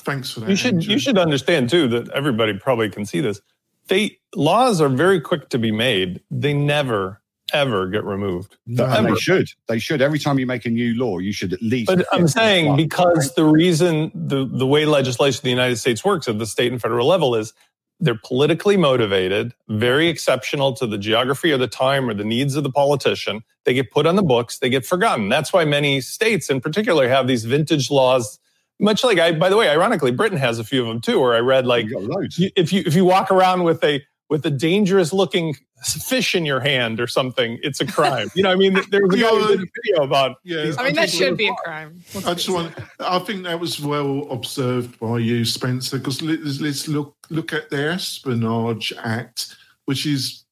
Thanks 0.00 0.30
for 0.30 0.40
that. 0.40 0.50
You 0.50 0.56
should 0.56 0.74
Andrew. 0.74 0.92
you 0.92 0.98
should 0.98 1.18
understand 1.18 1.70
too 1.70 1.88
that 1.88 2.08
everybody 2.10 2.54
probably 2.54 2.90
can 2.90 3.04
see 3.04 3.20
this. 3.20 3.40
They 3.88 4.18
laws 4.34 4.80
are 4.80 4.88
very 4.88 5.20
quick 5.20 5.48
to 5.50 5.58
be 5.58 5.72
made. 5.72 6.22
They 6.30 6.54
never 6.54 7.20
ever 7.52 7.88
get 7.88 8.04
removed. 8.04 8.56
No, 8.66 9.02
they 9.02 9.14
should. 9.16 9.48
They 9.66 9.78
should. 9.78 10.00
Every 10.00 10.18
time 10.18 10.38
you 10.38 10.46
make 10.46 10.64
a 10.64 10.70
new 10.70 10.94
law, 10.94 11.18
you 11.18 11.32
should 11.32 11.52
at 11.52 11.62
least. 11.62 11.88
But 11.88 12.06
I'm 12.12 12.28
saying 12.28 12.76
because 12.76 13.34
the 13.34 13.44
reason 13.44 14.10
the 14.14 14.46
the 14.46 14.66
way 14.66 14.86
legislation 14.86 15.40
in 15.40 15.44
the 15.44 15.62
United 15.62 15.76
States 15.76 16.04
works 16.04 16.28
at 16.28 16.38
the 16.38 16.46
state 16.46 16.72
and 16.72 16.80
federal 16.80 17.06
level 17.06 17.34
is 17.34 17.52
they're 18.00 18.18
politically 18.24 18.76
motivated, 18.76 19.52
very 19.68 20.08
exceptional 20.08 20.72
to 20.74 20.86
the 20.86 20.96
geography 20.96 21.52
or 21.52 21.58
the 21.58 21.68
time 21.68 22.08
or 22.08 22.14
the 22.14 22.24
needs 22.24 22.56
of 22.56 22.64
the 22.64 22.70
politician. 22.70 23.42
They 23.64 23.74
get 23.74 23.90
put 23.90 24.06
on 24.06 24.16
the 24.16 24.22
books, 24.22 24.58
they 24.58 24.70
get 24.70 24.86
forgotten. 24.86 25.28
That's 25.28 25.52
why 25.52 25.64
many 25.64 26.00
states 26.00 26.48
in 26.48 26.60
particular 26.60 27.08
have 27.08 27.26
these 27.26 27.44
vintage 27.44 27.90
laws. 27.90 28.38
Much 28.80 29.04
like 29.04 29.18
I, 29.18 29.32
by 29.32 29.50
the 29.50 29.56
way, 29.56 29.68
ironically, 29.68 30.10
Britain 30.10 30.38
has 30.38 30.58
a 30.58 30.64
few 30.64 30.80
of 30.80 30.88
them 30.88 31.00
too. 31.00 31.20
Where 31.20 31.34
I 31.34 31.40
read 31.40 31.66
like, 31.66 31.86
if 31.90 32.72
you 32.72 32.82
if 32.86 32.94
you 32.94 33.04
walk 33.04 33.30
around 33.30 33.64
with 33.64 33.84
a 33.84 34.02
with 34.30 34.46
a 34.46 34.50
dangerous 34.50 35.12
looking 35.12 35.54
fish 35.82 36.34
in 36.34 36.46
your 36.46 36.60
hand 36.60 37.00
or 37.00 37.06
something, 37.06 37.58
it's 37.62 37.80
a 37.80 37.86
crime. 37.86 38.30
You 38.34 38.44
know, 38.44 38.50
I 38.50 38.54
mean, 38.54 38.78
there 38.90 39.04
was 39.04 39.14
a 39.14 39.18
guy 39.20 39.28
who 39.28 39.48
did 39.48 39.60
a 39.60 39.70
video 39.84 40.02
about. 40.02 40.36
Yeah, 40.44 40.72
I 40.78 40.84
mean, 40.84 40.94
that 40.94 41.10
should 41.10 41.36
be 41.36 41.48
a 41.48 41.54
crime. 41.54 42.02
I 42.26 42.34
just 42.34 42.48
want. 42.48 42.74
I 43.00 43.18
think 43.18 43.44
that 43.44 43.60
was 43.60 43.80
well 43.80 44.26
observed 44.30 44.98
by 44.98 45.18
you, 45.18 45.44
Spencer. 45.44 45.98
Because 45.98 46.22
let's, 46.22 46.60
let's 46.60 46.88
look 46.88 47.14
look 47.28 47.52
at 47.52 47.68
the 47.68 47.90
Espionage 47.90 48.94
Act, 48.98 49.56
which 49.84 50.06
is 50.06 50.44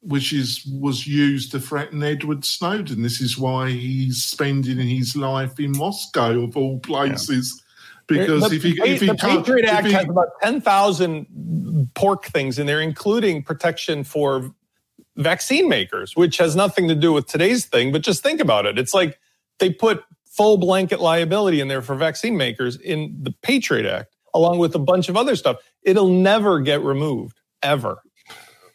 which 0.00 0.32
is 0.32 0.64
was 0.80 1.06
used 1.06 1.50
to 1.50 1.60
threaten 1.60 2.02
Edward 2.02 2.46
Snowden. 2.46 3.02
This 3.02 3.20
is 3.20 3.36
why 3.36 3.70
he's 3.70 4.22
spending 4.22 4.78
his 4.78 5.16
life 5.16 5.60
in 5.60 5.72
Moscow, 5.72 6.44
of 6.44 6.56
all 6.56 6.78
places. 6.78 7.52
Yeah 7.54 7.60
because 8.06 8.48
the, 8.48 8.56
if 8.56 8.62
he, 8.62 8.80
if 8.82 9.00
he 9.00 9.06
the 9.06 9.14
Patriot 9.14 9.66
Act 9.66 9.86
has 9.88 10.04
about 10.04 10.28
ten 10.42 10.60
thousand 10.60 11.90
pork 11.94 12.26
things 12.26 12.58
in 12.58 12.66
there, 12.66 12.80
including 12.80 13.42
protection 13.42 14.04
for 14.04 14.54
vaccine 15.16 15.68
makers, 15.68 16.16
which 16.16 16.38
has 16.38 16.56
nothing 16.56 16.88
to 16.88 16.94
do 16.94 17.12
with 17.12 17.26
today's 17.26 17.66
thing. 17.66 17.92
But 17.92 18.02
just 18.02 18.22
think 18.22 18.40
about 18.40 18.66
it. 18.66 18.78
It's 18.78 18.94
like 18.94 19.18
they 19.58 19.70
put 19.70 20.04
full 20.26 20.56
blanket 20.56 21.00
liability 21.00 21.60
in 21.60 21.68
there 21.68 21.82
for 21.82 21.94
vaccine 21.94 22.36
makers 22.36 22.76
in 22.76 23.16
the 23.20 23.30
Patriot 23.42 23.86
Act, 23.88 24.14
along 24.34 24.58
with 24.58 24.74
a 24.74 24.80
bunch 24.80 25.08
of 25.08 25.16
other 25.16 25.36
stuff. 25.36 25.58
It'll 25.82 26.08
never 26.08 26.60
get 26.60 26.82
removed, 26.82 27.38
ever. 27.62 28.02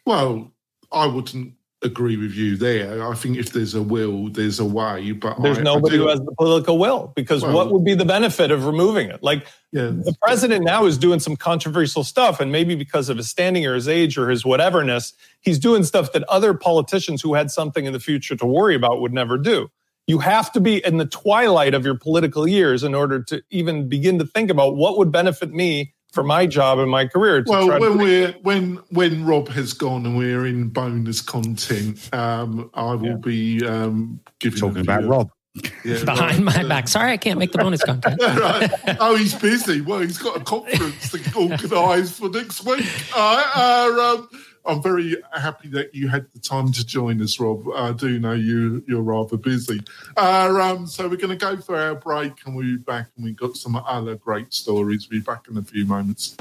Well, 0.06 0.52
I 0.90 1.06
wouldn't 1.06 1.54
agree 1.82 2.16
with 2.16 2.34
you 2.34 2.56
there. 2.56 3.06
I 3.06 3.14
think 3.14 3.38
if 3.38 3.52
there's 3.52 3.74
a 3.74 3.82
will, 3.82 4.28
there's 4.28 4.60
a 4.60 4.64
way. 4.64 5.12
But 5.12 5.40
there's 5.42 5.58
I, 5.58 5.62
nobody 5.62 5.96
I 5.96 5.98
who 5.98 6.08
has 6.08 6.20
the 6.20 6.32
political 6.36 6.78
will 6.78 7.12
because 7.16 7.42
well, 7.42 7.52
what 7.52 7.72
would 7.72 7.84
be 7.84 7.94
the 7.94 8.04
benefit 8.04 8.50
of 8.50 8.66
removing 8.66 9.08
it? 9.08 9.22
Like 9.22 9.46
yeah, 9.72 9.86
the 9.86 10.14
president 10.22 10.64
now 10.64 10.84
is 10.84 10.98
doing 10.98 11.20
some 11.20 11.36
controversial 11.36 12.04
stuff, 12.04 12.40
and 12.40 12.52
maybe 12.52 12.74
because 12.74 13.08
of 13.08 13.16
his 13.16 13.28
standing 13.28 13.66
or 13.66 13.74
his 13.74 13.88
age 13.88 14.18
or 14.18 14.28
his 14.28 14.44
whateverness, 14.44 15.12
he's 15.40 15.58
doing 15.58 15.84
stuff 15.84 16.12
that 16.12 16.22
other 16.24 16.54
politicians 16.54 17.22
who 17.22 17.34
had 17.34 17.50
something 17.50 17.86
in 17.86 17.92
the 17.92 18.00
future 18.00 18.36
to 18.36 18.46
worry 18.46 18.74
about 18.74 19.00
would 19.00 19.12
never 19.12 19.38
do. 19.38 19.70
You 20.06 20.18
have 20.18 20.50
to 20.52 20.60
be 20.60 20.84
in 20.84 20.98
the 20.98 21.06
twilight 21.06 21.72
of 21.72 21.84
your 21.84 21.94
political 21.96 22.46
years 22.46 22.82
in 22.82 22.94
order 22.94 23.22
to 23.24 23.42
even 23.50 23.88
begin 23.88 24.18
to 24.18 24.26
think 24.26 24.50
about 24.50 24.76
what 24.76 24.98
would 24.98 25.12
benefit 25.12 25.52
me 25.52 25.94
for 26.12 26.22
my 26.22 26.46
job 26.46 26.78
and 26.78 26.90
my 26.90 27.06
career. 27.06 27.42
well, 27.46 27.78
when 27.78 27.98
we're 27.98 28.32
when 28.42 28.76
when 28.90 29.24
Rob 29.24 29.48
has 29.48 29.72
gone 29.72 30.06
and 30.06 30.16
we're 30.16 30.46
in 30.46 30.68
bonus 30.68 31.20
content, 31.20 32.08
um, 32.12 32.70
I 32.74 32.94
will 32.94 33.06
yeah. 33.06 33.16
be 33.16 33.66
um, 33.66 34.20
giving 34.38 34.58
talking 34.58 34.80
about 34.80 35.04
Rob. 35.04 35.30
Yeah, 35.84 36.04
behind 36.04 36.46
right. 36.46 36.62
my 36.62 36.68
back. 36.68 36.86
Sorry, 36.86 37.10
I 37.10 37.16
can't 37.16 37.38
make 37.38 37.50
the 37.50 37.58
bonus 37.58 37.82
content. 37.82 38.20
right. 38.22 38.70
Oh, 39.00 39.16
he's 39.16 39.34
busy. 39.34 39.80
Well, 39.80 39.98
he's 39.98 40.16
got 40.16 40.36
a 40.36 40.40
conference 40.40 41.10
to 41.10 41.18
organise 41.36 42.18
for 42.18 42.28
next 42.28 42.64
week. 42.64 42.86
All 43.16 43.36
right, 43.36 43.52
uh, 43.56 44.14
um, 44.14 44.28
I'm 44.66 44.82
very 44.82 45.16
happy 45.32 45.68
that 45.70 45.94
you 45.94 46.08
had 46.08 46.26
the 46.32 46.38
time 46.38 46.70
to 46.72 46.84
join 46.84 47.20
us, 47.22 47.40
Rob. 47.40 47.66
I 47.74 47.92
do 47.92 48.18
know 48.18 48.32
you 48.32 48.84
you're 48.86 49.02
rather 49.02 49.36
busy. 49.36 49.80
Uh, 50.16 50.58
um, 50.60 50.86
so 50.86 51.08
we're 51.08 51.16
going 51.16 51.36
to 51.36 51.36
go 51.36 51.56
for 51.56 51.76
our 51.76 51.94
break, 51.94 52.32
and 52.44 52.54
we'll 52.54 52.64
be 52.64 52.76
back, 52.76 53.08
and 53.16 53.24
we've 53.24 53.36
got 53.36 53.56
some 53.56 53.76
other 53.76 54.16
great 54.16 54.52
stories. 54.52 55.08
We'll 55.10 55.20
be 55.20 55.24
back 55.24 55.46
in 55.48 55.56
a 55.56 55.62
few 55.62 55.86
moments. 55.86 56.36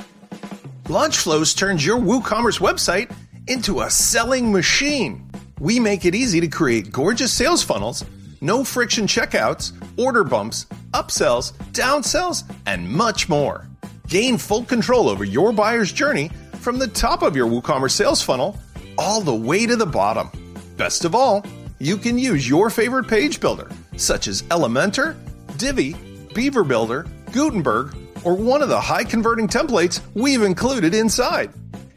Launchflows 0.85 1.55
turns 1.55 1.85
your 1.85 1.97
WooCommerce 1.97 2.59
website 2.59 3.11
into 3.47 3.81
a 3.81 3.89
selling 3.89 4.51
machine. 4.51 5.29
We 5.59 5.79
make 5.79 6.05
it 6.05 6.15
easy 6.15 6.39
to 6.41 6.47
create 6.47 6.91
gorgeous 6.91 7.31
sales 7.31 7.63
funnels, 7.63 8.03
no 8.41 8.63
friction 8.63 9.05
checkouts, 9.05 9.73
order 9.97 10.23
bumps, 10.23 10.65
upsells, 10.91 11.53
downsells, 11.73 12.43
and 12.65 12.89
much 12.89 13.29
more. 13.29 13.67
Gain 14.07 14.37
full 14.37 14.63
control 14.63 15.09
over 15.09 15.23
your 15.23 15.51
buyer's 15.53 15.91
journey 15.91 16.31
from 16.69 16.77
the 16.77 16.87
top 16.87 17.23
of 17.23 17.35
your 17.35 17.47
WooCommerce 17.47 17.89
sales 17.89 18.21
funnel 18.21 18.55
all 18.95 19.21
the 19.21 19.33
way 19.33 19.65
to 19.65 19.75
the 19.75 19.87
bottom. 19.87 20.29
Best 20.77 21.03
of 21.03 21.15
all, 21.15 21.43
you 21.79 21.97
can 21.97 22.19
use 22.19 22.47
your 22.47 22.69
favorite 22.69 23.07
page 23.07 23.39
builder, 23.39 23.71
such 23.97 24.27
as 24.27 24.43
Elementor, 24.43 25.17
Divi, 25.57 25.95
Beaver 26.35 26.63
Builder, 26.63 27.07
Gutenberg, 27.31 27.95
or 28.23 28.35
one 28.35 28.61
of 28.61 28.69
the 28.69 28.79
high 28.79 29.03
converting 29.03 29.47
templates 29.47 30.01
we've 30.13 30.43
included 30.43 30.93
inside. 30.93 31.49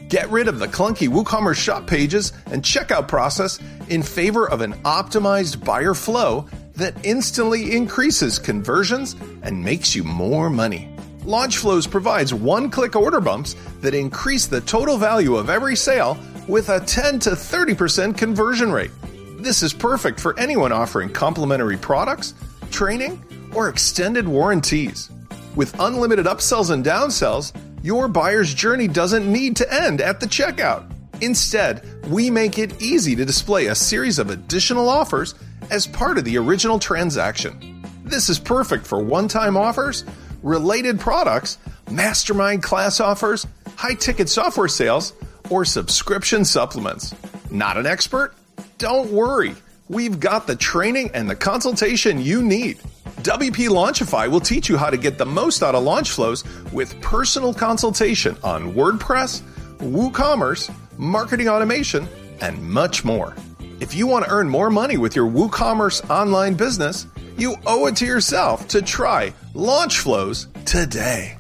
Get 0.08 0.30
rid 0.30 0.48
of 0.48 0.58
the 0.58 0.68
clunky 0.68 1.06
WooCommerce 1.06 1.56
shop 1.56 1.87
pages 1.87 2.32
and 2.46 2.62
checkout 2.62 3.08
process 3.08 3.58
in 3.90 4.02
favor 4.02 4.48
of 4.48 4.62
an 4.62 4.72
optimized 4.85 5.62
buyer 5.62 5.92
flow 5.92 6.48
that 6.76 6.94
instantly 7.04 7.76
increases 7.76 8.38
conversions 8.38 9.16
and 9.42 9.62
makes 9.62 9.94
you 9.94 10.02
more 10.02 10.48
money. 10.48 10.91
Launchflows 11.24 11.88
provides 11.88 12.35
one 12.35 12.68
click 12.68 12.96
order 12.96 13.20
bumps 13.20 13.54
that 13.80 13.94
increase 13.94 14.46
the 14.46 14.61
total 14.61 14.96
value 14.96 15.37
of 15.37 15.50
every 15.50 15.76
sale 15.76 16.18
with 16.48 16.68
a 16.68 16.80
10 16.80 17.20
to 17.20 17.30
30% 17.30 18.18
conversion 18.18 18.72
rate. 18.72 18.90
This 19.38 19.62
is 19.62 19.72
perfect 19.72 20.18
for 20.18 20.38
anyone 20.38 20.72
offering 20.72 21.08
complimentary 21.08 21.76
products, 21.76 22.35
training, 22.72 23.22
or 23.54 23.68
extended 23.68 24.26
warranties. 24.26 25.11
With 25.54 25.78
unlimited 25.78 26.26
upsells 26.26 26.70
and 26.70 26.85
downsells, 26.85 27.52
your 27.82 28.08
buyer's 28.08 28.52
journey 28.52 28.88
doesn't 28.88 29.30
need 29.30 29.54
to 29.56 29.72
end 29.72 30.00
at 30.00 30.18
the 30.18 30.26
checkout. 30.26 30.90
Instead, 31.20 31.87
we 32.08 32.30
make 32.30 32.58
it 32.58 32.82
easy 32.82 33.14
to 33.14 33.24
display 33.24 33.66
a 33.66 33.74
series 33.76 34.18
of 34.18 34.30
additional 34.30 34.88
offers 34.88 35.37
as 35.70 35.87
part 35.87 36.18
of 36.18 36.24
the 36.24 36.37
original 36.37 36.80
transaction. 36.80 37.85
This 38.04 38.28
is 38.28 38.40
perfect 38.40 38.87
for 38.87 39.00
one 39.00 39.28
time 39.28 39.56
offers, 39.56 40.04
related 40.42 41.00
products, 41.00 41.59
mastermind 41.90 42.62
class 42.62 43.00
offers, 43.00 43.46
high 43.76 43.94
ticket 43.94 44.28
software 44.28 44.68
sales, 44.68 45.12
or 45.50 45.64
subscription 45.64 46.44
supplements. 46.44 47.14
Not 47.50 47.76
an 47.76 47.87
expert? 47.87 48.35
Don't 48.78 49.11
worry. 49.11 49.55
We've 49.88 50.18
got 50.18 50.46
the 50.46 50.57
training 50.57 51.11
and 51.14 51.28
the 51.28 51.37
consultation 51.37 52.20
you 52.20 52.42
need. 52.42 52.78
WP 53.22 53.68
Launchify 53.68 54.28
will 54.28 54.40
teach 54.40 54.68
you 54.68 54.76
how 54.76 54.90
to 54.90 54.96
get 54.96 55.18
the 55.18 55.26
most 55.26 55.62
out 55.62 55.74
of 55.74 55.85
Launchflows 55.85 56.72
with 56.72 57.00
personal 57.00 57.52
consultation 57.55 58.37
on 58.42 58.72
WordPress, 58.72 59.42
WooCommerce, 59.78 60.74
marketing 60.98 61.48
automation, 61.48 62.09
and 62.40 62.61
much 62.62 63.05
more. 63.05 63.37
If 63.81 63.94
you 63.94 64.07
want 64.07 64.24
to 64.24 64.31
earn 64.31 64.48
more 64.48 64.70
money 64.70 64.96
with 64.96 65.14
your 65.14 65.28
WooCommerce 65.28 66.09
online 66.11 66.55
business, 66.55 67.07
you 67.38 67.57
owe 67.66 67.87
it 67.87 67.97
to 67.97 68.07
yourself 68.07 68.68
to 68.68 68.83
try 68.83 69.33
Launchflows 69.55 70.47
today. 70.64 71.37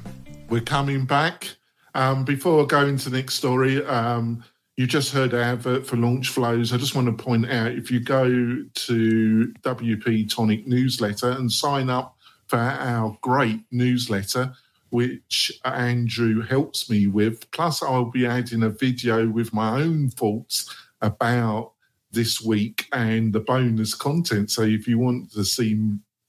We're 0.48 0.60
coming 0.60 1.04
back. 1.04 1.48
Um, 1.94 2.24
before 2.24 2.62
I 2.62 2.66
go 2.66 2.86
into 2.86 3.10
the 3.10 3.18
next 3.18 3.34
story, 3.34 3.84
um, 3.84 4.44
you 4.76 4.86
just 4.86 5.12
heard 5.12 5.34
our 5.34 5.40
advert 5.40 5.86
for 5.86 5.96
Launchflows. 5.96 6.72
I 6.72 6.78
just 6.78 6.94
want 6.94 7.06
to 7.06 7.22
point 7.24 7.50
out 7.50 7.72
if 7.72 7.90
you 7.90 8.00
go 8.00 8.26
to 8.26 9.54
WP 9.62 10.34
Tonic 10.34 10.66
newsletter 10.66 11.30
and 11.30 11.52
sign 11.52 11.90
up 11.90 12.16
for 12.46 12.58
our 12.58 13.16
great 13.20 13.60
newsletter, 13.70 14.54
which 14.90 15.52
Andrew 15.64 16.42
helps 16.42 16.88
me 16.90 17.06
with, 17.06 17.50
plus 17.50 17.82
I'll 17.82 18.06
be 18.06 18.26
adding 18.26 18.62
a 18.62 18.70
video 18.70 19.28
with 19.28 19.52
my 19.52 19.80
own 19.80 20.08
thoughts 20.08 20.74
about 21.00 21.72
this 22.12 22.40
week 22.42 22.86
and 22.92 23.32
the 23.32 23.40
bonus 23.40 23.94
content. 23.94 24.50
So 24.50 24.62
if 24.62 24.86
you 24.86 24.98
want 24.98 25.32
to 25.32 25.44
see 25.44 25.80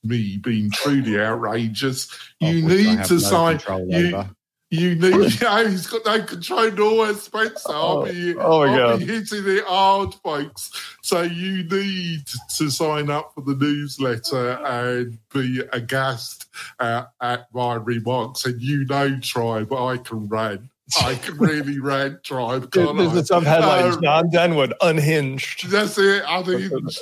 me 0.04 0.38
being 0.38 0.72
truly 0.72 1.20
outrageous, 1.20 2.10
you 2.40 2.60
Of 2.60 2.64
which 2.66 2.86
I 2.88 2.96
need 2.96 3.06
to 3.06 3.14
no 3.14 3.20
sign. 3.20 3.60
You, 3.90 4.16
over. 4.16 4.30
you 4.70 4.96
need, 4.96 5.42
yeah, 5.42 5.64
he's 5.70 5.88
got 5.88 6.06
no 6.06 6.24
control 6.24 7.02
over 7.02 7.14
Spencer. 7.14 7.70
I'll 7.72 8.04
be, 8.06 8.36
Oh, 8.38 8.66
my 8.66 8.74
I'll 8.74 8.78
God. 8.98 9.00
be 9.00 9.06
hitting 9.06 9.44
it 9.48 9.64
hard, 9.66 10.14
folks. 10.16 10.72
So 11.02 11.22
you 11.22 11.64
need 11.64 12.26
to 12.58 12.70
sign 12.70 13.10
up 13.10 13.34
for 13.36 13.42
the 13.42 13.56
newsletter 13.56 14.54
and 14.66 15.18
be 15.34 15.62
aghast 15.74 16.48
uh, 16.80 17.06
at 17.22 17.48
my 17.54 17.76
remarks. 17.76 18.46
And 18.46 18.62
you 18.62 18.86
know, 18.86 19.20
Tribe, 19.20 19.72
I 19.74 19.98
can 19.98 20.28
rant. 20.28 20.62
I 21.02 21.16
can 21.16 21.38
really 21.38 21.80
rant, 21.80 22.24
Tribe. 22.24 22.72
Can't 22.72 22.98
There's 22.98 23.10
I? 23.12 23.16
the 23.16 23.26
sub 23.26 23.44
headlines. 23.44 23.98
Uh, 23.98 24.02
John 24.02 24.30
Denwood 24.30 24.74
unhinged. 24.82 25.70
that's 25.72 25.98
it. 25.98 26.24
Unleashed, 26.28 27.00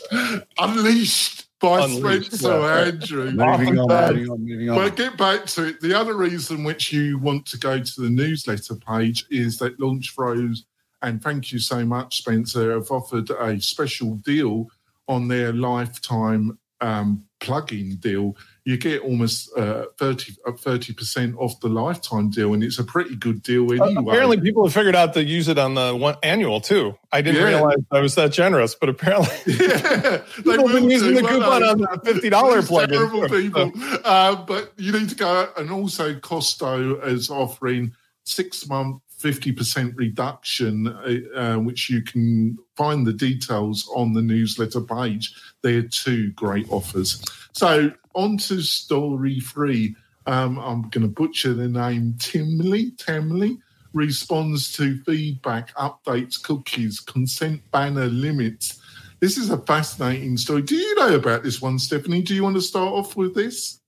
unleashed 0.60 1.48
by 1.60 1.84
Unleashed, 1.86 2.34
Spencer 2.34 2.60
yeah. 2.60 2.86
Andrew. 2.86 3.32
Moving 3.32 3.80
on, 3.80 3.92
Um, 3.92 4.16
moving 4.16 4.30
on, 4.30 4.46
moving 4.46 4.70
on. 4.70 4.76
but 4.78 4.96
get 4.96 5.18
back 5.18 5.46
to 5.48 5.68
it. 5.68 5.82
The 5.82 5.94
other 5.98 6.16
reason 6.16 6.64
which 6.64 6.94
you 6.94 7.18
want 7.18 7.46
to 7.48 7.58
go 7.58 7.80
to 7.80 8.02
the 8.02 8.10
newsletter 8.10 8.76
page 8.76 9.26
is 9.30 9.58
that 9.60 9.80
Launchflows, 9.80 10.60
and 11.02 11.22
thank 11.22 11.52
you 11.52 11.60
so 11.60 11.86
much, 11.86 12.20
Spencer, 12.20 12.74
have 12.74 12.92
offered 12.92 13.30
a 13.32 13.60
special 13.60 14.16
deal 14.18 14.68
on 15.08 15.28
their 15.28 15.54
lifetime 15.54 16.58
um, 16.82 17.24
plug-in 17.40 17.96
deal. 17.98 18.36
You 18.64 18.78
get 18.78 19.02
almost 19.02 19.50
uh, 19.58 19.86
30 19.98 20.94
percent 20.94 21.36
off 21.40 21.60
the 21.62 21.68
lifetime 21.68 22.30
deal, 22.30 22.54
and 22.54 22.64
it's 22.64 22.78
a 22.78 22.84
pretty 22.84 23.16
good 23.16 23.42
deal 23.42 23.64
Uh. 23.72 24.00
Apparently, 24.00 24.40
people 24.40 24.64
have 24.66 24.74
figured 24.74 24.96
out 24.96 25.16
to 25.16 25.24
use 25.24 25.48
it 25.48 25.58
on 25.58 25.74
the 25.74 25.96
one 25.96 26.16
annual 26.22 26.62
too. 26.62 26.96
I 27.12 27.22
didn't 27.22 27.42
Yeah. 27.42 27.48
realize 27.48 27.78
I 27.92 28.00
was 28.02 28.14
that 28.16 28.32
generous, 28.32 28.76
but 28.76 28.88
apparently, 28.90 29.36
yeah, 29.60 30.18
People 30.36 30.68
have 30.68 30.76
been 30.80 30.90
using 30.92 31.16
the 31.16 31.22
coupon 31.22 31.64
on 31.64 31.78
the 31.80 31.88
$50 31.88 32.30
Those 32.30 32.70
plugin. 32.70 32.90
Terrible 32.90 33.30
people. 33.30 33.72
Uh, 34.06 34.36
but 34.46 34.74
you 34.78 34.92
need 34.92 35.10
to 35.10 35.16
go, 35.16 35.50
and 35.58 35.72
also 35.72 36.14
Costo 36.16 37.04
is 37.06 37.30
offering 37.32 37.94
six 38.26 38.68
month. 38.70 39.02
50% 39.22 39.94
reduction, 39.98 40.88
uh, 40.88 41.40
uh, 41.40 41.56
which 41.60 41.92
you 41.92 42.02
can 42.02 42.58
find 42.76 43.06
the 43.06 43.14
details 43.14 43.88
on 43.96 44.14
the 44.14 44.22
newsletter 44.22 44.82
page. 44.82 45.32
They're 45.64 45.84
two 45.84 46.32
great 46.32 46.70
offers. 46.70 47.24
So, 47.54 47.92
on 48.14 48.38
to 48.38 48.62
story 48.62 49.40
three. 49.40 49.96
Um, 50.28 50.60
I'm 50.60 50.84
going 50.90 51.02
to 51.02 51.08
butcher 51.08 51.54
the 51.54 51.68
name. 51.68 52.14
Timley, 52.20 52.92
Temley 52.98 53.58
responds 53.94 54.72
to 54.74 55.02
feedback, 55.04 55.74
updates, 55.76 56.42
cookies, 56.42 57.00
consent 57.00 57.62
banner 57.72 58.06
limits. 58.06 58.80
This 59.20 59.38
is 59.38 59.50
a 59.50 59.58
fascinating 59.58 60.38
story. 60.38 60.62
Do 60.62 60.76
you 60.76 60.96
know 60.96 61.16
about 61.16 61.44
this 61.44 61.62
one, 61.62 61.78
Stephanie? 61.80 62.22
Do 62.22 62.34
you 62.34 62.44
want 62.44 62.56
to 62.56 62.62
start 62.62 62.94
off 62.94 63.16
with 63.16 63.36
this? 63.36 63.81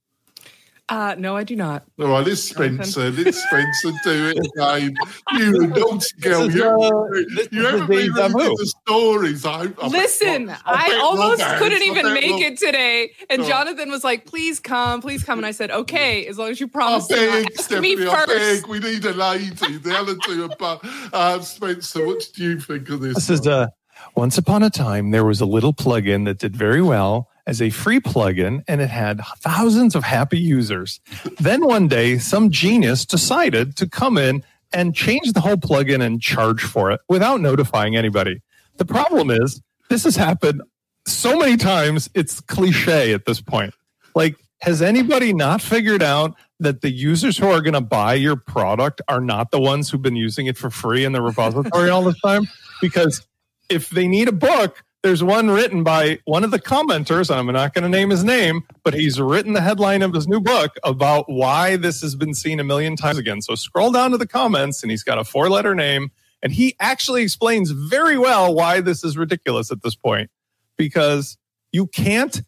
Uh, 0.93 1.15
no, 1.17 1.35
I 1.35 1.43
do 1.43 1.55
not. 1.55 1.85
All 1.99 2.07
right, 2.07 2.23
let's 2.27 2.43
Spencer. 2.43 3.09
Let's 3.09 3.43
Spencer 3.47 3.91
do 4.03 4.27
it 4.35 4.37
again. 4.37 4.93
You 5.33 5.67
naughty 5.67 6.05
girl. 6.21 6.43
is, 6.43 6.53
You, 6.53 6.65
uh, 6.65 7.07
you, 7.15 7.29
this 7.35 7.47
you 7.51 7.59
is 7.65 7.71
haven't 7.71 7.87
been 7.87 7.97
reading 7.97 8.13
the 8.13 8.73
stories. 8.85 9.43
I, 9.43 9.69
I 9.81 9.87
Listen, 9.87 10.45
bet- 10.47 10.61
I, 10.65 10.89
bet 10.89 11.01
almost 11.01 11.41
couldn't 11.57 11.81
I 11.81 11.85
even 11.85 12.13
make 12.13 12.31
Rob- 12.31 12.41
it 12.41 12.57
today. 12.59 13.11
And 13.31 13.41
Go. 13.41 13.47
Jonathan 13.47 13.89
was 13.89 14.03
like, 14.03 14.27
please 14.27 14.59
come, 14.59 15.01
please 15.01 15.23
come. 15.23 15.39
And 15.39 15.47
I 15.47 15.51
said, 15.51 15.71
okay, 15.71 16.27
as 16.27 16.37
long 16.37 16.49
as 16.51 16.59
you 16.61 16.67
promise 16.67 17.07
to 17.07 17.15
not 17.15 17.21
beg, 17.31 17.45
ask 17.53 17.63
Stephanie, 17.63 17.95
me 17.95 18.07
I 18.07 18.15
first. 18.15 18.27
beg. 18.61 18.67
We 18.67 18.77
need 18.79 19.03
a 19.05 19.13
lady. 19.13 19.77
The 19.77 19.95
other 19.97 20.15
two 20.23 20.43
are 20.43 20.55
but 20.59 20.79
uh, 21.11 21.39
Spencer, 21.41 22.05
what 22.05 22.23
do 22.35 22.43
you 22.43 22.59
think 22.59 22.87
of 22.89 22.99
this? 23.01 23.15
This 23.15 23.29
is 23.31 23.39
one? 23.41 23.49
uh, 23.49 23.67
once 24.15 24.37
upon 24.37 24.61
a 24.61 24.69
time 24.69 25.09
there 25.09 25.25
was 25.25 25.41
a 25.41 25.45
little 25.47 25.73
plugin 25.73 26.25
that 26.25 26.37
did 26.37 26.55
very 26.55 26.83
well 26.83 27.29
as 27.45 27.61
a 27.61 27.69
free 27.69 27.99
plugin 27.99 28.63
and 28.67 28.81
it 28.81 28.89
had 28.89 29.21
thousands 29.37 29.95
of 29.95 30.03
happy 30.03 30.39
users. 30.39 30.99
then 31.39 31.65
one 31.65 31.87
day 31.87 32.17
some 32.17 32.49
genius 32.49 33.05
decided 33.05 33.75
to 33.77 33.87
come 33.87 34.17
in 34.17 34.43
and 34.71 34.95
change 34.95 35.33
the 35.33 35.41
whole 35.41 35.57
plugin 35.57 36.01
and 36.01 36.21
charge 36.21 36.63
for 36.63 36.91
it 36.91 37.01
without 37.07 37.41
notifying 37.41 37.95
anybody. 37.95 38.41
The 38.77 38.85
problem 38.85 39.29
is 39.29 39.61
this 39.89 40.03
has 40.05 40.15
happened 40.15 40.61
so 41.05 41.37
many 41.37 41.57
times 41.57 42.09
it's 42.13 42.39
cliche 42.41 43.13
at 43.13 43.25
this 43.25 43.41
point. 43.41 43.73
Like 44.15 44.35
has 44.61 44.81
anybody 44.81 45.33
not 45.33 45.61
figured 45.61 46.01
out 46.01 46.35
that 46.59 46.81
the 46.81 46.89
users 46.89 47.37
who 47.37 47.47
are 47.47 47.61
going 47.61 47.73
to 47.73 47.81
buy 47.81 48.13
your 48.13 48.37
product 48.37 49.01
are 49.09 49.19
not 49.19 49.51
the 49.51 49.59
ones 49.59 49.89
who've 49.89 50.01
been 50.01 50.15
using 50.15 50.45
it 50.47 50.57
for 50.57 50.69
free 50.69 51.03
in 51.03 51.11
the 51.11 51.21
repository 51.21 51.89
all 51.89 52.03
this 52.03 52.19
time? 52.21 52.47
Because 52.81 53.27
if 53.69 53.89
they 53.89 54.07
need 54.07 54.29
a 54.29 54.33
book, 54.33 54.83
there's 55.03 55.21
one 55.21 55.51
written 55.51 55.83
by 55.83 56.19
one 56.23 56.45
of 56.45 56.51
the 56.51 56.59
commenters, 56.59 57.29
and 57.29 57.37
I'm 57.37 57.53
not 57.53 57.73
going 57.73 57.83
to 57.83 57.89
name 57.89 58.09
his 58.09 58.23
name, 58.23 58.63
but 58.83 58.93
he's 58.93 59.19
written 59.19 59.51
the 59.51 59.61
headline 59.61 60.01
of 60.01 60.13
his 60.13 60.29
new 60.29 60.39
book 60.39 60.77
about 60.81 61.25
why 61.27 61.75
this 61.75 62.01
has 62.01 62.15
been 62.15 62.33
seen 62.33 62.59
a 62.61 62.63
million 62.63 62.95
times 62.95 63.17
again. 63.17 63.41
So 63.41 63.55
scroll 63.55 63.91
down 63.91 64.11
to 64.11 64.17
the 64.17 64.25
comments, 64.25 64.81
and 64.81 64.89
he's 64.89 65.03
got 65.03 65.19
a 65.19 65.25
four 65.25 65.49
letter 65.49 65.75
name, 65.75 66.11
and 66.41 66.53
he 66.53 66.75
actually 66.79 67.21
explains 67.21 67.71
very 67.71 68.17
well 68.17 68.55
why 68.55 68.79
this 68.79 69.03
is 69.03 69.17
ridiculous 69.17 69.71
at 69.71 69.83
this 69.83 69.93
point 69.93 70.31
because 70.77 71.37
you 71.73 71.85
can't 71.85 72.41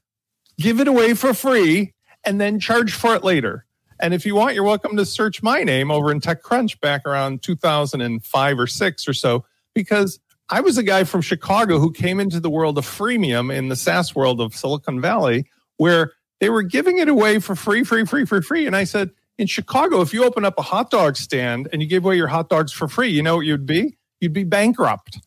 give 0.58 0.80
it 0.80 0.88
away 0.88 1.14
for 1.14 1.34
free 1.34 1.94
and 2.24 2.40
then 2.40 2.60
charge 2.60 2.94
for 2.94 3.16
it 3.16 3.24
later. 3.24 3.66
And 4.00 4.14
if 4.14 4.26
you 4.26 4.34
want, 4.34 4.56
you're 4.56 4.64
welcome 4.64 4.96
to 4.96 5.06
search 5.06 5.44
my 5.44 5.64
name 5.64 5.92
over 5.92 6.10
in 6.10 6.22
TechCrunch 6.22 6.80
back 6.80 7.06
around 7.06 7.42
2005 7.44 8.60
or 8.60 8.68
six 8.68 9.08
or 9.08 9.14
so, 9.14 9.46
because 9.74 10.20
I 10.50 10.62
was 10.62 10.78
a 10.78 10.84
guy 10.84 11.04
from 11.06 11.22
Chicago 11.22 11.80
who 11.80 11.92
came 11.92 12.20
into 12.20 12.40
the 12.40 12.50
world 12.50 12.78
of 12.78 12.86
freemium 12.86 13.54
in 13.54 13.70
the 13.70 13.76
SaaS 13.76 14.14
world 14.14 14.40
of 14.40 14.56
Silicon 14.56 15.02
Valley, 15.02 15.46
where 15.78 16.12
they 16.40 16.50
were 16.50 16.62
giving 16.62 17.00
it 17.00 17.08
away 17.08 17.40
for 17.40 17.56
free, 17.56 17.84
free, 17.84 18.06
free, 18.06 18.26
free, 18.26 18.42
free. 18.42 18.68
And 18.68 18.76
I 18.76 18.84
said, 18.84 19.10
in 19.38 19.48
Chicago, 19.48 20.02
if 20.02 20.14
you 20.14 20.24
open 20.24 20.46
up 20.46 20.58
a 20.60 20.62
hot 20.62 20.92
dog 20.92 21.18
stand 21.18 21.68
and 21.74 21.82
you 21.82 21.88
give 21.88 22.06
away 22.06 22.16
your 22.16 22.28
hot 22.28 22.50
dogs 22.50 22.72
for 22.72 22.88
free, 22.88 23.10
you 23.10 23.24
know 23.24 23.38
what 23.38 23.46
you'd 23.46 23.66
be? 23.66 23.98
You'd 24.22 24.34
be 24.34 24.44
bankrupt. 24.44 25.20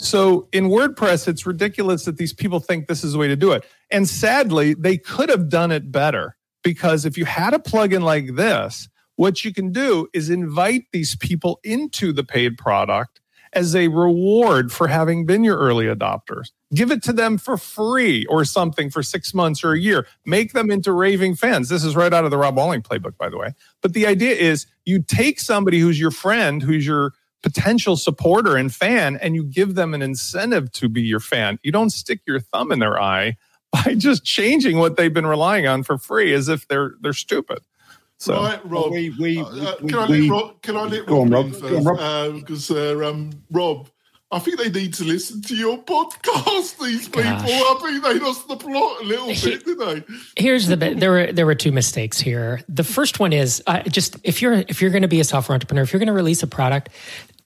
So 0.00 0.48
in 0.52 0.68
WordPress, 0.68 1.28
it's 1.28 1.46
ridiculous 1.46 2.04
that 2.04 2.18
these 2.18 2.32
people 2.32 2.60
think 2.60 2.86
this 2.86 3.04
is 3.04 3.12
the 3.12 3.18
way 3.18 3.28
to 3.28 3.36
do 3.36 3.52
it. 3.52 3.64
And 3.90 4.08
sadly, 4.08 4.74
they 4.74 4.96
could 4.96 5.28
have 5.28 5.48
done 5.48 5.70
it 5.70 5.90
better 5.90 6.36
because 6.62 7.04
if 7.04 7.16
you 7.16 7.24
had 7.24 7.54
a 7.54 7.58
plugin 7.58 8.02
like 8.02 8.34
this, 8.34 8.88
what 9.16 9.44
you 9.44 9.52
can 9.52 9.72
do 9.72 10.08
is 10.12 10.30
invite 10.30 10.84
these 10.92 11.16
people 11.16 11.58
into 11.64 12.12
the 12.12 12.22
paid 12.22 12.58
product 12.58 13.20
as 13.52 13.74
a 13.74 13.88
reward 13.88 14.72
for 14.72 14.88
having 14.88 15.26
been 15.26 15.44
your 15.44 15.58
early 15.58 15.86
adopters. 15.86 16.50
Give 16.74 16.90
it 16.90 17.02
to 17.04 17.12
them 17.12 17.38
for 17.38 17.56
free 17.56 18.26
or 18.26 18.44
something 18.44 18.90
for 18.90 19.02
six 19.02 19.32
months 19.34 19.64
or 19.64 19.72
a 19.72 19.78
year. 19.78 20.06
Make 20.24 20.52
them 20.52 20.70
into 20.70 20.92
raving 20.92 21.36
fans. 21.36 21.68
This 21.68 21.84
is 21.84 21.96
right 21.96 22.12
out 22.12 22.24
of 22.24 22.30
the 22.30 22.38
Rob 22.38 22.56
Walling 22.56 22.82
playbook, 22.82 23.16
by 23.16 23.28
the 23.28 23.38
way. 23.38 23.54
But 23.80 23.94
the 23.94 24.06
idea 24.06 24.34
is 24.34 24.66
you 24.84 25.02
take 25.02 25.40
somebody 25.40 25.78
who's 25.78 25.98
your 26.00 26.10
friend, 26.10 26.62
who's 26.62 26.86
your 26.86 27.12
potential 27.42 27.96
supporter 27.96 28.56
and 28.56 28.74
fan, 28.74 29.16
and 29.16 29.34
you 29.34 29.44
give 29.44 29.74
them 29.74 29.94
an 29.94 30.02
incentive 30.02 30.72
to 30.72 30.88
be 30.88 31.02
your 31.02 31.20
fan. 31.20 31.58
You 31.62 31.72
don't 31.72 31.90
stick 31.90 32.20
your 32.26 32.40
thumb 32.40 32.72
in 32.72 32.78
their 32.78 33.00
eye 33.00 33.36
by 33.72 33.94
just 33.94 34.24
changing 34.24 34.78
what 34.78 34.96
they've 34.96 35.12
been 35.12 35.26
relying 35.26 35.66
on 35.66 35.82
for 35.82 35.98
free 35.98 36.32
as 36.32 36.48
if 36.48 36.66
they're 36.68 36.92
they're 37.00 37.12
stupid. 37.12 37.60
So, 38.18 38.34
right, 38.42 38.60
Rob. 38.64 38.90
We, 38.90 39.10
we, 39.18 39.38
uh, 39.40 39.76
we, 39.80 39.90
can, 39.90 39.98
I 39.98 40.06
let 40.06 40.28
Rob, 40.30 40.62
can 40.62 40.76
I 40.76 40.82
let 40.82 41.06
go 41.06 41.20
on, 41.20 41.30
Rob, 41.30 41.52
Rob. 41.52 41.60
Go 41.62 41.76
on, 41.76 41.84
Rob. 41.84 41.98
first? 41.98 42.40
Because 42.46 42.70
uh, 42.70 43.08
um, 43.08 43.30
Rob, 43.52 43.88
I 44.30 44.40
think 44.40 44.58
they 44.58 44.70
need 44.70 44.92
to 44.94 45.04
listen 45.04 45.40
to 45.42 45.54
your 45.56 45.78
podcast. 45.84 46.78
These 46.84 47.06
people, 47.08 47.22
Gosh. 47.22 47.48
I 47.48 47.78
think 47.80 48.02
they 48.04 48.18
lost 48.18 48.48
the 48.48 48.56
plot 48.56 49.00
a 49.02 49.04
little 49.04 49.28
He- 49.28 49.50
bit, 49.50 49.64
didn't 49.64 50.06
they? 50.06 50.42
Here's 50.42 50.66
the 50.66 50.76
bit. 50.76 50.98
There 50.98 51.12
were 51.12 51.32
there 51.32 51.46
were 51.46 51.54
two 51.54 51.72
mistakes 51.72 52.18
here. 52.18 52.60
The 52.68 52.84
first 52.84 53.20
one 53.20 53.32
is 53.32 53.62
uh, 53.68 53.82
just 53.84 54.16
if 54.24 54.42
you're 54.42 54.64
if 54.68 54.82
you're 54.82 54.90
going 54.90 55.02
to 55.02 55.08
be 55.08 55.20
a 55.20 55.24
software 55.24 55.54
entrepreneur, 55.54 55.82
if 55.82 55.92
you're 55.92 56.00
going 56.00 56.08
to 56.08 56.12
release 56.12 56.42
a 56.42 56.48
product, 56.48 56.88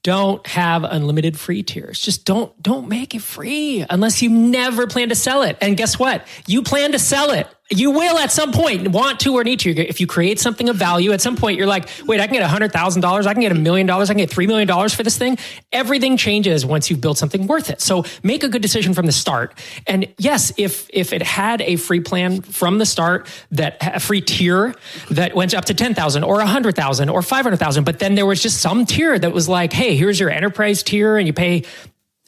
don't 0.02 0.44
have 0.48 0.82
unlimited 0.84 1.38
free 1.38 1.62
tiers. 1.62 2.00
Just 2.00 2.24
don't 2.24 2.60
don't 2.60 2.88
make 2.88 3.14
it 3.14 3.22
free 3.22 3.84
unless 3.88 4.20
you 4.22 4.30
never 4.30 4.86
plan 4.86 5.10
to 5.10 5.14
sell 5.14 5.42
it. 5.42 5.56
And 5.60 5.76
guess 5.76 5.98
what? 5.98 6.26
You 6.46 6.62
plan 6.62 6.92
to 6.92 6.98
sell 6.98 7.30
it. 7.30 7.46
You 7.70 7.90
will 7.92 8.18
at 8.18 8.30
some 8.30 8.52
point 8.52 8.88
want 8.88 9.20
to 9.20 9.32
or 9.34 9.44
need 9.44 9.60
to. 9.60 9.70
If 9.70 9.98
you 9.98 10.06
create 10.06 10.38
something 10.38 10.68
of 10.68 10.76
value, 10.76 11.12
at 11.12 11.22
some 11.22 11.36
point 11.36 11.56
you're 11.56 11.66
like, 11.66 11.88
wait, 12.06 12.20
I 12.20 12.26
can 12.26 12.34
get 12.34 12.42
hundred 12.42 12.70
thousand 12.70 13.00
dollars, 13.00 13.26
I 13.26 13.32
can 13.32 13.40
get 13.40 13.52
a 13.52 13.54
million 13.54 13.86
dollars, 13.86 14.10
I 14.10 14.12
can 14.12 14.18
get 14.18 14.30
three 14.30 14.46
million 14.46 14.68
dollars 14.68 14.92
for 14.92 15.02
this 15.02 15.16
thing. 15.16 15.38
Everything 15.72 16.18
changes 16.18 16.66
once 16.66 16.90
you've 16.90 17.00
built 17.00 17.16
something 17.16 17.46
worth 17.46 17.70
it. 17.70 17.80
So 17.80 18.04
make 18.22 18.42
a 18.42 18.48
good 18.48 18.60
decision 18.60 18.92
from 18.92 19.06
the 19.06 19.12
start. 19.12 19.58
And 19.86 20.12
yes, 20.18 20.52
if 20.58 20.90
if 20.92 21.14
it 21.14 21.22
had 21.22 21.62
a 21.62 21.76
free 21.76 22.00
plan 22.00 22.42
from 22.42 22.76
the 22.76 22.84
start 22.84 23.26
that 23.52 23.78
a 23.80 24.00
free 24.00 24.20
tier 24.20 24.74
that 25.10 25.34
went 25.34 25.54
up 25.54 25.64
to 25.66 25.74
ten 25.74 25.94
thousand 25.94 26.24
or 26.24 26.40
a 26.40 26.46
hundred 26.46 26.76
thousand 26.76 27.08
or 27.08 27.22
five 27.22 27.44
hundred 27.44 27.58
thousand, 27.58 27.84
but 27.84 28.00
then 28.00 28.16
there 28.16 28.26
was 28.26 28.42
just 28.42 28.60
some 28.60 28.84
tier 28.84 29.18
that 29.18 29.32
was 29.32 29.48
like, 29.48 29.72
hey, 29.72 29.96
here's 29.96 30.20
your 30.20 30.28
enterprise 30.28 30.82
tier, 30.82 31.16
and 31.16 31.26
you 31.26 31.32
pay 31.32 31.62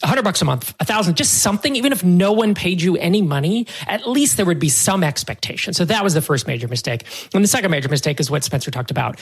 hundred 0.08 0.22
bucks 0.22 0.42
a 0.42 0.44
month, 0.44 0.74
a 0.80 0.84
thousand, 0.84 1.16
just 1.16 1.42
something, 1.42 1.76
even 1.76 1.92
if 1.92 2.04
no 2.04 2.32
one 2.32 2.54
paid 2.54 2.80
you 2.82 2.96
any 2.96 3.22
money, 3.22 3.66
at 3.86 4.08
least 4.08 4.36
there 4.36 4.46
would 4.46 4.58
be 4.58 4.68
some 4.68 5.02
expectation. 5.02 5.72
So 5.74 5.84
that 5.84 6.04
was 6.04 6.14
the 6.14 6.22
first 6.22 6.46
major 6.46 6.68
mistake. 6.68 7.04
And 7.34 7.42
the 7.42 7.48
second 7.48 7.70
major 7.70 7.88
mistake 7.88 8.20
is 8.20 8.30
what 8.30 8.44
Spencer 8.44 8.70
talked 8.70 8.90
about. 8.90 9.18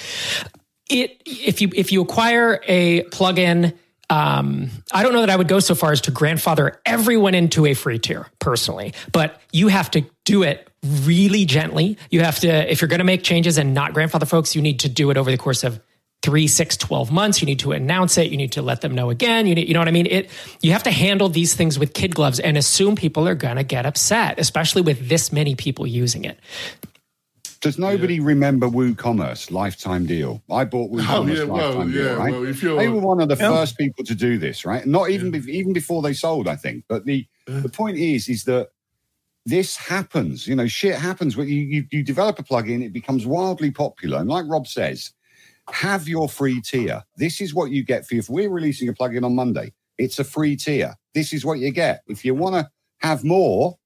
It, 0.90 1.22
if 1.24 1.60
you, 1.60 1.70
if 1.74 1.92
you 1.92 2.02
acquire 2.02 2.60
a 2.66 3.04
plugin, 3.04 3.74
um, 4.10 4.68
I 4.92 5.02
don't 5.02 5.14
know 5.14 5.20
that 5.20 5.30
I 5.30 5.36
would 5.36 5.48
go 5.48 5.60
so 5.60 5.74
far 5.74 5.92
as 5.92 6.02
to 6.02 6.10
grandfather 6.10 6.80
everyone 6.84 7.34
into 7.34 7.64
a 7.64 7.74
free 7.74 7.98
tier 7.98 8.26
personally, 8.40 8.92
but 9.10 9.40
you 9.52 9.68
have 9.68 9.90
to 9.92 10.04
do 10.24 10.42
it 10.42 10.68
really 10.82 11.44
gently. 11.44 11.96
You 12.10 12.20
have 12.20 12.40
to, 12.40 12.70
if 12.70 12.82
you're 12.82 12.88
going 12.88 12.98
to 12.98 13.04
make 13.04 13.22
changes 13.22 13.56
and 13.56 13.72
not 13.72 13.94
grandfather 13.94 14.26
folks, 14.26 14.54
you 14.54 14.60
need 14.60 14.80
to 14.80 14.88
do 14.88 15.10
it 15.10 15.16
over 15.16 15.30
the 15.30 15.38
course 15.38 15.64
of 15.64 15.80
three, 16.22 16.46
six, 16.46 16.76
12 16.76 17.10
months. 17.10 17.42
You 17.42 17.46
need 17.46 17.58
to 17.60 17.72
announce 17.72 18.16
it. 18.16 18.30
You 18.30 18.36
need 18.36 18.52
to 18.52 18.62
let 18.62 18.80
them 18.80 18.94
know 18.94 19.10
again. 19.10 19.46
You, 19.46 19.54
need, 19.54 19.68
you 19.68 19.74
know 19.74 19.80
what 19.80 19.88
I 19.88 19.92
mean? 19.92 20.06
It, 20.06 20.30
you 20.60 20.72
have 20.72 20.84
to 20.84 20.90
handle 20.90 21.28
these 21.28 21.54
things 21.54 21.78
with 21.78 21.94
kid 21.94 22.14
gloves 22.14 22.38
and 22.40 22.56
assume 22.56 22.94
people 22.96 23.26
are 23.28 23.34
going 23.34 23.56
to 23.56 23.64
get 23.64 23.84
upset, 23.86 24.38
especially 24.38 24.82
with 24.82 25.08
this 25.08 25.32
many 25.32 25.54
people 25.54 25.86
using 25.86 26.24
it. 26.24 26.38
Does 27.60 27.78
nobody 27.78 28.18
remember 28.18 28.66
WooCommerce 28.66 29.52
lifetime 29.52 30.04
deal? 30.04 30.42
I 30.50 30.64
bought 30.64 30.90
oh, 30.92 30.96
WooCommerce 30.96 31.36
yeah, 31.36 31.44
well, 31.44 31.66
lifetime 31.68 31.92
yeah, 31.92 32.02
deal, 32.02 32.16
right? 32.16 32.32
well, 32.32 32.44
if 32.46 32.62
you're- 32.62 32.76
they 32.78 32.88
were 32.88 33.00
one 33.00 33.20
of 33.20 33.28
the 33.28 33.36
Yeah. 33.36 33.50
first 33.50 33.78
people 33.78 34.04
to 34.04 34.14
do 34.16 34.36
this, 34.36 34.64
right? 34.64 34.84
Not 34.84 35.10
even 35.10 35.30
be- 35.30 35.56
even 35.56 35.72
before 35.72 36.02
they 36.02 36.12
sold, 36.12 36.48
I 36.48 36.56
think. 36.56 36.84
But 36.88 37.04
the 37.04 37.26
the 37.46 37.68
point 37.68 37.98
is, 37.98 38.28
is 38.28 38.44
that 38.44 38.70
this 39.46 39.76
happens. 39.76 40.46
You 40.48 40.56
know, 40.56 40.66
shit 40.66 40.96
happens 40.96 41.36
when 41.36 41.48
you, 41.48 41.60
you 41.62 41.84
you 41.92 42.02
develop 42.02 42.38
a 42.40 42.42
plugin, 42.42 42.82
it 42.84 42.92
becomes 42.92 43.26
wildly 43.26 43.70
popular, 43.70 44.18
and 44.18 44.28
like 44.28 44.44
Rob 44.48 44.66
says, 44.66 45.12
have 45.70 46.08
your 46.08 46.28
free 46.28 46.60
tier. 46.60 47.02
This 47.16 47.40
is 47.40 47.54
what 47.54 47.70
you 47.70 47.84
get 47.84 48.06
for. 48.06 48.16
If 48.16 48.28
we're 48.28 48.50
releasing 48.50 48.88
a 48.88 48.92
plugin 48.92 49.24
on 49.24 49.34
Monday, 49.34 49.72
it's 49.98 50.18
a 50.18 50.24
free 50.24 50.56
tier. 50.56 50.94
This 51.14 51.32
is 51.32 51.44
what 51.44 51.58
you 51.58 51.70
get. 51.70 52.02
If 52.08 52.24
you 52.24 52.34
want 52.34 52.54
to 52.56 52.70
have 52.98 53.24
more, 53.24 53.78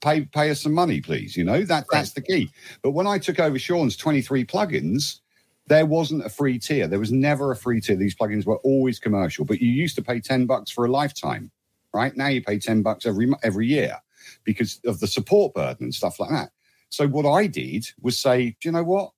pay 0.00 0.22
pay 0.22 0.50
us 0.50 0.62
some 0.62 0.72
money, 0.72 1.00
please. 1.00 1.36
You 1.36 1.44
know 1.44 1.62
that 1.64 1.86
that's 1.90 2.12
the 2.12 2.20
key. 2.20 2.50
But 2.82 2.92
when 2.92 3.06
I 3.06 3.18
took 3.18 3.40
over 3.40 3.58
Sean's 3.58 3.96
23 3.96 4.44
plugins, 4.44 5.20
there 5.66 5.86
wasn't 5.86 6.24
a 6.24 6.30
free 6.30 6.58
tier. 6.58 6.86
There 6.86 6.98
was 6.98 7.12
never 7.12 7.50
a 7.50 7.56
free 7.56 7.80
tier. 7.80 7.96
These 7.96 8.16
plugins 8.16 8.46
were 8.46 8.58
always 8.58 8.98
commercial. 8.98 9.44
But 9.44 9.60
you 9.60 9.70
used 9.70 9.96
to 9.96 10.02
pay 10.02 10.20
10 10.20 10.46
bucks 10.46 10.70
for 10.70 10.84
a 10.84 10.90
lifetime, 10.90 11.50
right? 11.94 12.16
Now 12.16 12.28
you 12.28 12.42
pay 12.42 12.58
10 12.58 12.82
bucks 12.82 13.06
every 13.06 13.30
every 13.42 13.66
year 13.66 13.96
because 14.44 14.80
of 14.84 15.00
the 15.00 15.06
support 15.06 15.54
burden 15.54 15.84
and 15.84 15.94
stuff 15.94 16.20
like 16.20 16.30
that. 16.30 16.50
So 16.88 17.06
what 17.06 17.26
I 17.26 17.46
did 17.46 17.86
was 18.00 18.18
say, 18.18 18.56
do 18.60 18.68
you 18.68 18.72
know 18.72 18.84
what? 18.84 19.12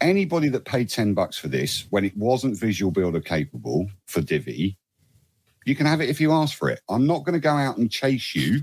Anybody 0.00 0.48
that 0.50 0.64
paid 0.64 0.88
10 0.88 1.14
bucks 1.14 1.38
for 1.38 1.48
this 1.48 1.86
when 1.90 2.04
it 2.04 2.16
wasn't 2.16 2.58
Visual 2.58 2.90
Builder 2.90 3.20
capable 3.20 3.88
for 4.06 4.20
Divi, 4.20 4.76
you 5.64 5.74
can 5.74 5.86
have 5.86 6.00
it 6.00 6.10
if 6.10 6.20
you 6.20 6.32
ask 6.32 6.58
for 6.58 6.68
it. 6.68 6.80
I'm 6.88 7.06
not 7.06 7.24
going 7.24 7.34
to 7.34 7.40
go 7.40 7.50
out 7.50 7.78
and 7.78 7.90
chase 7.90 8.34
you 8.34 8.60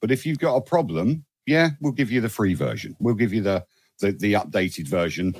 but 0.00 0.10
if 0.10 0.24
you've 0.24 0.38
got 0.38 0.56
a 0.56 0.60
problem, 0.60 1.24
yeah, 1.46 1.70
we'll 1.80 1.92
give 1.92 2.10
you 2.10 2.20
the 2.20 2.28
free 2.28 2.54
version. 2.54 2.96
We'll 3.00 3.14
give 3.14 3.32
you 3.32 3.42
the 3.42 3.64
the, 4.00 4.12
the 4.12 4.32
updated 4.32 4.88
version 4.88 5.34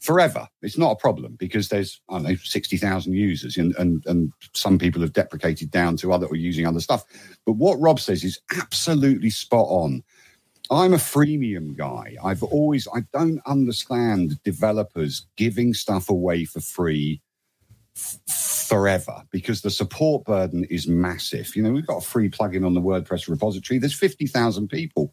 forever. 0.00 0.48
It's 0.62 0.76
not 0.76 0.92
a 0.92 0.96
problem 0.96 1.36
because 1.38 1.68
there's 1.68 2.00
I 2.08 2.14
don't 2.14 2.24
know 2.24 2.36
sixty 2.36 2.76
thousand 2.76 3.14
users, 3.14 3.56
and, 3.56 3.74
and 3.76 4.04
and 4.06 4.32
some 4.52 4.78
people 4.78 5.00
have 5.02 5.12
deprecated 5.12 5.70
down 5.70 5.96
to 5.98 6.12
other 6.12 6.26
or 6.26 6.36
using 6.36 6.66
other 6.66 6.80
stuff. 6.80 7.04
But 7.46 7.52
what 7.52 7.80
Rob 7.80 8.00
says 8.00 8.24
is 8.24 8.40
absolutely 8.58 9.30
spot 9.30 9.66
on. 9.68 10.02
I'm 10.70 10.94
a 10.94 10.98
freemium 10.98 11.76
guy. 11.76 12.16
I've 12.22 12.44
always 12.44 12.86
I 12.94 13.00
don't 13.12 13.40
understand 13.46 14.42
developers 14.44 15.26
giving 15.36 15.74
stuff 15.74 16.08
away 16.08 16.44
for 16.44 16.60
free 16.60 17.20
forever 18.28 19.24
because 19.32 19.62
the 19.62 19.70
support 19.70 20.24
burden 20.24 20.64
is 20.64 20.86
massive. 20.86 21.54
You 21.56 21.62
know, 21.62 21.72
we've 21.72 21.86
got 21.86 21.98
a 21.98 22.06
free 22.06 22.30
plugin 22.30 22.64
on 22.64 22.74
the 22.74 22.80
WordPress 22.80 23.28
repository. 23.28 23.78
There's 23.78 23.98
50,000 23.98 24.68
people. 24.68 25.12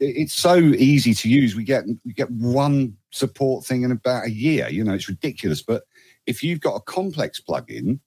It's 0.00 0.34
so 0.34 0.56
easy 0.56 1.12
to 1.14 1.28
use. 1.28 1.54
We 1.54 1.64
get 1.64 1.84
we 2.04 2.12
get 2.14 2.30
one 2.30 2.96
support 3.10 3.64
thing 3.64 3.82
in 3.82 3.90
about 3.90 4.26
a 4.26 4.30
year. 4.30 4.68
You 4.68 4.84
know, 4.84 4.94
it's 4.94 5.08
ridiculous. 5.08 5.62
But 5.62 5.84
if 6.26 6.42
you've 6.42 6.60
got 6.60 6.76
a 6.76 6.80
complex 6.80 7.40
plugin, 7.40 8.00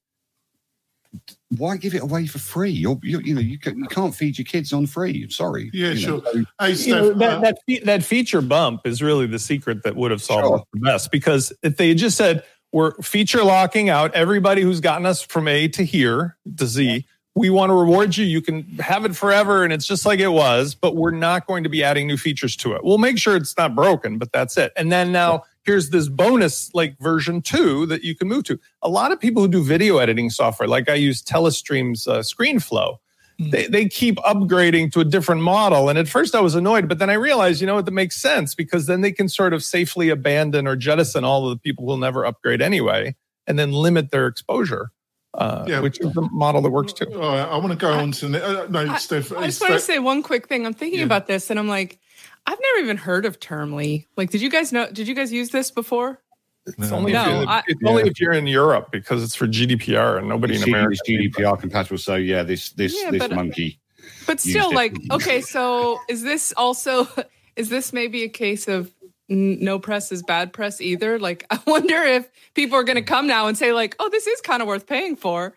why 1.58 1.78
give 1.78 1.94
it 1.94 2.02
away 2.02 2.26
for 2.26 2.40
free? 2.40 2.72
You're, 2.72 3.00
you 3.04 3.20
you 3.20 3.36
know 3.36 3.42
you, 3.42 3.60
can, 3.60 3.78
you 3.78 3.86
can't 3.86 4.14
feed 4.16 4.38
your 4.38 4.46
kids 4.46 4.74
on 4.74 4.88
free. 4.88 5.30
Sorry. 5.30 5.70
Yeah, 5.74 5.90
You 5.90 5.98
sure. 5.98 6.22
so- 6.34 6.44
Hey, 6.60 6.74
Steph, 6.76 6.88
you 6.88 6.96
know, 6.96 7.14
that, 7.14 7.30
uh, 7.38 7.40
that, 7.42 7.58
fe- 7.68 7.80
that 7.86 8.04
feature 8.04 8.42
bump 8.42 8.82
is 8.86 9.02
really 9.02 9.28
the 9.28 9.40
secret 9.40 9.84
that 9.84 9.96
would 9.96 10.12
have 10.12 10.22
solved 10.22 10.46
Sure. 10.48 10.64
the 10.74 10.80
mess 10.80 11.08
Because 11.08 11.54
if 11.62 11.78
they 11.78 11.94
just 11.94 12.18
said, 12.18 12.44
we're 12.72 12.94
feature 13.04 13.44
locking 13.44 13.90
out 13.90 14.14
everybody 14.16 14.64
who's 14.64 14.80
gotten 14.80 15.06
us 15.06 15.22
from 15.22 15.48
A 15.48 15.68
to 15.68 15.86
here 15.86 16.38
to 16.58 16.66
Z, 16.66 17.06
we 17.36 17.50
want 17.52 17.70
to 17.70 17.74
reward 17.76 18.18
you. 18.18 18.26
You 18.26 18.42
can 18.42 18.64
have 18.80 19.06
it 19.06 19.16
forever 19.16 19.64
and 19.64 19.72
it's 19.72 19.86
just 19.86 20.06
like 20.08 20.20
it 20.20 20.30
was, 20.30 20.74
but 20.74 20.96
we're 20.96 21.12
not 21.12 21.46
going 21.46 21.64
to 21.64 21.70
be 21.70 21.84
adding 21.84 22.08
new 22.08 22.18
features 22.18 22.56
to 22.58 22.74
it. 22.74 22.84
We'll 22.84 22.98
make 22.98 23.20
sure 23.20 23.36
it's 23.36 23.56
not 23.58 23.76
broken, 23.76 24.18
but 24.18 24.32
that's 24.32 24.58
it. 24.58 24.72
And 24.76 24.92
then 24.92 25.12
now 25.12 25.44
here's 25.66 25.90
this 25.90 26.08
bonus 26.10 26.74
like 26.74 26.98
version 27.00 27.42
two 27.42 27.86
that 27.88 28.04
you 28.04 28.16
can 28.16 28.28
move 28.28 28.44
to. 28.46 28.60
A 28.82 28.90
lot 28.90 29.12
of 29.12 29.20
people 29.20 29.42
who 29.44 29.48
do 29.48 29.64
video 29.64 29.98
editing 29.98 30.30
software, 30.30 30.68
like 30.68 30.90
I 30.90 30.96
use 30.96 31.22
Telestream's 31.24 32.08
uh, 32.08 32.20
ScreenFlow, 32.20 32.98
they, 33.40 33.68
they 33.68 33.88
keep 33.88 34.18
upgrading 34.18 34.92
to 34.94 35.00
a 35.00 35.04
different 35.06 35.42
model. 35.42 35.90
And 35.90 35.98
at 35.98 36.08
first 36.08 36.36
I 36.36 36.40
was 36.42 36.54
annoyed, 36.56 36.88
but 36.88 37.00
then 37.00 37.10
I 37.10 37.14
realized, 37.14 37.62
you 37.62 37.68
know 37.68 37.76
what, 37.76 37.86
that 37.86 37.92
makes 37.92 38.16
sense 38.16 38.54
because 38.56 38.86
then 38.86 39.02
they 39.02 39.12
can 39.12 39.28
sort 39.28 39.54
of 39.54 39.64
safely 39.64 40.10
abandon 40.10 40.68
or 40.68 40.76
jettison 40.76 41.24
all 41.24 41.50
of 41.50 41.56
the 41.58 41.60
people 41.60 41.86
who'll 41.86 41.98
never 41.98 42.26
upgrade 42.26 42.62
anyway 42.62 43.16
and 43.48 43.58
then 43.58 43.72
limit 43.72 44.12
their 44.12 44.28
exposure. 44.28 44.92
Uh, 45.36 45.66
Yeah. 45.68 45.80
which 45.80 46.00
is 46.00 46.14
the 46.14 46.22
model 46.32 46.62
that 46.62 46.70
works 46.70 46.94
too. 46.94 47.06
All 47.16 47.22
right, 47.36 47.40
I 47.40 47.58
want 47.58 47.72
to 47.72 47.76
go 47.76 47.92
on 47.92 48.12
to 48.12 48.28
uh, 48.28 48.68
no, 48.70 48.82
I, 48.82 48.98
Steph. 49.00 49.32
I 49.32 49.46
just 49.48 49.58
Steph- 49.58 49.70
want 49.70 49.80
to 49.80 49.86
say 49.86 49.98
one 49.98 50.22
quick 50.22 50.48
thing. 50.48 50.64
I'm 50.64 50.76
thinking 50.76 51.00
Yeah. 51.00 51.06
about 51.06 51.26
this, 51.26 51.50
and 51.50 51.58
I'm 51.60 51.68
like, 51.68 52.00
I've 52.46 52.60
never 52.62 52.80
even 52.84 52.98
heard 52.98 53.26
of 53.26 53.40
Termly. 53.40 54.06
Like, 54.18 54.30
did 54.32 54.42
you 54.42 54.50
guys 54.50 54.72
know? 54.74 54.90
Did 54.92 55.08
you 55.08 55.16
guys 55.16 55.32
use 55.32 55.50
this 55.50 55.72
before? 55.72 56.20
It's 56.66 56.78
No. 56.78 56.96
only, 56.98 57.12
No, 57.14 57.22
if, 57.24 57.28
you're, 57.42 57.50
I- 57.50 57.64
it's 57.68 57.82
only 57.86 58.04
if 58.04 58.20
you're 58.22 58.32
in 58.34 58.48
Europe 58.48 58.90
because 58.92 59.22
it's 59.24 59.36
for 59.36 59.48
GDPR 59.48 60.18
and 60.20 60.30
nobody 60.30 60.56
in 60.56 60.62
It's 60.62 60.68
America. 60.68 60.98
GDPR 61.08 61.60
compatible. 61.60 61.98
So 61.98 62.16
yeah, 62.16 62.44
this 62.44 62.72
this 62.72 62.96
Yeah, 63.02 63.12
this 63.12 63.20
but- 63.20 63.32
uh, 63.32 63.36
monkey. 63.36 63.80
But 64.28 64.40
still, 64.42 64.72
it. 64.72 64.76
like, 64.76 64.98
okay, 65.12 65.40
so 65.42 66.00
is 66.10 66.24
this 66.24 66.54
also 66.58 67.08
is 67.56 67.70
this 67.70 67.94
maybe 67.94 68.24
a 68.24 68.30
case 68.30 68.68
of 68.68 68.92
no 69.30 69.80
press 69.80 70.12
is 70.12 70.22
bad 70.24 70.52
press 70.54 70.82
either? 70.82 71.18
Like, 71.20 71.46
I 71.52 71.60
wonder 71.66 71.96
if 71.96 72.30
people 72.54 72.78
are 72.78 72.84
going 72.84 72.98
to 72.98 73.02
come 73.02 73.28
now 73.28 73.48
and 73.48 73.58
say 73.58 73.72
like, 73.72 73.96
oh, 74.00 74.10
this 74.10 74.28
is 74.28 74.42
kind 74.42 74.62
of 74.62 74.68
worth 74.68 74.88
paying 74.88 75.16
for. 75.16 75.54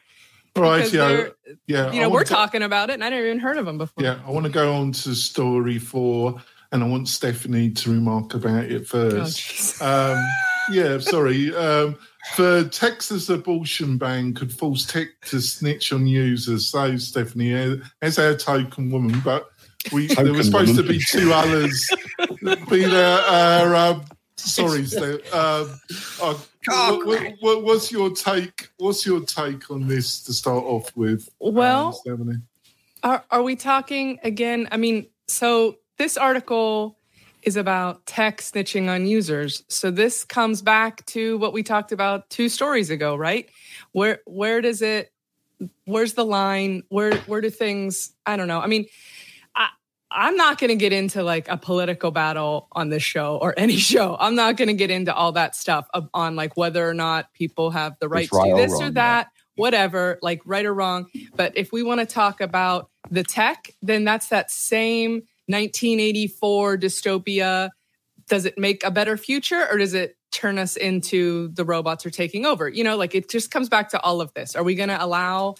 right, 0.56 0.84
because 0.90 0.92
yeah, 0.94 1.28
yeah. 1.66 1.92
You 1.92 2.00
know, 2.00 2.08
we're 2.08 2.22
to- 2.24 2.32
talking 2.34 2.62
about 2.62 2.90
it, 2.90 2.94
and 2.94 3.04
I 3.04 3.08
never 3.10 3.26
even 3.26 3.38
heard 3.40 3.58
of 3.58 3.66
them 3.66 3.78
before. 3.78 4.02
Yeah, 4.04 4.20
I 4.26 4.30
want 4.30 4.46
to 4.46 4.52
go 4.52 4.72
on 4.74 4.92
to 4.92 5.14
story 5.14 5.78
four, 5.78 6.40
and 6.72 6.82
I 6.82 6.86
want 6.88 7.08
Stephanie 7.08 7.70
to 7.70 7.90
remark 7.90 8.34
about 8.34 8.64
it 8.64 8.82
Oh, 8.82 8.84
first. 8.84 9.38
jeez. 9.38 9.82
um, 9.82 10.24
yeah, 10.72 10.98
sorry. 10.98 11.54
Um, 11.54 11.96
the 12.36 12.68
Texas 12.72 13.28
abortion 13.28 13.98
ban 13.98 14.34
could 14.34 14.52
force 14.52 14.84
tech 14.84 15.08
to 15.26 15.40
snitch 15.40 15.92
on 15.92 16.06
users. 16.06 16.68
So, 16.68 16.96
Stephanie, 16.96 17.54
uh, 17.54 17.76
as 18.02 18.18
our 18.18 18.34
token 18.34 18.90
woman, 18.90 19.20
but 19.24 19.48
we 19.92 20.08
there 20.08 20.16
Token 20.16 20.34
were 20.36 20.42
supposed 20.42 20.70
woman. 20.76 20.84
to 20.86 20.92
be 20.92 20.98
two 20.98 21.32
others. 21.32 21.88
be 22.68 22.84
there. 22.84 23.20
Uh, 23.28 23.92
um, 23.92 24.04
sorry, 24.36 24.84
Steph. 24.86 25.32
Um, 25.32 25.78
uh, 26.20 26.34
what, 26.68 27.06
what, 27.06 27.32
what- 27.40 27.62
what's 27.62 27.92
your 27.92 28.10
take? 28.10 28.70
What's 28.78 29.06
your 29.06 29.20
take 29.20 29.70
on 29.70 29.86
this 29.86 30.20
to 30.24 30.32
start 30.32 30.64
off 30.64 30.90
with? 30.96 31.28
um, 31.40 31.54
Well, 31.54 31.92
Stephanie? 31.92 32.38
Are 33.04 33.24
are 33.30 33.42
we 33.44 33.54
talking 33.54 34.18
again? 34.24 34.66
I 34.72 34.78
mean, 34.78 35.06
so 35.28 35.76
this 35.98 36.16
article 36.16 36.98
is 37.42 37.56
about 37.56 38.04
tech 38.06 38.38
snitching 38.38 38.88
on 38.88 39.06
users. 39.06 39.62
So 39.68 39.90
this 39.90 40.24
comes 40.24 40.62
back 40.62 41.06
to 41.06 41.38
what 41.38 41.52
we 41.52 41.62
talked 41.62 41.92
about 41.92 42.28
two 42.28 42.48
stories 42.48 42.90
ago, 42.90 43.14
right? 43.14 43.48
Where 43.92 44.18
where 44.26 44.60
does 44.60 44.82
it 44.82 45.12
where's 45.84 46.14
the 46.14 46.24
line? 46.24 46.82
Where 46.88 47.16
where 47.20 47.40
do 47.40 47.48
things 47.50 48.12
I 48.26 48.36
don't 48.36 48.48
know. 48.48 48.60
I 48.60 48.66
mean, 48.66 48.86
I 49.54 49.68
I'm 50.10 50.36
not 50.36 50.58
going 50.58 50.70
to 50.70 50.76
get 50.76 50.92
into 50.92 51.22
like 51.22 51.48
a 51.48 51.56
political 51.56 52.10
battle 52.10 52.66
on 52.72 52.88
this 52.88 53.04
show 53.04 53.38
or 53.40 53.54
any 53.56 53.76
show. 53.76 54.16
I'm 54.18 54.34
not 54.34 54.56
going 54.56 54.68
to 54.68 54.74
get 54.74 54.90
into 54.90 55.14
all 55.14 55.32
that 55.32 55.54
stuff 55.54 55.88
on 56.12 56.34
like 56.34 56.56
whether 56.56 56.86
or 56.86 56.94
not 56.94 57.32
people 57.32 57.70
have 57.70 57.96
the 58.00 58.08
right 58.08 58.28
to 58.28 58.36
or 58.36 58.44
do 58.44 58.56
this 58.56 58.72
wrong, 58.72 58.82
or 58.82 58.86
yeah. 58.86 58.90
that, 58.90 59.28
whatever, 59.54 60.18
like 60.20 60.40
right 60.44 60.66
or 60.66 60.74
wrong. 60.74 61.06
But 61.36 61.56
if 61.56 61.70
we 61.70 61.84
want 61.84 62.00
to 62.00 62.06
talk 62.06 62.40
about 62.40 62.90
the 63.08 63.22
tech, 63.22 63.70
then 63.82 64.02
that's 64.02 64.28
that 64.28 64.50
same 64.50 65.22
1984 65.46 66.78
dystopia. 66.78 67.70
Does 68.28 68.44
it 68.44 68.58
make 68.58 68.84
a 68.84 68.90
better 68.90 69.16
future 69.16 69.66
or 69.70 69.78
does 69.78 69.94
it 69.94 70.16
turn 70.32 70.58
us 70.58 70.76
into 70.76 71.48
the 71.48 71.64
robots 71.64 72.04
are 72.04 72.10
taking 72.10 72.44
over? 72.44 72.68
You 72.68 72.84
know, 72.84 72.96
like 72.96 73.14
it 73.14 73.30
just 73.30 73.50
comes 73.50 73.68
back 73.68 73.90
to 73.90 74.00
all 74.00 74.20
of 74.20 74.32
this. 74.34 74.56
Are 74.56 74.64
we 74.64 74.74
going 74.74 74.88
to 74.88 75.02
allow 75.02 75.54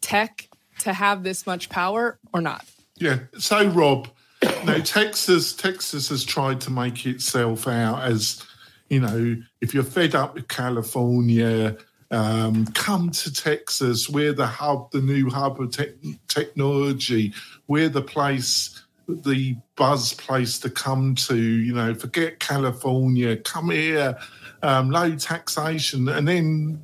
tech 0.00 0.48
to 0.80 0.92
have 0.92 1.22
this 1.22 1.46
much 1.46 1.68
power 1.68 2.18
or 2.32 2.40
not? 2.40 2.64
Yeah. 2.96 3.20
So, 3.38 3.68
Rob, 3.68 4.08
no, 4.64 4.80
Texas, 4.80 5.52
Texas 5.52 6.08
has 6.08 6.24
tried 6.24 6.60
to 6.62 6.70
make 6.70 7.06
itself 7.06 7.68
out 7.68 8.02
as, 8.02 8.44
you 8.88 9.00
know, 9.00 9.36
if 9.60 9.74
you're 9.74 9.84
fed 9.84 10.14
up 10.14 10.34
with 10.34 10.48
California, 10.48 11.76
um, 12.10 12.66
come 12.68 13.10
to 13.10 13.32
Texas. 13.32 14.08
We're 14.08 14.32
the 14.32 14.46
hub, 14.46 14.90
the 14.92 15.02
new 15.02 15.28
hub 15.28 15.60
of 15.60 15.72
tech 15.72 15.90
technology. 16.28 17.34
We're 17.66 17.90
the 17.90 18.02
place, 18.02 18.77
the 19.08 19.56
buzz 19.76 20.12
place 20.12 20.58
to 20.60 20.70
come 20.70 21.14
to. 21.16 21.36
You 21.36 21.74
know, 21.74 21.94
forget 21.94 22.38
California. 22.38 23.36
Come 23.36 23.70
here. 23.70 24.18
Um, 24.62 24.90
low 24.90 25.14
taxation, 25.14 26.08
and 26.08 26.26
then 26.26 26.82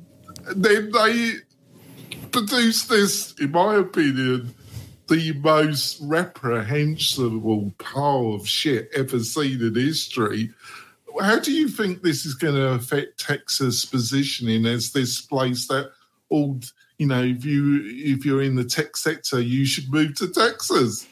then 0.55 0.91
they 0.91 1.33
produce 2.31 2.83
this, 2.83 3.33
in 3.39 3.51
my 3.51 3.75
opinion, 3.75 4.53
the 5.07 5.33
most 5.33 5.99
reprehensible 6.01 7.73
pile 7.77 8.33
of 8.33 8.47
shit 8.47 8.89
ever 8.95 9.19
seen 9.19 9.61
in 9.61 9.75
history. 9.75 10.51
How 11.19 11.39
do 11.39 11.51
you 11.51 11.69
think 11.69 12.01
this 12.01 12.25
is 12.25 12.33
going 12.33 12.55
to 12.55 12.73
affect 12.73 13.19
Texas' 13.19 13.85
positioning 13.85 14.65
as 14.65 14.91
this 14.91 15.21
place 15.21 15.67
that 15.67 15.91
all 16.29 16.59
you 16.97 17.07
know? 17.07 17.23
If 17.23 17.45
you 17.45 17.81
if 17.85 18.25
you're 18.25 18.41
in 18.41 18.55
the 18.55 18.65
tech 18.65 18.97
sector, 18.97 19.39
you 19.39 19.65
should 19.65 19.91
move 19.91 20.15
to 20.15 20.27
Texas. 20.27 21.07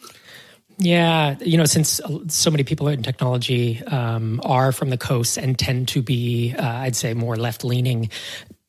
Yeah, 0.78 1.38
you 1.40 1.58
know, 1.58 1.66
since 1.66 2.02
so 2.28 2.52
many 2.52 2.64
people 2.64 2.88
in 2.88 3.04
technology 3.04 3.84
um, 3.84 4.42
are 4.44 4.72
from 4.72 4.90
the 4.90 4.98
coast 4.98 5.38
and 5.38 5.58
tend 5.58 5.88
to 5.90 6.02
be, 6.02 6.54
uh, 6.58 6.66
I'd 6.66 6.96
say, 6.96 7.14
more 7.14 7.36
left 7.36 7.64
leaning. 7.64 8.10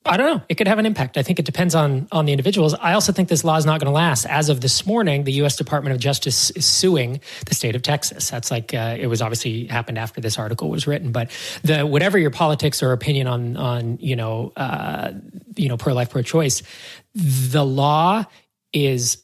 I 0.06 0.18
don't 0.18 0.36
know. 0.36 0.44
It 0.50 0.56
could 0.56 0.68
have 0.68 0.78
an 0.78 0.84
impact. 0.84 1.16
I 1.16 1.22
think 1.22 1.38
it 1.38 1.46
depends 1.46 1.74
on 1.74 2.08
on 2.12 2.26
the 2.26 2.32
individuals. 2.32 2.74
I 2.74 2.92
also 2.92 3.10
think 3.10 3.30
this 3.30 3.42
law 3.42 3.56
is 3.56 3.64
not 3.64 3.80
going 3.80 3.86
to 3.86 3.94
last. 3.94 4.26
As 4.26 4.50
of 4.50 4.60
this 4.60 4.84
morning, 4.84 5.24
the 5.24 5.32
U.S. 5.32 5.56
Department 5.56 5.94
of 5.94 6.00
Justice 6.00 6.50
is 6.50 6.66
suing 6.66 7.20
the 7.46 7.54
state 7.54 7.74
of 7.74 7.80
Texas. 7.80 8.28
That's 8.28 8.50
like 8.50 8.74
uh, 8.74 8.96
it 9.00 9.06
was 9.06 9.22
obviously 9.22 9.66
happened 9.66 9.96
after 9.96 10.20
this 10.20 10.38
article 10.38 10.68
was 10.68 10.86
written. 10.86 11.10
But 11.10 11.30
the 11.62 11.86
whatever 11.86 12.18
your 12.18 12.30
politics 12.30 12.82
or 12.82 12.92
opinion 12.92 13.26
on 13.26 13.56
on 13.56 13.96
you 13.98 14.14
know 14.14 14.52
uh, 14.58 15.12
you 15.56 15.70
know 15.70 15.78
pro 15.78 15.94
life 15.94 16.10
pro 16.10 16.20
choice, 16.20 16.62
the 17.14 17.64
law 17.64 18.24
is 18.74 19.23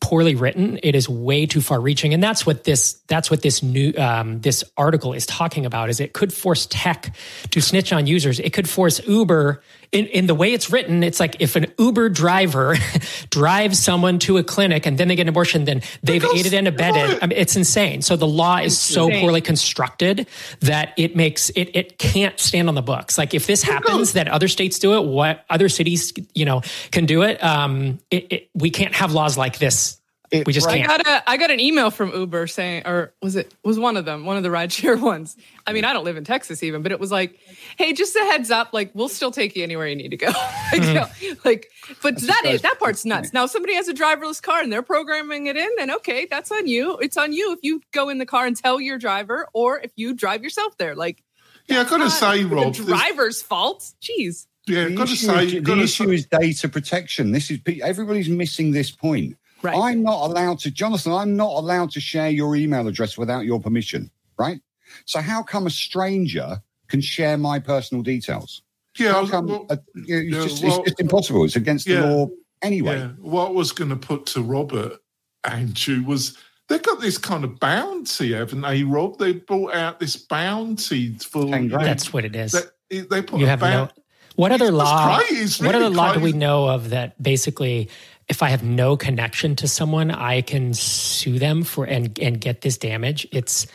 poorly 0.00 0.34
written. 0.36 0.78
It 0.82 0.94
is 0.94 1.08
way 1.08 1.46
too 1.46 1.60
far 1.60 1.80
reaching 1.80 2.14
and 2.14 2.22
that's 2.22 2.46
what 2.46 2.64
this 2.64 2.94
that's 3.08 3.30
what 3.30 3.42
this 3.42 3.62
new 3.62 3.92
um, 3.94 4.40
this 4.40 4.62
article 4.76 5.12
is 5.12 5.26
talking 5.26 5.66
about 5.66 5.90
is 5.90 5.98
it 5.98 6.12
could 6.12 6.32
force 6.32 6.66
tech 6.70 7.14
to 7.50 7.60
snitch 7.60 7.92
on 7.92 8.06
users. 8.06 8.38
It 8.38 8.52
could 8.52 8.68
force 8.68 9.04
uber 9.06 9.62
in, 9.92 10.06
in 10.06 10.26
the 10.26 10.34
way 10.34 10.52
it's 10.52 10.70
written 10.70 11.02
it's 11.02 11.20
like 11.20 11.36
if 11.40 11.54
an 11.54 11.66
uber 11.78 12.08
driver 12.08 12.74
drives 13.30 13.78
someone 13.78 14.18
to 14.18 14.38
a 14.38 14.42
clinic 14.42 14.86
and 14.86 14.98
then 14.98 15.08
they 15.08 15.16
get 15.16 15.22
an 15.22 15.28
abortion 15.28 15.64
then 15.64 15.82
they've 16.02 16.20
Because- 16.20 16.38
aided 16.40 16.54
and 16.54 16.66
abetted. 16.68 17.18
I 17.22 17.26
mean, 17.26 17.38
it's 17.38 17.56
insane. 17.56 18.02
So 18.02 18.16
the 18.16 18.26
law 18.26 18.58
is 18.58 18.78
so 18.78 19.10
poorly 19.10 19.40
constructed 19.40 20.26
that 20.60 20.92
it 20.96 21.14
makes 21.14 21.50
it 21.50 21.70
it 21.74 21.98
can't 21.98 22.38
stand 22.40 22.68
on 22.68 22.74
the 22.74 22.82
books. 22.82 23.18
Like 23.18 23.34
if 23.34 23.46
this 23.46 23.62
happens 23.62 24.14
that 24.14 24.28
other 24.28 24.48
states 24.48 24.78
do 24.78 24.96
it 24.96 25.04
what 25.06 25.44
other 25.50 25.68
cities 25.68 26.12
you 26.34 26.44
know 26.44 26.62
can 26.90 27.06
do 27.06 27.22
it 27.22 27.42
um 27.42 27.98
it, 28.10 28.32
it, 28.32 28.50
we 28.54 28.70
can't 28.70 28.94
have 28.94 29.12
laws 29.12 29.36
like 29.36 29.58
this 29.58 29.98
It- 30.32 30.46
we 30.46 30.54
just 30.54 30.66
right. 30.66 30.82
Can't. 30.82 31.04
got 31.04 31.06
a 31.06 31.30
I 31.30 31.36
got 31.36 31.50
an 31.50 31.60
email 31.60 31.90
from 31.90 32.10
Uber 32.12 32.46
saying, 32.46 32.86
or 32.86 33.12
was 33.20 33.36
it 33.36 33.52
was 33.62 33.78
one 33.78 33.98
of 33.98 34.06
them, 34.06 34.24
one 34.24 34.38
of 34.38 34.42
the 34.42 34.48
rideshare 34.48 34.98
ones. 35.12 35.36
I 35.66 35.74
mean, 35.74 35.84
I 35.84 35.92
don't 35.92 36.04
live 36.04 36.16
in 36.16 36.24
Texas 36.24 36.62
even, 36.62 36.82
but 36.82 36.90
it 36.90 36.98
was 36.98 37.12
like, 37.12 37.38
hey, 37.76 37.92
just 37.92 38.16
a 38.16 38.20
heads 38.20 38.50
up, 38.50 38.72
like 38.72 38.90
we'll 38.94 39.10
still 39.10 39.30
take 39.30 39.54
you 39.54 39.62
anywhere 39.62 39.86
you 39.86 39.94
need 39.94 40.10
to 40.10 40.16
go. 40.16 40.28
like, 40.72 40.82
you 40.82 40.88
hmm. 40.88 40.94
know, 40.94 41.08
like, 41.44 41.68
but 42.02 42.14
That's 42.14 42.26
that 42.26 42.42
a 42.46 42.48
is 42.48 42.60
fair 42.62 42.70
that 42.70 42.78
part's 42.78 43.04
nuts. 43.04 43.34
Now, 43.34 43.44
if 43.44 43.50
somebody 43.50 43.74
has 43.74 43.88
a 43.88 43.94
driverless 43.94 44.40
car 44.42 44.62
and 44.62 44.72
they're 44.72 44.80
programming 44.82 45.48
it 45.48 45.56
in, 45.58 45.68
then 45.76 45.90
okay, 45.96 46.26
that's 46.30 46.50
on 46.50 46.66
you. 46.66 46.96
It's 46.98 47.18
on 47.18 47.34
you 47.34 47.52
if 47.52 47.58
you 47.62 47.82
go 47.92 48.08
in 48.08 48.16
the 48.16 48.26
car 48.26 48.46
and 48.46 48.56
tell 48.56 48.80
your 48.80 48.96
driver, 48.98 49.48
or 49.52 49.80
if 49.80 49.92
you 49.96 50.14
drive 50.14 50.42
yourself 50.42 50.78
there. 50.78 50.94
Like, 50.94 51.22
Yeah, 51.68 51.80
I 51.82 51.84
got 51.84 51.90
to 51.90 51.98
not 51.98 52.08
say, 52.08 52.42
the 52.42 52.48
Rob. 52.48 52.74
this- 52.74 52.86
driver's 52.86 53.42
fault. 53.42 53.92
Jeez. 54.00 54.46
Yeah, 54.66 54.84
The 54.84 54.94
got 54.94 55.08
to 55.08 55.12
issue, 55.12 55.26
say, 55.26 55.46
the 55.46 55.60
got 55.60 55.74
to 55.74 55.82
issue 55.82 56.10
is 56.10 56.24
data 56.24 56.68
protection. 56.68 57.32
This 57.32 57.50
is 57.50 57.58
everybody's 57.82 58.28
missing 58.30 58.70
this 58.70 58.90
point. 58.90 59.36
Right. 59.62 59.76
I'm 59.76 60.02
not 60.02 60.28
allowed 60.30 60.58
to, 60.60 60.70
Jonathan. 60.70 61.12
I'm 61.12 61.36
not 61.36 61.52
allowed 61.52 61.90
to 61.92 62.00
share 62.00 62.30
your 62.30 62.56
email 62.56 62.86
address 62.88 63.16
without 63.16 63.44
your 63.44 63.60
permission, 63.60 64.10
right? 64.38 64.60
So 65.04 65.20
how 65.20 65.42
come 65.42 65.66
a 65.66 65.70
stranger 65.70 66.60
can 66.88 67.00
share 67.00 67.38
my 67.38 67.58
personal 67.58 68.02
details? 68.02 68.62
yeah. 68.98 69.12
How 69.12 69.26
come? 69.26 69.46
well, 69.46 69.66
uh, 69.70 69.76
it's, 69.94 70.08
yeah, 70.08 70.42
just, 70.42 70.62
well- 70.64 70.80
it's 70.80 70.90
just 70.90 71.00
impossible. 71.00 71.44
It's 71.44 71.56
against 71.56 71.86
Yeah. 71.86 72.00
the 72.02 72.06
law 72.08 72.28
anyway. 72.60 72.98
Yeah, 72.98 73.08
what 73.20 73.48
I 73.48 73.50
was 73.50 73.72
going 73.72 73.90
to 73.90 73.96
put 73.96 74.26
to 74.26 74.42
Robert 74.42 74.98
Andrew 75.44 76.02
was 76.04 76.36
they've 76.68 76.82
got 76.82 77.00
this 77.00 77.18
kind 77.18 77.44
of 77.44 77.58
bounty, 77.58 78.32
haven't 78.32 78.60
they, 78.60 78.82
Rob? 78.84 79.18
They 79.18 79.32
brought 79.32 79.74
out 79.74 79.98
this 80.00 80.16
bounty 80.16 81.14
for 81.14 81.46
Ten 81.46 81.68
grand. 81.68 81.86
That's 81.86 82.12
what 82.12 82.24
it 82.24 82.36
is. 82.36 82.52
They, 82.90 83.00
they 83.00 83.22
put 83.22 83.40
You 83.40 83.46
a 83.46 83.48
have 83.48 83.60
no. 83.62 83.88
What 84.36 84.50
other 84.52 84.66
It's 84.66 84.74
law? 84.74 85.18
crazy. 85.18 85.64
What 85.64 85.74
really 85.74 85.86
other 85.86 85.94
law 85.94 86.14
do 86.14 86.20
we 86.20 86.32
know 86.32 86.66
of 86.68 86.90
that 86.90 87.20
basically, 87.22 87.88
if 88.28 88.42
I 88.42 88.48
have 88.48 88.62
no 88.62 88.96
connection 88.96 89.56
to 89.56 89.68
someone, 89.68 90.10
I 90.10 90.42
can 90.42 90.74
sue 90.74 91.38
them 91.38 91.62
for 91.64 91.84
and 91.84 92.18
and 92.18 92.40
get 92.40 92.60
this 92.60 92.78
damage? 92.78 93.26
It's 93.32 93.66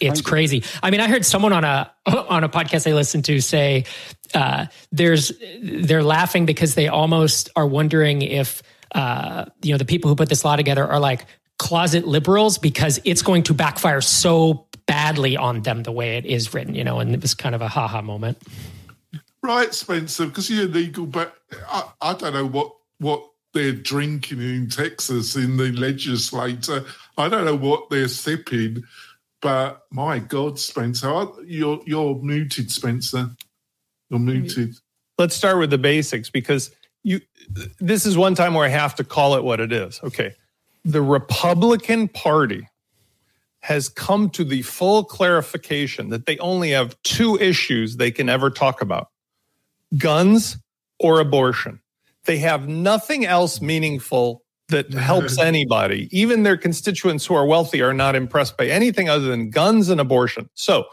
it's 0.00 0.20
crazy. 0.20 0.62
I 0.82 0.90
mean, 0.90 1.00
I 1.00 1.08
heard 1.08 1.24
someone 1.24 1.52
on 1.52 1.64
a 1.64 1.90
on 2.06 2.44
a 2.44 2.48
podcast 2.48 2.88
I 2.88 2.94
listened 2.94 3.24
to 3.26 3.40
say 3.40 3.84
uh, 4.34 4.66
there's 4.92 5.32
they're 5.60 6.02
laughing 6.02 6.46
because 6.46 6.74
they 6.74 6.88
almost 6.88 7.50
are 7.56 7.66
wondering 7.66 8.22
if 8.22 8.62
uh, 8.94 9.44
you 9.62 9.72
know, 9.72 9.78
the 9.78 9.84
people 9.84 10.08
who 10.08 10.16
put 10.16 10.28
this 10.28 10.44
law 10.44 10.56
together 10.56 10.86
are 10.86 11.00
like 11.00 11.26
closet 11.58 12.06
liberals 12.06 12.58
because 12.58 13.00
it's 13.04 13.22
going 13.22 13.42
to 13.44 13.54
backfire 13.54 14.00
so 14.00 14.66
badly 14.86 15.36
on 15.36 15.62
them 15.62 15.82
the 15.82 15.92
way 15.92 16.16
it 16.16 16.24
is 16.24 16.54
written, 16.54 16.74
you 16.74 16.84
know, 16.84 17.00
and 17.00 17.14
it 17.14 17.20
was 17.20 17.34
kind 17.34 17.54
of 17.54 17.60
a 17.60 17.68
haha 17.68 18.00
moment. 18.00 18.38
Right, 19.42 19.72
Spencer, 19.74 20.26
because 20.26 20.50
you're 20.50 20.66
legal, 20.66 21.06
but 21.06 21.36
I, 21.68 21.90
I 22.00 22.14
don't 22.14 22.32
know 22.32 22.46
what 22.46 22.72
what 22.98 23.28
they're 23.54 23.72
drinking 23.72 24.40
in 24.40 24.68
Texas 24.68 25.36
in 25.36 25.56
the 25.56 25.72
legislature. 25.72 26.84
I 27.16 27.28
don't 27.28 27.44
know 27.44 27.56
what 27.56 27.90
they're 27.90 28.08
sipping, 28.08 28.84
but 29.40 29.82
my 29.90 30.18
God, 30.18 30.58
Spencer, 30.58 31.26
you're 31.44 31.80
you're 31.86 32.16
muted, 32.16 32.70
Spencer. 32.70 33.30
You're 34.10 34.20
muted. 34.20 34.76
Let's 35.18 35.34
start 35.34 35.58
with 35.58 35.70
the 35.70 35.78
basics 35.78 36.30
because 36.30 36.70
you. 37.02 37.20
This 37.80 38.04
is 38.04 38.16
one 38.16 38.34
time 38.34 38.54
where 38.54 38.66
I 38.66 38.68
have 38.68 38.94
to 38.96 39.04
call 39.04 39.34
it 39.34 39.44
what 39.44 39.60
it 39.60 39.72
is. 39.72 40.00
Okay, 40.02 40.34
the 40.84 41.02
Republican 41.02 42.08
Party 42.08 42.68
has 43.60 43.88
come 43.88 44.30
to 44.30 44.44
the 44.44 44.62
full 44.62 45.04
clarification 45.04 46.10
that 46.10 46.26
they 46.26 46.38
only 46.38 46.70
have 46.70 46.96
two 47.02 47.36
issues 47.38 47.96
they 47.96 48.10
can 48.10 48.28
ever 48.28 48.50
talk 48.50 48.80
about 48.80 49.08
guns 49.96 50.58
or 51.00 51.20
abortion. 51.20 51.80
They 52.28 52.36
have 52.36 52.68
nothing 52.68 53.24
else 53.24 53.62
meaningful 53.62 54.42
that 54.68 54.92
helps 54.92 55.38
anybody. 55.40 56.10
Even 56.12 56.42
their 56.42 56.58
constituents 56.58 57.24
who 57.24 57.34
are 57.34 57.46
wealthy 57.46 57.80
are 57.80 57.94
not 57.94 58.14
impressed 58.14 58.58
by 58.58 58.66
anything 58.66 59.08
other 59.08 59.24
than 59.24 59.48
guns 59.48 59.88
and 59.88 59.98
abortion. 59.98 60.50
So, 60.52 60.84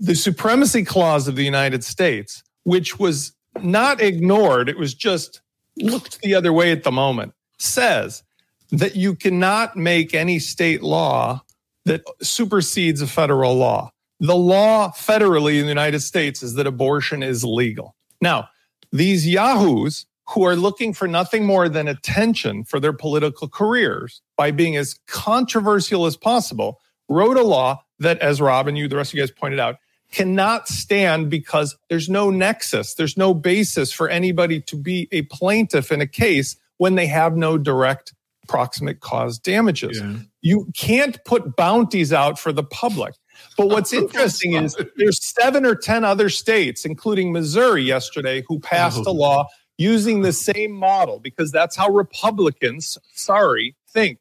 the 0.00 0.14
supremacy 0.14 0.82
clause 0.82 1.28
of 1.28 1.36
the 1.36 1.44
United 1.44 1.84
States, 1.84 2.42
which 2.62 2.98
was 2.98 3.32
not 3.60 4.00
ignored, 4.00 4.70
it 4.70 4.78
was 4.78 4.94
just 4.94 5.42
looked 5.76 6.22
the 6.22 6.34
other 6.34 6.54
way 6.54 6.72
at 6.72 6.84
the 6.84 6.92
moment, 6.92 7.34
says 7.58 8.22
that 8.70 8.96
you 8.96 9.14
cannot 9.14 9.76
make 9.76 10.14
any 10.14 10.38
state 10.38 10.82
law 10.82 11.42
that 11.84 12.02
supersedes 12.22 13.02
a 13.02 13.06
federal 13.06 13.56
law. 13.56 13.90
The 14.20 14.36
law 14.36 14.90
federally 14.92 15.58
in 15.58 15.64
the 15.64 15.68
United 15.68 16.00
States 16.00 16.42
is 16.42 16.54
that 16.54 16.66
abortion 16.66 17.22
is 17.22 17.44
legal. 17.44 17.94
Now, 18.22 18.48
these 18.92 19.26
yahoos 19.26 20.06
who 20.28 20.44
are 20.44 20.56
looking 20.56 20.92
for 20.92 21.08
nothing 21.08 21.46
more 21.46 21.68
than 21.68 21.88
attention 21.88 22.64
for 22.64 22.78
their 22.78 22.92
political 22.92 23.48
careers 23.48 24.20
by 24.36 24.50
being 24.50 24.76
as 24.76 24.98
controversial 25.06 26.06
as 26.06 26.16
possible 26.16 26.80
wrote 27.08 27.36
a 27.36 27.42
law 27.42 27.82
that, 27.98 28.18
as 28.18 28.40
Rob 28.40 28.68
and 28.68 28.76
you, 28.76 28.88
the 28.88 28.96
rest 28.96 29.12
of 29.12 29.16
you 29.16 29.22
guys 29.22 29.30
pointed 29.30 29.58
out, 29.58 29.76
cannot 30.12 30.68
stand 30.68 31.30
because 31.30 31.76
there's 31.88 32.08
no 32.08 32.30
nexus, 32.30 32.94
there's 32.94 33.16
no 33.16 33.34
basis 33.34 33.92
for 33.92 34.08
anybody 34.08 34.60
to 34.60 34.76
be 34.76 35.08
a 35.12 35.22
plaintiff 35.22 35.90
in 35.90 36.00
a 36.00 36.06
case 36.06 36.56
when 36.76 36.94
they 36.94 37.06
have 37.06 37.36
no 37.36 37.58
direct 37.58 38.14
proximate 38.48 39.00
cause 39.00 39.38
damages. 39.38 40.00
Yeah. 40.00 40.16
You 40.40 40.68
can't 40.74 41.22
put 41.24 41.56
bounties 41.56 42.12
out 42.12 42.38
for 42.38 42.52
the 42.52 42.62
public. 42.62 43.14
But 43.58 43.64
oh, 43.64 43.66
what's 43.66 43.92
interesting 43.92 44.54
is 44.54 44.76
there's 44.96 45.22
seven 45.22 45.66
or 45.66 45.74
10 45.74 46.04
other 46.04 46.30
states, 46.30 46.84
including 46.84 47.32
Missouri 47.32 47.82
yesterday, 47.82 48.44
who 48.48 48.60
passed 48.60 49.04
a 49.06 49.10
oh. 49.10 49.12
law 49.12 49.48
using 49.76 50.22
the 50.22 50.32
same 50.32 50.72
model 50.72 51.18
because 51.18 51.52
that's 51.52 51.76
how 51.76 51.90
Republicans, 51.90 52.96
sorry, 53.12 53.76
think. 53.90 54.18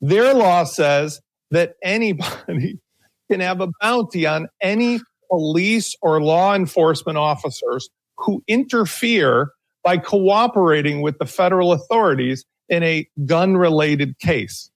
Their 0.00 0.34
law 0.34 0.64
says 0.64 1.20
that 1.50 1.76
anybody 1.82 2.78
can 3.30 3.40
have 3.40 3.60
a 3.60 3.68
bounty 3.80 4.26
on 4.26 4.48
any 4.60 5.00
police 5.30 5.94
or 6.02 6.22
law 6.22 6.54
enforcement 6.54 7.18
officers 7.18 7.88
who 8.16 8.42
interfere 8.48 9.50
by 9.82 9.96
cooperating 9.96 11.00
with 11.00 11.18
the 11.18 11.26
federal 11.26 11.72
authorities 11.72 12.44
in 12.68 12.82
a 12.82 13.08
gun 13.26 13.56
related 13.56 14.18
case. 14.18 14.69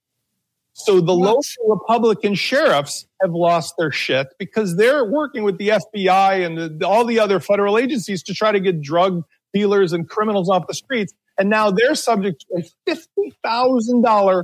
So 0.77 0.99
the 0.99 1.15
what? 1.15 1.35
local 1.35 1.69
Republican 1.69 2.35
sheriffs 2.35 3.07
have 3.21 3.31
lost 3.31 3.75
their 3.77 3.91
shit 3.91 4.27
because 4.37 4.75
they're 4.75 5.05
working 5.05 5.43
with 5.43 5.57
the 5.57 5.69
FBI 5.69 6.45
and 6.45 6.81
the, 6.81 6.85
all 6.85 7.05
the 7.05 7.17
other 7.17 7.39
federal 7.39 7.77
agencies 7.77 8.21
to 8.23 8.33
try 8.33 8.51
to 8.51 8.59
get 8.59 8.81
drug 8.81 9.23
dealers 9.53 9.93
and 9.93 10.09
criminals 10.09 10.49
off 10.49 10.67
the 10.67 10.73
streets. 10.73 11.13
And 11.39 11.49
now 11.49 11.71
they're 11.71 11.95
subject 11.95 12.45
to 12.51 12.65
a 12.89 12.93
$50,000 12.93 14.43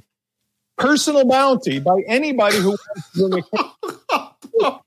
personal 0.78 1.28
bounty 1.28 1.80
by 1.80 2.02
anybody 2.08 2.58
who 2.58 2.70
wants 2.70 3.12
to 3.14 3.30
bring 3.30 3.44
a 3.44 3.58
I, 4.64 4.80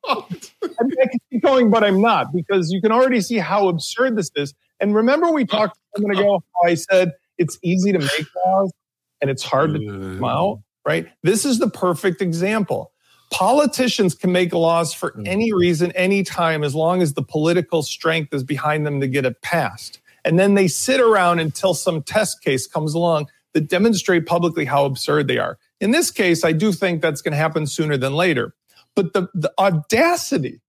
mean, 0.82 0.96
I 1.02 1.06
can 1.08 1.20
keep 1.30 1.42
going, 1.42 1.70
but 1.70 1.84
I'm 1.84 2.00
not 2.00 2.32
because 2.32 2.70
you 2.70 2.80
can 2.80 2.90
already 2.90 3.20
see 3.20 3.36
how 3.36 3.68
absurd 3.68 4.16
this 4.16 4.30
is. 4.34 4.54
And 4.80 4.94
remember, 4.94 5.30
we 5.30 5.44
talked 5.44 5.78
a 5.94 6.00
minute 6.00 6.20
ago 6.20 6.42
how 6.54 6.70
I 6.70 6.74
said 6.74 7.12
it's 7.36 7.58
easy 7.62 7.92
to 7.92 7.98
make 7.98 8.26
laws 8.46 8.72
and 9.20 9.30
it's 9.30 9.42
hard 9.42 9.74
to 9.74 9.76
uh, 9.76 9.92
take 9.92 9.92
them 9.92 10.24
out, 10.24 10.60
right? 10.84 11.06
This 11.22 11.44
is 11.44 11.58
the 11.58 11.70
perfect 11.70 12.20
example. 12.20 12.92
Politicians 13.30 14.14
can 14.14 14.32
make 14.32 14.52
laws 14.52 14.94
for 14.94 15.12
mm. 15.12 15.26
any 15.26 15.52
reason, 15.52 15.92
anytime, 15.92 16.62
as 16.62 16.74
long 16.74 17.02
as 17.02 17.14
the 17.14 17.22
political 17.22 17.82
strength 17.82 18.32
is 18.32 18.44
behind 18.44 18.86
them 18.86 19.00
to 19.00 19.08
get 19.08 19.24
it 19.24 19.40
passed. 19.42 20.00
And 20.24 20.38
then 20.38 20.54
they 20.54 20.68
sit 20.68 21.00
around 21.00 21.40
until 21.40 21.74
some 21.74 22.02
test 22.02 22.42
case 22.42 22.66
comes 22.66 22.94
along 22.94 23.28
that 23.52 23.68
demonstrate 23.68 24.26
publicly 24.26 24.64
how 24.64 24.84
absurd 24.84 25.28
they 25.28 25.38
are. 25.38 25.58
In 25.80 25.90
this 25.90 26.10
case, 26.10 26.44
I 26.44 26.52
do 26.52 26.72
think 26.72 27.02
that's 27.02 27.22
going 27.22 27.32
to 27.32 27.38
happen 27.38 27.66
sooner 27.66 27.96
than 27.96 28.14
later. 28.14 28.54
But 28.94 29.12
the, 29.12 29.28
the 29.34 29.52
audacity 29.58 30.60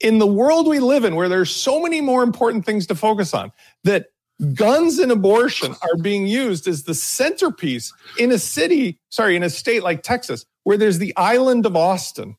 in 0.00 0.18
the 0.18 0.26
world 0.26 0.66
we 0.66 0.80
live 0.80 1.04
in, 1.04 1.14
where 1.14 1.28
there's 1.28 1.50
so 1.50 1.80
many 1.80 2.00
more 2.00 2.22
important 2.22 2.66
things 2.66 2.86
to 2.88 2.94
focus 2.94 3.34
on, 3.34 3.52
that 3.84 4.06
guns 4.54 4.98
and 4.98 5.12
abortion 5.12 5.74
are 5.82 5.96
being 5.96 6.26
used 6.26 6.66
as 6.66 6.84
the 6.84 6.94
centerpiece 6.94 7.92
in 8.18 8.32
a 8.32 8.38
city, 8.38 8.98
sorry, 9.10 9.36
in 9.36 9.42
a 9.42 9.50
state 9.50 9.82
like 9.82 10.02
Texas, 10.02 10.44
where 10.64 10.76
there's 10.76 10.98
the 10.98 11.14
island 11.16 11.66
of 11.66 11.76
Austin, 11.76 12.36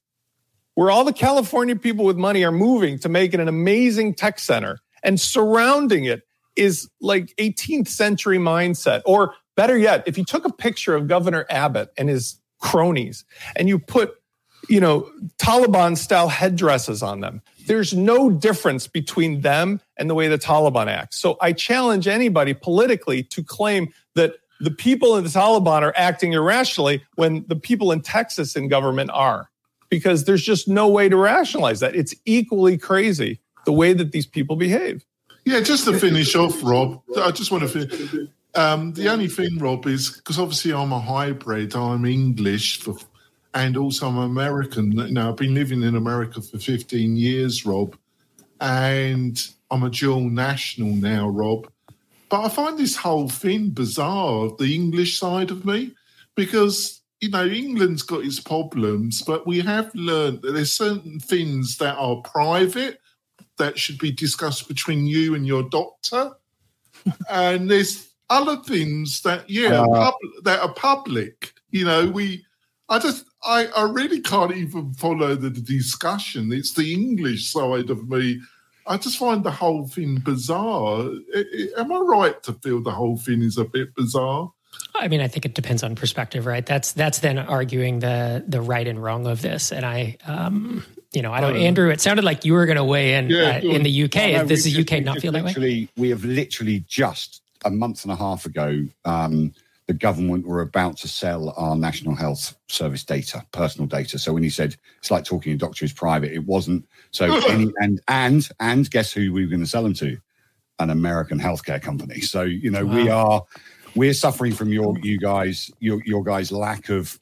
where 0.74 0.91
all 0.91 1.04
the 1.04 1.14
California 1.14 1.76
people 1.76 2.06
with 2.06 2.18
money 2.18 2.43
are 2.43 2.52
moving 2.52 3.00
to 3.00 3.10
make 3.10 3.34
it 3.34 3.39
an 3.39 3.48
amazing 3.48 4.14
tech 4.14 4.39
center. 4.39 4.80
And 5.04 5.20
surrounding 5.20 6.06
it 6.06 6.24
is 6.56 6.89
like 7.00 7.34
18th 7.38 7.88
century 7.88 8.38
mindset. 8.38 9.02
Or 9.06 9.36
better 9.56 9.78
yet, 9.78 10.04
if 10.06 10.18
you 10.18 10.26
took 10.26 10.46
a 10.46 10.52
picture 10.52 10.96
of 10.96 11.08
Governor 11.08 11.46
Abbott 11.50 11.91
and 11.98 12.10
his 12.10 12.39
cronies 12.60 13.24
and 13.56 13.70
you 13.70 13.80
put, 13.80 14.16
you 14.70 14.80
know, 14.80 15.10
Taliban 15.38 15.98
style 15.98 16.28
headdresses 16.28 17.04
on 17.04 17.20
them, 17.22 17.41
there's 17.68 17.93
no 17.93 18.30
difference 18.30 18.88
between 18.88 19.41
them 19.41 19.82
and 19.97 20.09
the 20.09 20.16
way 20.16 20.28
the 20.28 20.38
Taliban 20.38 20.88
acts. 20.88 21.18
So 21.18 21.38
I 21.41 21.53
challenge 21.53 22.07
anybody 22.07 22.53
politically 22.53 23.24
to 23.24 23.43
claim 23.43 23.93
that 24.16 24.36
the 24.59 24.72
people 24.72 25.18
in 25.18 25.24
the 25.24 25.30
Taliban 25.30 25.82
are 25.82 25.93
acting 25.97 26.34
irrationally 26.34 27.03
when 27.16 27.45
the 27.47 27.55
people 27.55 27.91
in 27.91 28.01
Texas 28.01 28.55
in 28.55 28.68
government 28.68 29.09
are, 29.13 29.49
because 29.89 30.26
there's 30.26 30.43
just 30.43 30.68
no 30.68 30.88
way 30.88 31.09
to 31.09 31.18
rationalize 31.18 31.82
that. 31.82 31.95
It's 31.95 32.16
equally 32.26 32.78
crazy 32.78 33.41
the 33.66 33.74
way 33.74 33.93
that 33.93 34.11
these 34.11 34.26
people 34.26 34.55
behave. 34.55 35.03
Yeah, 35.43 35.59
just 35.59 35.86
to 35.86 35.99
finish 35.99 36.36
off, 36.36 36.63
Rob, 36.63 37.01
I 37.18 37.32
just 37.32 37.51
want 37.51 37.63
to 37.63 37.70
finish. 37.70 38.30
Um, 38.55 38.93
the 38.93 39.09
only 39.09 39.28
thing, 39.28 39.57
Rob, 39.59 39.86
is 39.86 40.09
because 40.09 40.39
obviously 40.39 40.74
I'm 40.74 40.93
a 40.93 40.99
hybrid, 40.99 41.76
I'm 41.76 42.05
English 42.05 42.80
for 42.80 42.95
and 43.56 43.78
also 43.78 44.08
I'm 44.08 44.18
American. 44.18 44.89
Now 44.89 45.30
I've 45.30 45.38
been 45.38 45.56
living 45.56 45.82
in 45.82 45.95
America 45.95 46.41
for 46.41 46.60
15 46.60 47.16
years, 47.16 47.66
Rob, 47.66 47.97
and 48.60 49.41
I'm 49.72 49.84
a 49.84 49.89
dual 49.89 50.30
national 50.30 50.93
now, 50.93 51.30
Rob. 51.30 51.72
But 52.30 52.41
I 52.41 52.49
find 52.49 52.78
this 52.78 52.97
whole 52.97 53.30
thing 53.30 53.70
bizarre, 53.70 54.51
the 54.60 54.76
English 54.76 55.18
side 55.18 55.51
of 55.51 55.66
me, 55.66 55.95
because 56.36 57.01
you 57.22 57.30
know 57.30 57.45
England's 57.45 58.01
got 58.01 58.26
its 58.26 58.41
problems, 58.41 59.22
but 59.22 59.47
we 59.47 59.62
have 59.62 59.89
learned 59.95 60.41
that 60.41 60.51
there's 60.51 60.74
certain 60.74 61.20
things 61.20 61.78
that 61.78 61.95
are 61.95 62.18
private 62.18 62.99
that 63.58 63.80
should 63.80 63.97
be 63.97 64.12
discussed 64.12 64.68
between 64.68 65.08
you 65.08 65.34
and 65.34 65.47
your 65.47 65.64
doctor, 65.70 66.32
and 67.30 67.72
there's 67.72 68.10
other 68.30 68.58
things 68.64 69.22
that 69.22 69.49
yeah 69.49 69.82
uh, 69.82 69.88
pub- 69.88 70.43
that 70.43 70.60
are 70.60 70.74
public. 70.74 71.53
You 71.70 71.86
know, 71.86 72.10
we 72.10 72.45
I 72.89 72.99
just, 72.99 73.26
I, 73.46 73.68
I 73.68 73.84
really 73.84 74.22
can't 74.22 74.56
even 74.56 74.93
follow 74.93 75.36
the, 75.36 75.50
discussion. 75.50 76.52
It's 76.52 76.74
the 76.74 76.93
English 76.93 77.52
side 77.52 77.89
of 77.89 78.10
me. 78.10 78.41
I 78.88 78.98
just 78.98 79.18
find 79.18 79.43
the 79.43 79.52
whole 79.52 79.88
thing 79.88 80.18
bizarre. 80.18 81.10
am 81.78 81.91
I 81.91 82.00
right 82.00 82.41
to 82.43 82.54
feel 82.54 82.82
the 82.82 82.91
whole 82.91 83.18
thing 83.18 83.41
is 83.41 83.58
a 83.58 83.66
bit 83.66 83.96
bizarre? 83.96 84.52
I 84.93 85.08
mean, 85.08 85.22
I 85.22 85.28
think 85.28 85.46
it 85.46 85.54
depends 85.54 85.84
on 85.84 85.96
perspective, 85.96 86.46
right? 86.46 86.66
That's 86.66 86.93
that's 86.93 87.20
then 87.20 87.38
arguing 87.38 88.00
the 88.00 88.43
the 88.48 88.62
right 88.62 88.88
and 88.88 89.02
wrong 89.02 89.26
of 89.26 89.41
this. 89.41 89.72
And 89.72 89.86
I, 89.86 90.18
um, 90.26 90.84
you 91.12 91.22
know, 91.22 91.32
I 91.32 91.41
don't, 91.41 91.56
um, 91.56 91.62
Andrew. 91.62 91.89
It 91.89 92.02
sounded 92.02 92.26
like 92.26 92.46
you 92.46 92.54
were 92.54 92.66
going 92.66 92.78
to 92.78 92.84
weigh 92.84 93.16
in 93.16 93.30
yeah, 93.30 93.58
uh, 93.58 93.60
in 93.62 93.84
the 93.84 94.04
UK. 94.04 94.16
Well, 94.16 94.43
no, 94.43 94.46
Does 94.48 94.64
the 94.66 94.82
UK 94.82 95.04
not 95.04 95.20
feel 95.20 95.32
that 95.32 95.43
way? 95.43 95.89
We 95.98 96.10
have 96.10 96.24
literally 96.24 96.84
just 96.88 97.41
a 97.64 97.72
month 97.72 98.04
and 98.04 98.12
a 98.12 98.16
half 98.16 98.46
ago 98.46 98.86
um, 99.06 99.54
the 99.88 99.93
government 99.93 100.47
were 100.47 100.61
about 100.61 100.97
to 100.97 101.07
sell 101.07 101.53
our 101.57 101.75
national 101.75 102.15
health 102.15 102.55
service 102.67 103.03
data, 103.03 103.45
personal 103.51 103.88
data. 103.88 104.17
So 104.17 104.33
when 104.33 104.43
he 104.43 104.49
said 104.49 104.75
it's 104.97 105.11
like 105.11 105.25
talking 105.25 105.51
to 105.51 105.65
a 105.65 105.67
doctor 105.67 105.86
who's 105.86 105.93
private, 105.93 106.31
it 106.31 106.45
wasn't. 106.45 106.88
So 107.11 107.25
any, 107.49 107.71
and 107.77 108.01
and 108.07 108.47
and 108.59 108.89
guess 108.89 109.11
who 109.11 109.31
we 109.31 109.43
were 109.43 109.49
going 109.49 109.61
to 109.61 109.67
sell 109.67 109.83
them 109.83 109.93
to? 109.95 110.17
An 110.79 110.89
American 110.89 111.39
healthcare 111.39 111.81
company. 111.81 112.19
So 112.19 112.41
you 112.41 112.69
know 112.69 112.86
wow. 112.86 112.95
we 112.95 113.09
are 113.09 113.43
we're 113.95 114.13
suffering 114.13 114.53
from 114.53 114.73
your 114.73 114.97
you 114.99 115.17
guys 115.17 115.71
your 115.79 116.01
your 116.05 116.23
guys 116.23 116.51
lack 116.51 116.89
of 116.89 117.17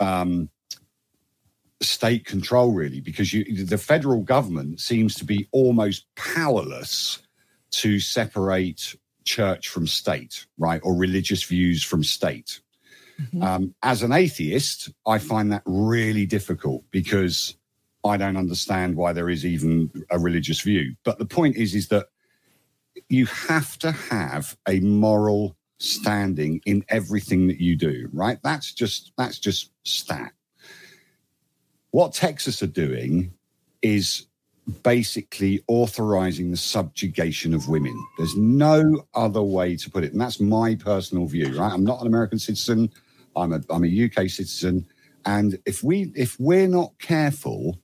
um, 0.00 0.50
state 1.80 2.26
control 2.26 2.72
really 2.72 3.00
because 3.00 3.32
you 3.32 3.64
the 3.64 3.78
federal 3.78 4.22
government 4.22 4.80
seems 4.80 5.14
to 5.14 5.24
be 5.24 5.48
almost 5.52 6.06
powerless 6.16 7.20
to 7.70 7.98
separate 7.98 8.94
church 9.24 9.68
from 9.68 9.86
state 9.86 10.46
right 10.58 10.80
or 10.84 10.94
religious 10.94 11.42
views 11.42 11.82
from 11.82 12.02
state. 12.04 12.60
Mm-hmm. 13.20 13.42
um, 13.42 13.74
as 13.82 14.02
an 14.02 14.10
atheist 14.10 14.90
i 15.06 15.18
find 15.18 15.52
that 15.52 15.62
really 15.66 16.24
difficult 16.24 16.82
because 16.90 17.56
i 18.04 18.16
don't 18.16 18.38
understand 18.38 18.96
why 18.96 19.12
there 19.12 19.28
is 19.28 19.44
even 19.44 19.90
a 20.10 20.18
religious 20.18 20.62
view. 20.62 20.96
But 21.04 21.18
the 21.18 21.26
point 21.26 21.56
is 21.56 21.74
is 21.74 21.88
that 21.88 22.06
you 23.08 23.26
have 23.26 23.78
to 23.78 23.92
have 23.92 24.56
a 24.68 24.80
moral 24.80 25.56
standing 25.78 26.60
in 26.64 26.84
everything 26.88 27.48
that 27.48 27.60
you 27.60 27.76
do 27.76 28.08
right? 28.12 28.38
That's 28.42 28.72
just 28.72 29.12
that's 29.18 29.38
just 29.38 29.70
stat. 29.84 30.32
What 31.90 32.14
Texas 32.14 32.62
are 32.62 32.66
doing 32.68 33.34
is 33.82 34.26
basically 34.82 35.62
authorizing 35.66 36.50
the 36.50 36.56
subjugation 36.56 37.52
of 37.54 37.68
women. 37.68 37.94
There's 38.16 38.36
no 38.36 39.04
other 39.14 39.42
way 39.42 39.76
to 39.76 39.90
put 39.90 40.04
it. 40.04 40.12
And 40.12 40.20
that's 40.20 40.40
my 40.40 40.76
personal 40.76 41.26
view, 41.26 41.58
right? 41.58 41.72
I'm 41.72 41.84
not 41.84 42.00
an 42.00 42.06
American 42.06 42.38
citizen. 42.38 42.90
I'm 43.34 43.52
a 43.52 43.60
I'm 43.70 43.84
a 43.84 44.04
UK 44.04 44.28
citizen. 44.28 44.86
And 45.24 45.58
if 45.66 45.82
we 45.82 46.12
if 46.14 46.38
we're 46.38 46.68
not 46.68 46.92
careful, 46.98 47.78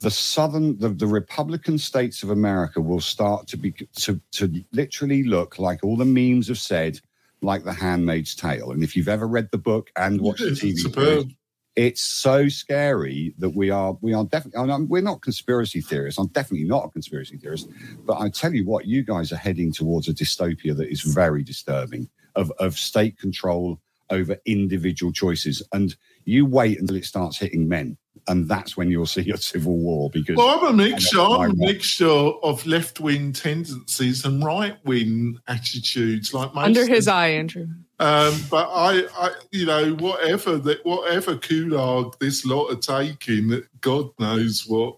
the 0.00 0.10
southern 0.10 0.78
the, 0.78 0.88
the 0.88 1.06
Republican 1.06 1.78
states 1.78 2.22
of 2.22 2.30
America 2.30 2.80
will 2.80 3.00
start 3.00 3.46
to 3.48 3.56
be 3.56 3.72
to 3.96 4.20
to 4.32 4.64
literally 4.72 5.22
look 5.22 5.58
like 5.58 5.84
all 5.84 5.96
the 5.96 6.04
memes 6.04 6.48
have 6.48 6.58
said, 6.58 6.98
like 7.42 7.64
the 7.64 7.72
handmaid's 7.72 8.34
tale. 8.34 8.72
And 8.72 8.82
if 8.82 8.96
you've 8.96 9.08
ever 9.08 9.28
read 9.28 9.50
the 9.52 9.58
book 9.58 9.90
and 9.96 10.20
watched 10.20 10.42
the 10.42 10.50
TV 10.50 11.32
it's 11.74 12.02
so 12.02 12.48
scary 12.48 13.34
that 13.38 13.50
we 13.50 13.70
are 13.70 13.96
we 14.00 14.12
are 14.12 14.24
definitely 14.24 14.86
we're 14.86 15.02
not 15.02 15.22
conspiracy 15.22 15.80
theorists. 15.80 16.18
I'm 16.18 16.28
definitely 16.28 16.66
not 16.68 16.84
a 16.84 16.88
conspiracy 16.90 17.38
theorist 17.38 17.68
but 18.04 18.18
i 18.20 18.28
tell 18.28 18.52
you 18.52 18.66
what 18.66 18.86
you 18.86 19.02
guys 19.02 19.32
are 19.32 19.36
heading 19.36 19.72
towards 19.72 20.08
a 20.08 20.12
dystopia 20.12 20.76
that 20.76 20.90
is 20.90 21.00
very 21.00 21.42
disturbing 21.42 22.08
of, 22.34 22.52
of 22.58 22.78
state 22.78 23.18
control 23.18 23.80
over 24.10 24.36
individual 24.44 25.12
choices. 25.12 25.62
And 25.72 25.96
you 26.24 26.46
wait 26.46 26.78
until 26.78 26.96
it 26.96 27.04
starts 27.04 27.38
hitting 27.38 27.68
men 27.68 27.96
and 28.28 28.48
that's 28.48 28.76
when 28.76 28.90
you'll 28.90 29.06
see 29.06 29.30
a 29.30 29.36
civil 29.36 29.76
war 29.76 30.10
because 30.10 30.36
well, 30.36 30.60
I'm 30.60 30.66
a 30.66 30.72
mixture. 30.72 31.20
I'm 31.20 31.50
a 31.50 31.54
mixture 31.54 32.06
of 32.06 32.64
left 32.66 33.00
wing 33.00 33.32
tendencies 33.32 34.24
and 34.24 34.44
right 34.44 34.76
wing 34.84 35.38
attitudes. 35.48 36.32
Like 36.32 36.50
under 36.54 36.86
his 36.86 37.08
eye, 37.08 37.28
Andrew. 37.28 37.66
Um, 37.98 38.34
but 38.50 38.68
I, 38.68 39.04
I, 39.16 39.30
you 39.52 39.66
know, 39.66 39.94
whatever 39.94 40.58
that, 40.58 40.84
whatever 40.84 41.36
Kulag 41.36 42.18
this 42.18 42.44
lot 42.44 42.72
are 42.72 43.04
taking, 43.04 43.62
God 43.80 44.10
knows 44.18 44.66
what. 44.66 44.96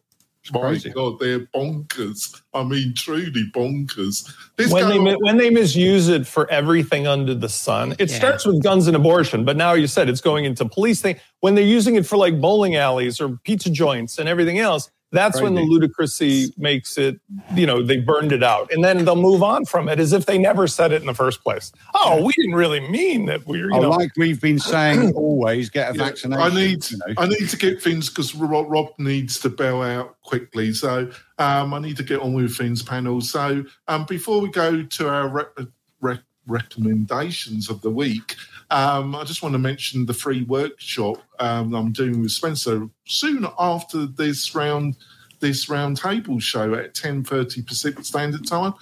My 0.52 0.76
God, 0.76 1.18
they're 1.18 1.40
bonkers. 1.40 2.42
I 2.52 2.62
mean, 2.64 2.92
truly 2.94 3.44
bonkers. 3.54 4.30
This 4.56 4.70
when 4.70 4.88
they 4.88 4.98
on, 4.98 5.18
when 5.20 5.38
they 5.38 5.48
misuse 5.48 6.08
it 6.08 6.26
for 6.26 6.50
everything 6.50 7.06
under 7.06 7.34
the 7.34 7.48
sun, 7.48 7.92
it 7.98 8.10
yeah. 8.10 8.16
starts 8.16 8.44
with 8.44 8.62
guns 8.62 8.86
and 8.86 8.94
abortion, 8.94 9.44
but 9.44 9.56
now 9.56 9.72
you 9.72 9.86
said 9.86 10.08
it's 10.08 10.20
going 10.20 10.44
into 10.44 10.66
police 10.66 11.00
thing. 11.00 11.16
When 11.40 11.54
they're 11.54 11.64
using 11.64 11.96
it 11.96 12.04
for 12.04 12.18
like 12.18 12.40
bowling 12.40 12.76
alleys 12.76 13.20
or 13.20 13.38
pizza 13.44 13.70
joints 13.70 14.18
and 14.18 14.28
everything 14.28 14.58
else, 14.58 14.90
that's 15.14 15.40
when 15.40 15.54
the 15.54 15.62
ludicrousy 15.62 16.56
makes 16.58 16.98
it, 16.98 17.20
you 17.54 17.66
know, 17.66 17.82
they 17.82 17.98
burned 17.98 18.32
it 18.32 18.42
out. 18.42 18.72
And 18.72 18.84
then 18.84 19.04
they'll 19.04 19.16
move 19.16 19.42
on 19.42 19.64
from 19.64 19.88
it 19.88 19.98
as 19.98 20.12
if 20.12 20.26
they 20.26 20.38
never 20.38 20.66
said 20.66 20.92
it 20.92 21.00
in 21.00 21.06
the 21.06 21.14
first 21.14 21.42
place. 21.42 21.72
Oh, 21.94 22.24
we 22.24 22.32
didn't 22.34 22.54
really 22.54 22.80
mean 22.88 23.26
that 23.26 23.46
we 23.46 23.62
are 23.62 23.70
you 23.70 23.76
oh, 23.76 23.80
know. 23.80 23.90
Like 23.90 24.10
we've 24.16 24.40
been 24.40 24.58
saying 24.58 25.12
always, 25.16 25.70
get 25.70 25.94
a 25.94 25.96
yeah, 25.96 26.04
vaccination. 26.04 26.42
I 26.42 26.54
need, 26.54 26.90
you 26.90 26.98
know. 26.98 27.14
I 27.16 27.26
need 27.26 27.48
to 27.48 27.56
get 27.56 27.80
things 27.82 28.08
because 28.08 28.34
Rob, 28.34 28.66
Rob, 28.68 28.88
needs 28.98 29.38
to 29.40 29.48
bail 29.48 29.82
out 29.82 30.20
quickly. 30.22 30.72
So 30.72 31.10
um, 31.38 31.72
I 31.72 31.78
need 31.78 31.96
to 31.96 32.04
get 32.04 32.20
on 32.20 32.34
with 32.34 32.56
things 32.56 32.82
panel. 32.82 33.20
So 33.20 33.64
um, 33.88 34.04
before 34.06 34.40
we 34.40 34.50
go 34.50 34.82
to 34.82 35.08
our 35.08 35.28
re- 35.28 35.66
re- 36.00 36.20
recommendations 36.46 37.70
of 37.70 37.80
the 37.82 37.90
week, 37.90 38.36
um, 38.70 39.14
I 39.14 39.24
just 39.24 39.42
want 39.42 39.52
to 39.52 39.58
mention 39.58 40.06
the 40.06 40.14
free 40.14 40.42
workshop 40.42 41.18
um, 41.38 41.74
I'm 41.74 41.92
doing 41.92 42.20
with 42.20 42.30
Spencer 42.30 42.88
soon 43.06 43.46
after 43.58 44.06
this 44.06 44.54
round, 44.54 44.96
this 45.40 45.66
roundtable 45.66 46.40
show 46.40 46.74
at 46.74 46.94
10:30 46.94 47.66
Pacific 47.66 48.04
Standard 48.04 48.46
Time. 48.46 48.74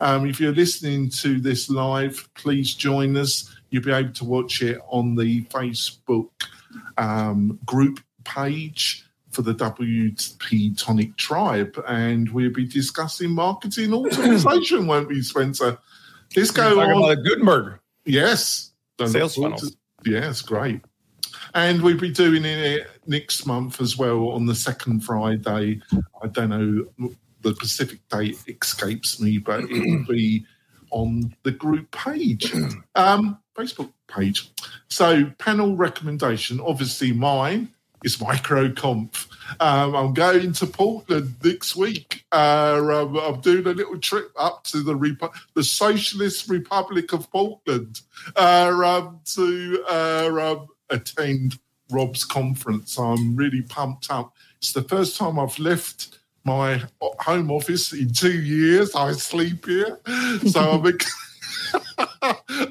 Um, 0.00 0.26
if 0.26 0.40
you're 0.40 0.54
listening 0.54 1.10
to 1.10 1.40
this 1.40 1.68
live, 1.68 2.28
please 2.34 2.74
join 2.74 3.16
us. 3.16 3.54
You'll 3.70 3.82
be 3.82 3.92
able 3.92 4.12
to 4.12 4.24
watch 4.24 4.62
it 4.62 4.80
on 4.88 5.14
the 5.14 5.42
Facebook 5.44 6.30
um, 6.96 7.58
group 7.66 8.00
page 8.24 9.04
for 9.30 9.42
the 9.42 9.54
WP 9.54 10.76
Tonic 10.76 11.16
Tribe, 11.16 11.82
and 11.86 12.28
we'll 12.30 12.52
be 12.52 12.66
discussing 12.66 13.30
marketing 13.30 13.90
optimization, 13.90 14.86
won't 14.86 15.08
we, 15.08 15.22
Spencer? 15.22 15.78
Let's 16.36 16.50
go 16.50 16.80
on. 16.80 17.12
About 17.12 17.24
Gutenberg. 17.24 17.78
Yes, 18.04 18.69
Sales 19.08 19.36
funnels. 19.36 19.76
Yes, 20.04 20.42
great. 20.42 20.80
And 21.54 21.82
we'll 21.82 21.98
be 21.98 22.10
doing 22.10 22.44
it 22.44 22.88
next 23.06 23.46
month 23.46 23.80
as 23.80 23.96
well 23.96 24.30
on 24.30 24.46
the 24.46 24.54
second 24.54 25.00
Friday. 25.00 25.80
I 26.22 26.26
don't 26.28 26.50
know, 26.50 27.12
the 27.42 27.54
Pacific 27.54 28.00
date 28.08 28.38
escapes 28.46 29.20
me, 29.20 29.38
but 29.38 29.64
it 29.64 29.70
will 29.70 30.04
be 30.06 30.44
on 30.90 31.34
the 31.42 31.52
group 31.52 31.90
page, 31.90 32.52
um, 32.94 33.38
Facebook 33.56 33.92
page. 34.08 34.50
So, 34.88 35.30
panel 35.38 35.76
recommendation, 35.76 36.60
obviously 36.60 37.12
mine 37.12 37.68
is 38.04 38.16
MicroConf. 38.16 39.26
Um, 39.58 39.96
I'm 39.96 40.14
going 40.14 40.52
to 40.52 40.66
Portland 40.66 41.34
next 41.42 41.76
week. 41.76 42.24
Uh, 42.32 42.80
I'm, 42.80 43.16
I'm, 43.16 43.40
doing 43.40 43.66
a 43.66 43.70
little 43.70 43.98
trip 43.98 44.30
up 44.36 44.64
to 44.64 44.82
the 44.82 44.94
Repu- 44.94 45.34
the 45.54 45.64
Socialist 45.64 46.48
Republic 46.48 47.12
of 47.12 47.30
Portland 47.30 48.00
uh, 48.36 48.72
um, 48.84 49.20
to 49.34 49.84
uh, 49.88 50.30
um, 50.40 50.68
attend 50.90 51.58
Rob's 51.90 52.24
conference. 52.24 52.98
I'm 52.98 53.34
really 53.34 53.62
pumped 53.62 54.10
up. 54.10 54.34
It's 54.58 54.72
the 54.72 54.82
first 54.82 55.16
time 55.16 55.38
I've 55.38 55.58
left 55.58 56.18
my 56.44 56.82
home 57.00 57.50
office 57.50 57.92
in 57.92 58.12
two 58.12 58.40
years. 58.40 58.94
I 58.94 59.12
sleep 59.12 59.66
here, 59.66 59.98
so 60.46 60.60
I'm. 60.60 60.98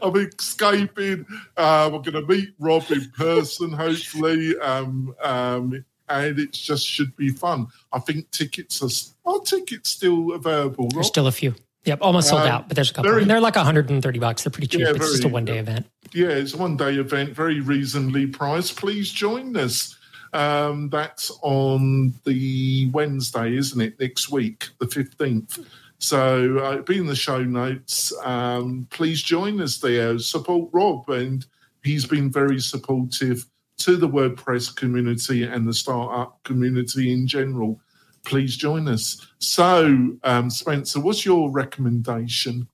I'm 0.01 0.15
escaping. 0.15 1.25
Um, 1.57 1.95
I'm 1.95 2.01
going 2.01 2.13
to 2.13 2.25
meet 2.25 2.53
Rob 2.59 2.83
in 2.89 3.09
person, 3.11 3.71
hopefully, 3.71 4.57
um, 4.59 5.15
um, 5.21 5.85
and 6.09 6.39
it 6.39 6.53
just 6.53 6.85
should 6.85 7.15
be 7.15 7.29
fun. 7.29 7.67
I 7.91 7.99
think 7.99 8.29
tickets 8.31 8.81
are 8.81 9.31
are 9.31 9.39
tickets 9.41 9.89
still 9.89 10.33
available. 10.33 10.85
Rob? 10.85 10.93
There's 10.93 11.07
still 11.07 11.27
a 11.27 11.31
few. 11.31 11.55
Yep, 11.85 11.99
almost 12.01 12.27
sold 12.27 12.41
um, 12.41 12.47
out, 12.47 12.67
but 12.67 12.75
there's 12.75 12.91
a 12.91 12.93
couple. 12.93 13.09
Very, 13.09 13.23
they're 13.23 13.39
like 13.39 13.55
130 13.55 14.19
bucks. 14.19 14.43
They're 14.43 14.51
pretty 14.51 14.67
cheap. 14.67 14.81
Yeah, 14.81 14.89
it's 14.89 14.97
very, 14.97 15.11
just 15.11 15.23
a 15.23 15.29
one 15.29 15.45
day 15.45 15.59
event. 15.59 15.87
Yeah, 16.13 16.27
it's 16.27 16.53
a 16.53 16.57
one 16.57 16.75
day 16.75 16.95
event, 16.95 17.31
very 17.31 17.61
reasonably 17.61 18.27
priced. 18.27 18.75
Please 18.75 19.11
join 19.11 19.55
us. 19.55 19.95
Um, 20.33 20.89
that's 20.89 21.31
on 21.41 22.13
the 22.25 22.89
Wednesday, 22.91 23.55
isn't 23.55 23.81
it? 23.81 23.99
Next 23.99 24.29
week, 24.29 24.69
the 24.79 24.85
15th. 24.85 25.65
So 25.99 26.57
uh, 26.59 26.81
be 26.81 26.97
in 26.97 27.07
the 27.07 27.15
show 27.15 27.43
notes. 27.43 28.13
Um, 28.23 28.87
please 28.89 29.21
join 29.21 29.61
us 29.61 29.77
there. 29.79 30.19
Support 30.19 30.69
Rob, 30.71 31.09
and 31.09 31.45
he's 31.83 32.05
been 32.05 32.31
very 32.31 32.59
supportive 32.59 33.45
to 33.79 33.97
the 33.97 34.07
WordPress 34.07 34.75
community 34.75 35.43
and 35.43 35.67
the 35.67 35.73
startup 35.73 36.43
community 36.43 37.11
in 37.11 37.27
general. 37.27 37.79
Please 38.25 38.55
join 38.55 38.87
us. 38.87 39.25
So, 39.39 40.17
um, 40.23 40.49
Spencer, 40.49 40.99
what's 40.99 41.25
your 41.25 41.49
recommendation? 41.51 42.67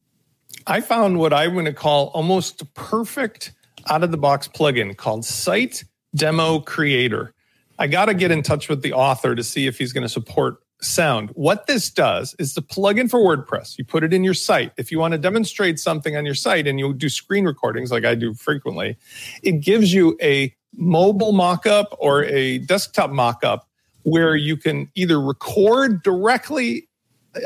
I 0.68 0.82
found 0.82 1.20
what 1.20 1.34
I'm 1.34 1.54
going 1.54 1.66
to 1.66 1.74
call 1.74 2.08
almost 2.08 2.74
perfect 2.74 3.54
out 3.88 4.04
of 4.04 4.12
the 4.12 4.18
box 4.18 4.48
plugin 4.48 4.98
called 4.98 5.24
Site 5.26 5.84
Demo 6.16 6.60
Creator. 6.60 7.34
I 7.78 7.88
got 7.88 8.06
to 8.06 8.14
get 8.14 8.32
in 8.32 8.42
touch 8.42 8.70
with 8.70 8.82
the 8.82 8.94
author 8.94 9.36
to 9.36 9.44
see 9.44 9.68
if 9.68 9.78
he's 9.78 9.94
going 9.94 10.04
to 10.04 10.10
support 10.10 10.65
sound. 10.86 11.32
What 11.34 11.68
this 11.68 11.90
does 11.90 12.36
is 12.40 12.54
the 12.54 12.62
plugin 12.62 13.10
for 13.10 13.20
WordPress. 13.20 13.78
You 13.78 13.86
put 13.86 14.04
it 14.04 14.14
in 14.14 14.24
your 14.24 14.34
site. 14.34 14.72
If 14.78 14.92
you 14.92 15.00
want 15.00 15.14
to 15.14 15.18
demonstrate 15.18 15.80
something 15.80 16.16
on 16.16 16.26
your 16.26 16.36
site 16.36 16.68
and 16.68 16.80
you 16.80 16.94
do 16.94 17.10
screen 17.10 17.46
recordings 17.46 17.92
like 17.92 18.06
I 18.06 18.16
do 18.16 18.34
frequently, 18.34 18.98
it 19.44 19.60
gives 19.62 19.94
you 19.94 20.18
a 20.22 20.56
mobile 20.78 21.34
mockup 21.34 21.88
or 22.00 22.24
a 22.26 22.60
desktop 22.60 23.10
mockup 23.10 23.62
where 24.04 24.36
you 24.36 24.56
can 24.56 24.90
either 24.96 25.20
record 25.20 26.04
directly 26.04 26.88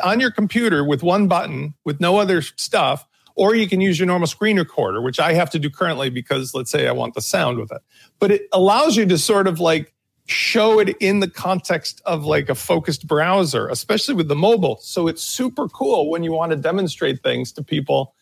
on 0.04 0.20
your 0.20 0.32
computer 0.32 0.84
with 0.84 1.02
one 1.04 1.28
button 1.28 1.74
with 1.86 2.00
no 2.00 2.18
other 2.18 2.42
stuff 2.42 3.08
or 3.36 3.56
you 3.56 3.68
can 3.68 3.80
use 3.80 3.98
your 3.98 4.06
normal 4.06 4.28
screen 4.28 4.58
recorder 4.58 5.02
which 5.02 5.20
i 5.20 5.34
have 5.34 5.50
to 5.50 5.58
do 5.58 5.70
currently 5.70 6.10
because 6.10 6.54
let's 6.54 6.70
say 6.70 6.88
i 6.88 6.92
want 6.92 7.16
the 7.16 7.22
sound 7.22 7.58
with 7.58 7.72
it 7.72 7.82
but 8.20 8.30
it 8.30 8.48
allows 8.52 8.96
you 8.96 9.06
to 9.06 9.18
sort 9.18 9.48
of 9.48 9.60
like 9.60 9.94
show 10.30 10.80
it 10.80 10.96
in 11.00 11.20
the 11.20 11.30
context 11.30 12.02
of 12.06 12.26
like 12.26 12.50
a 12.50 12.56
focused 12.56 13.08
browser, 13.08 13.68
especially 13.68 14.14
with 14.16 14.28
the 14.28 14.36
mobile. 14.36 14.78
So 14.82 15.08
it's 15.08 15.24
super 15.24 15.68
cool 15.68 16.10
when 16.10 16.24
you 16.24 16.32
want 16.32 16.52
to 16.52 16.56
demonstrate 16.56 17.24
things 17.24 17.52
to 17.54 17.64
people 17.64 18.14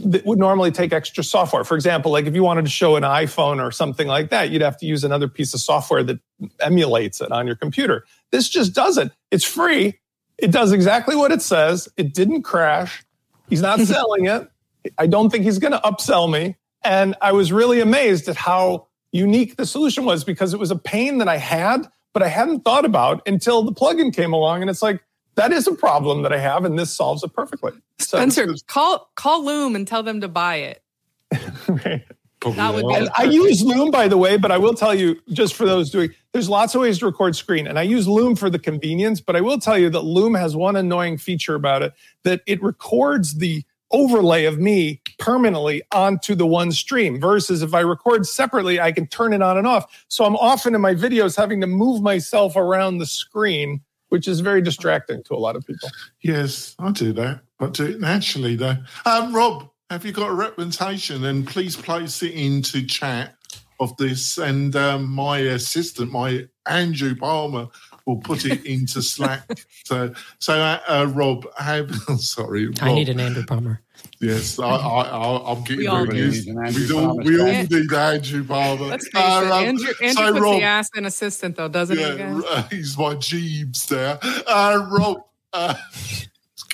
that 0.00 0.24
would 0.24 0.38
normally 0.38 0.70
take 0.70 0.92
extra 0.92 1.22
software. 1.22 1.64
For 1.64 1.74
example, 1.74 2.12
like 2.12 2.26
if 2.26 2.34
you 2.34 2.42
wanted 2.42 2.64
to 2.64 2.70
show 2.70 2.96
an 2.96 3.02
iPhone 3.02 3.62
or 3.62 3.70
something 3.70 4.06
like 4.06 4.30
that, 4.30 4.50
you'd 4.50 4.62
have 4.62 4.76
to 4.78 4.86
use 4.86 5.04
another 5.04 5.28
piece 5.28 5.52
of 5.54 5.60
software 5.60 6.02
that 6.04 6.18
emulates 6.60 7.20
it 7.20 7.30
on 7.32 7.46
your 7.46 7.56
computer. 7.56 8.04
This 8.30 8.48
just 8.48 8.74
doesn't. 8.74 9.12
It's 9.30 9.44
free. 9.44 9.98
It 10.38 10.50
does 10.50 10.72
exactly 10.72 11.16
what 11.16 11.32
it 11.32 11.42
says. 11.42 11.88
It 11.96 12.14
didn't 12.14 12.42
crash. 12.42 13.04
He's 13.48 13.62
not 13.62 13.80
selling 13.80 14.26
it. 14.26 14.48
I 14.96 15.06
don't 15.06 15.30
think 15.30 15.44
he's 15.44 15.58
going 15.58 15.72
to 15.72 15.80
upsell 15.80 16.30
me. 16.30 16.56
And 16.82 17.14
I 17.20 17.32
was 17.32 17.52
really 17.52 17.80
amazed 17.80 18.28
at 18.28 18.36
how 18.36 18.86
unique 19.12 19.56
the 19.56 19.66
solution 19.66 20.04
was 20.04 20.24
because 20.24 20.54
it 20.54 20.60
was 20.60 20.70
a 20.70 20.76
pain 20.76 21.18
that 21.18 21.28
I 21.28 21.36
had, 21.36 21.86
but 22.12 22.22
I 22.22 22.28
hadn't 22.28 22.60
thought 22.60 22.84
about 22.84 23.26
until 23.26 23.62
the 23.62 23.72
plugin 23.72 24.14
came 24.14 24.32
along. 24.32 24.62
And 24.62 24.70
it's 24.70 24.82
like, 24.82 25.02
that 25.36 25.52
is 25.52 25.66
a 25.66 25.74
problem 25.74 26.22
that 26.22 26.32
I 26.32 26.38
have, 26.38 26.64
and 26.64 26.78
this 26.78 26.94
solves 26.94 27.22
it 27.22 27.32
perfectly. 27.32 27.72
So, 27.98 28.18
Spencer, 28.18 28.48
call 28.66 29.10
call 29.14 29.44
Loom 29.44 29.74
and 29.74 29.86
tell 29.86 30.02
them 30.02 30.20
to 30.20 30.28
buy 30.28 30.56
it. 30.56 30.82
That 31.30 32.74
would 32.74 32.88
be 32.88 33.08
I 33.16 33.24
use 33.24 33.62
Loom, 33.62 33.90
by 33.90 34.08
the 34.08 34.16
way, 34.16 34.36
but 34.36 34.50
I 34.50 34.58
will 34.58 34.74
tell 34.74 34.94
you, 34.94 35.20
just 35.30 35.54
for 35.54 35.66
those 35.66 35.90
doing, 35.90 36.10
there's 36.32 36.48
lots 36.48 36.74
of 36.74 36.80
ways 36.80 36.98
to 36.98 37.06
record 37.06 37.36
screen, 37.36 37.66
and 37.66 37.78
I 37.78 37.82
use 37.82 38.08
Loom 38.08 38.34
for 38.34 38.50
the 38.50 38.58
convenience. 38.58 39.20
But 39.20 39.36
I 39.36 39.40
will 39.40 39.58
tell 39.58 39.78
you 39.78 39.90
that 39.90 40.00
Loom 40.00 40.34
has 40.34 40.56
one 40.56 40.74
annoying 40.74 41.18
feature 41.18 41.54
about 41.54 41.82
it 41.82 41.92
that 42.24 42.42
it 42.46 42.62
records 42.62 43.34
the 43.34 43.62
overlay 43.92 44.44
of 44.44 44.58
me 44.58 45.00
permanently 45.18 45.82
onto 45.92 46.34
the 46.34 46.46
one 46.46 46.72
stream. 46.72 47.20
Versus 47.20 47.62
if 47.62 47.74
I 47.74 47.80
record 47.80 48.26
separately, 48.26 48.80
I 48.80 48.92
can 48.92 49.06
turn 49.06 49.32
it 49.32 49.42
on 49.42 49.58
and 49.58 49.66
off. 49.66 50.04
So 50.08 50.24
I'm 50.24 50.36
often 50.36 50.74
in 50.74 50.80
my 50.80 50.94
videos 50.94 51.36
having 51.36 51.60
to 51.60 51.66
move 51.66 52.02
myself 52.02 52.56
around 52.56 52.98
the 52.98 53.06
screen 53.06 53.80
which 54.10 54.28
is 54.28 54.40
very 54.40 54.60
distracting 54.60 55.22
to 55.24 55.34
a 55.34 55.38
lot 55.38 55.56
of 55.56 55.66
people. 55.66 55.88
Yes, 56.20 56.74
I 56.78 56.90
do 56.92 57.12
that. 57.14 57.40
I 57.58 57.66
do 57.66 57.86
it 57.86 58.00
naturally, 58.00 58.56
though. 58.56 58.76
Um, 59.06 59.34
Rob, 59.34 59.70
have 59.88 60.04
you 60.04 60.12
got 60.12 60.30
a 60.30 60.34
representation? 60.34 61.24
And 61.24 61.46
please 61.46 61.76
place 61.76 62.22
it 62.22 62.32
into 62.32 62.84
chat 62.84 63.36
of 63.78 63.96
this. 63.96 64.36
And 64.36 64.76
um, 64.76 65.10
my 65.10 65.38
assistant, 65.38 66.12
my 66.12 66.46
Andrew 66.66 67.16
Palmer, 67.16 67.68
will 68.06 68.18
put 68.18 68.44
it 68.44 68.64
into 68.64 69.02
Slack. 69.02 69.66
so, 69.84 70.12
so 70.38 70.54
uh, 70.54 70.80
uh, 70.88 71.10
Rob, 71.12 71.46
have 71.56 71.94
sorry, 72.18 72.66
Rob. 72.66 72.78
I 72.82 72.94
need 72.94 73.08
an 73.08 73.20
Andrew 73.20 73.44
Palmer. 73.44 73.80
Yes, 74.20 74.58
I, 74.58 74.64
I, 74.66 75.52
am 75.52 75.62
getting 75.64 75.78
we 75.78 75.86
very 75.86 76.18
used. 76.18 76.46
We 76.46 76.92
all, 76.92 77.16
we 77.18 77.40
all 77.40 77.46
need 77.46 77.92
Andrew 77.92 78.44
Palmer. 78.44 78.86
Let's 78.86 79.08
face 79.08 79.22
uh, 79.22 79.42
it, 79.44 79.66
Andrew, 79.66 79.92
Andrew 80.02 80.12
so 80.12 80.32
puts 80.32 80.40
Rob, 80.40 80.60
the 80.60 80.62
ass 80.62 80.90
in 80.94 81.06
assistant, 81.06 81.56
though, 81.56 81.68
doesn't 81.68 81.98
yeah, 81.98 82.34
he? 82.34 82.42
Uh, 82.50 82.62
he's 82.70 82.96
my 82.98 83.14
Jeeves 83.14 83.86
there. 83.86 84.18
Uh, 84.22 84.88
Rob, 84.90 85.24
uh, 85.52 85.74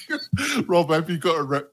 Rob, 0.67 0.91
have 0.91 1.11
you 1.11 1.19
got 1.19 1.39
a 1.39 1.43
rep? 1.43 1.73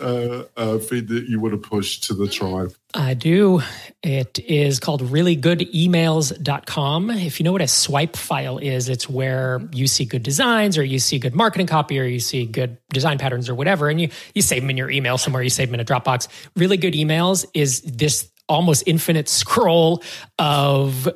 Uh, 0.00 0.44
uh, 0.56 0.78
feed 0.78 1.08
that 1.08 1.28
you 1.28 1.40
want 1.40 1.52
to 1.52 1.68
push 1.68 1.98
to 2.00 2.14
the 2.14 2.28
tribe? 2.28 2.74
I 2.94 3.14
do. 3.14 3.62
It 4.02 4.38
is 4.38 4.80
called 4.80 5.02
reallygoodemails.com. 5.02 7.10
If 7.10 7.40
you 7.40 7.44
know 7.44 7.52
what 7.52 7.62
a 7.62 7.68
swipe 7.68 8.16
file 8.16 8.58
is, 8.58 8.88
it's 8.88 9.08
where 9.08 9.60
you 9.72 9.86
see 9.86 10.04
good 10.04 10.22
designs 10.22 10.78
or 10.78 10.84
you 10.84 10.98
see 10.98 11.18
good 11.18 11.34
marketing 11.34 11.66
copy 11.66 11.98
or 11.98 12.04
you 12.04 12.20
see 12.20 12.46
good 12.46 12.78
design 12.90 13.18
patterns 13.18 13.48
or 13.48 13.54
whatever, 13.54 13.88
and 13.88 14.00
you, 14.00 14.10
you 14.34 14.42
save 14.42 14.62
them 14.62 14.70
in 14.70 14.76
your 14.76 14.90
email 14.90 15.18
somewhere, 15.18 15.42
you 15.42 15.50
save 15.50 15.68
them 15.68 15.74
in 15.74 15.80
a 15.80 15.84
Dropbox. 15.84 16.28
Really 16.56 16.76
good 16.76 16.94
emails 16.94 17.44
is 17.54 17.80
this 17.82 18.30
almost 18.48 18.84
infinite 18.86 19.28
scroll 19.28 20.02
of 20.38 21.08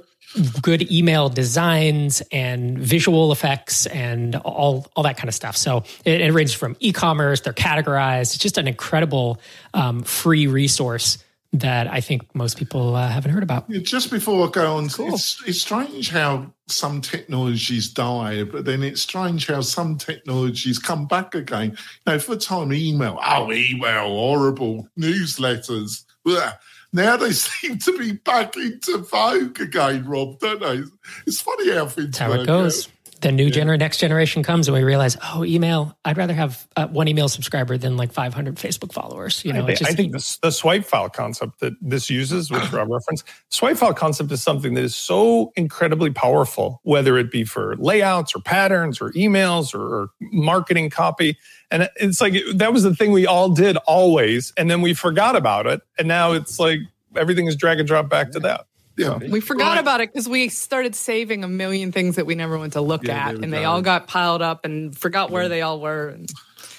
good 0.62 0.90
email 0.90 1.28
designs 1.28 2.22
and 2.32 2.78
visual 2.78 3.32
effects 3.32 3.86
and 3.86 4.36
all 4.36 4.86
all 4.94 5.02
that 5.02 5.16
kind 5.16 5.28
of 5.28 5.34
stuff. 5.34 5.56
So 5.56 5.84
it, 6.04 6.20
it 6.20 6.32
ranges 6.32 6.54
from 6.54 6.76
e-commerce, 6.80 7.40
they're 7.40 7.52
categorized. 7.52 8.34
It's 8.34 8.38
just 8.38 8.58
an 8.58 8.68
incredible 8.68 9.40
um, 9.74 10.02
free 10.02 10.46
resource 10.46 11.18
that 11.54 11.88
I 11.88 12.02
think 12.02 12.34
most 12.34 12.58
people 12.58 12.94
uh, 12.94 13.08
haven't 13.08 13.30
heard 13.30 13.42
about. 13.42 13.70
Just 13.70 14.10
before 14.10 14.46
I 14.46 14.50
go 14.50 14.76
on, 14.76 14.90
cool. 14.90 15.14
it's, 15.14 15.42
it's 15.46 15.62
strange 15.62 16.10
how 16.10 16.52
some 16.66 17.00
technologies 17.00 17.88
die, 17.88 18.44
but 18.44 18.66
then 18.66 18.82
it's 18.82 19.00
strange 19.00 19.46
how 19.46 19.62
some 19.62 19.96
technologies 19.96 20.78
come 20.78 21.06
back 21.06 21.34
again. 21.34 21.70
You 21.70 22.12
know, 22.12 22.18
for 22.18 22.34
the 22.34 22.40
time 22.40 22.72
email, 22.74 23.18
oh, 23.24 23.50
email, 23.50 24.08
horrible 24.08 24.88
newsletters. 24.98 26.04
Blah 26.22 26.52
now 26.92 27.16
they 27.16 27.32
seem 27.32 27.78
to 27.78 27.98
be 27.98 28.12
back 28.12 28.56
into 28.56 28.98
vogue 28.98 29.60
again, 29.60 30.06
Rob, 30.06 30.38
don't 30.38 30.60
they? 30.60 30.82
It's 31.26 31.40
funny 31.40 31.72
how 31.72 31.86
things 31.86 32.18
That's 32.18 32.18
how 32.18 32.32
it 32.32 32.46
goes. 32.46 32.86
Out. 32.86 32.92
The 33.20 33.32
new 33.32 33.46
yeah. 33.46 33.64
gener- 33.64 33.78
next 33.78 33.98
generation 33.98 34.44
comes, 34.44 34.68
and 34.68 34.76
we 34.76 34.84
realize, 34.84 35.16
oh, 35.24 35.44
email. 35.44 35.96
I'd 36.04 36.16
rather 36.16 36.34
have 36.34 36.68
uh, 36.76 36.86
one 36.86 37.08
email 37.08 37.28
subscriber 37.28 37.76
than 37.76 37.96
like 37.96 38.12
500 38.12 38.54
Facebook 38.56 38.92
followers. 38.92 39.44
You 39.44 39.52
know, 39.52 39.64
I 39.64 39.66
think, 39.66 39.78
just, 39.78 39.90
I 39.90 39.94
think 39.94 40.12
the, 40.12 40.38
the 40.42 40.52
swipe 40.52 40.84
file 40.84 41.08
concept 41.08 41.58
that 41.58 41.72
this 41.80 42.08
uses, 42.08 42.48
which 42.48 42.72
Rob 42.72 42.88
referenced, 42.88 43.24
swipe 43.50 43.76
file 43.76 43.92
concept 43.92 44.30
is 44.30 44.40
something 44.40 44.74
that 44.74 44.84
is 44.84 44.94
so 44.94 45.52
incredibly 45.56 46.10
powerful, 46.10 46.80
whether 46.84 47.18
it 47.18 47.32
be 47.32 47.42
for 47.42 47.74
layouts 47.78 48.36
or 48.36 48.38
patterns 48.38 49.00
or 49.00 49.10
emails 49.12 49.74
or, 49.74 49.82
or 49.82 50.10
marketing 50.20 50.88
copy 50.88 51.36
and 51.70 51.88
it's 51.96 52.20
like 52.20 52.34
that 52.54 52.72
was 52.72 52.82
the 52.82 52.94
thing 52.94 53.12
we 53.12 53.26
all 53.26 53.50
did 53.50 53.76
always. 53.78 54.52
And 54.56 54.70
then 54.70 54.80
we 54.80 54.94
forgot 54.94 55.36
about 55.36 55.66
it. 55.66 55.82
And 55.98 56.08
now 56.08 56.32
it's 56.32 56.58
like 56.58 56.80
everything 57.16 57.46
is 57.46 57.56
drag 57.56 57.78
and 57.78 57.86
drop 57.86 58.08
back 58.08 58.32
to 58.32 58.40
that. 58.40 58.66
Yeah. 58.96 59.18
We 59.18 59.40
forgot 59.40 59.74
right. 59.74 59.80
about 59.80 60.00
it 60.00 60.12
because 60.12 60.28
we 60.28 60.48
started 60.48 60.94
saving 60.94 61.44
a 61.44 61.48
million 61.48 61.92
things 61.92 62.16
that 62.16 62.26
we 62.26 62.34
never 62.34 62.58
went 62.58 62.72
to 62.72 62.80
look 62.80 63.04
yeah, 63.04 63.28
at. 63.28 63.36
And 63.36 63.52
they 63.52 63.64
all 63.64 63.80
got 63.80 64.08
piled 64.08 64.42
up 64.42 64.64
and 64.64 64.96
forgot 64.96 65.30
where 65.30 65.48
they 65.48 65.62
all 65.62 65.80
were. 65.80 66.16